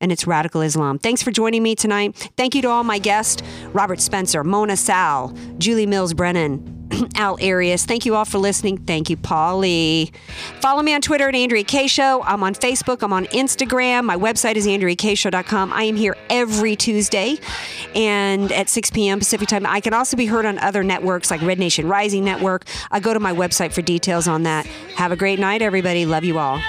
and 0.00 0.12
it's 0.12 0.26
radical 0.26 0.60
Islam. 0.60 0.98
Thanks 0.98 1.22
for 1.22 1.30
joining 1.30 1.62
me 1.62 1.74
tonight. 1.74 2.30
Thank 2.36 2.54
you 2.54 2.62
to 2.62 2.68
all 2.68 2.84
my 2.84 2.98
guests 2.98 3.42
Robert 3.72 4.00
Spencer, 4.00 4.44
Mona 4.44 4.76
Sal, 4.76 5.34
Julie 5.58 5.86
Mills 5.86 6.14
Brennan. 6.14 6.75
Al 7.14 7.38
Arias. 7.42 7.84
Thank 7.84 8.06
you 8.06 8.14
all 8.14 8.24
for 8.24 8.38
listening. 8.38 8.78
Thank 8.78 9.10
you, 9.10 9.16
Polly. 9.16 10.12
Follow 10.60 10.82
me 10.82 10.94
on 10.94 11.00
Twitter 11.00 11.28
at 11.28 11.34
Andrea 11.34 11.64
Kaye 11.64 11.86
Show. 11.86 12.22
I'm 12.22 12.42
on 12.42 12.54
Facebook. 12.54 13.02
I'm 13.02 13.12
on 13.12 13.26
Instagram. 13.26 14.04
My 14.04 14.16
website 14.16 14.56
is 14.56 14.66
AndreaKayeShow.com. 14.66 15.72
I 15.72 15.84
am 15.84 15.96
here 15.96 16.16
every 16.30 16.76
Tuesday 16.76 17.38
and 17.94 18.52
at 18.52 18.68
6 18.68 18.90
p.m. 18.90 19.18
Pacific 19.18 19.48
time. 19.48 19.66
I 19.66 19.80
can 19.80 19.94
also 19.94 20.16
be 20.16 20.26
heard 20.26 20.46
on 20.46 20.58
other 20.58 20.82
networks 20.82 21.30
like 21.30 21.42
Red 21.42 21.58
Nation 21.58 21.88
Rising 21.88 22.24
Network. 22.24 22.64
I 22.90 23.00
go 23.00 23.14
to 23.14 23.20
my 23.20 23.32
website 23.32 23.72
for 23.72 23.82
details 23.82 24.28
on 24.28 24.44
that. 24.44 24.66
Have 24.96 25.12
a 25.12 25.16
great 25.16 25.38
night, 25.38 25.62
everybody. 25.62 26.06
Love 26.06 26.24
you 26.24 26.38
all. 26.38 26.60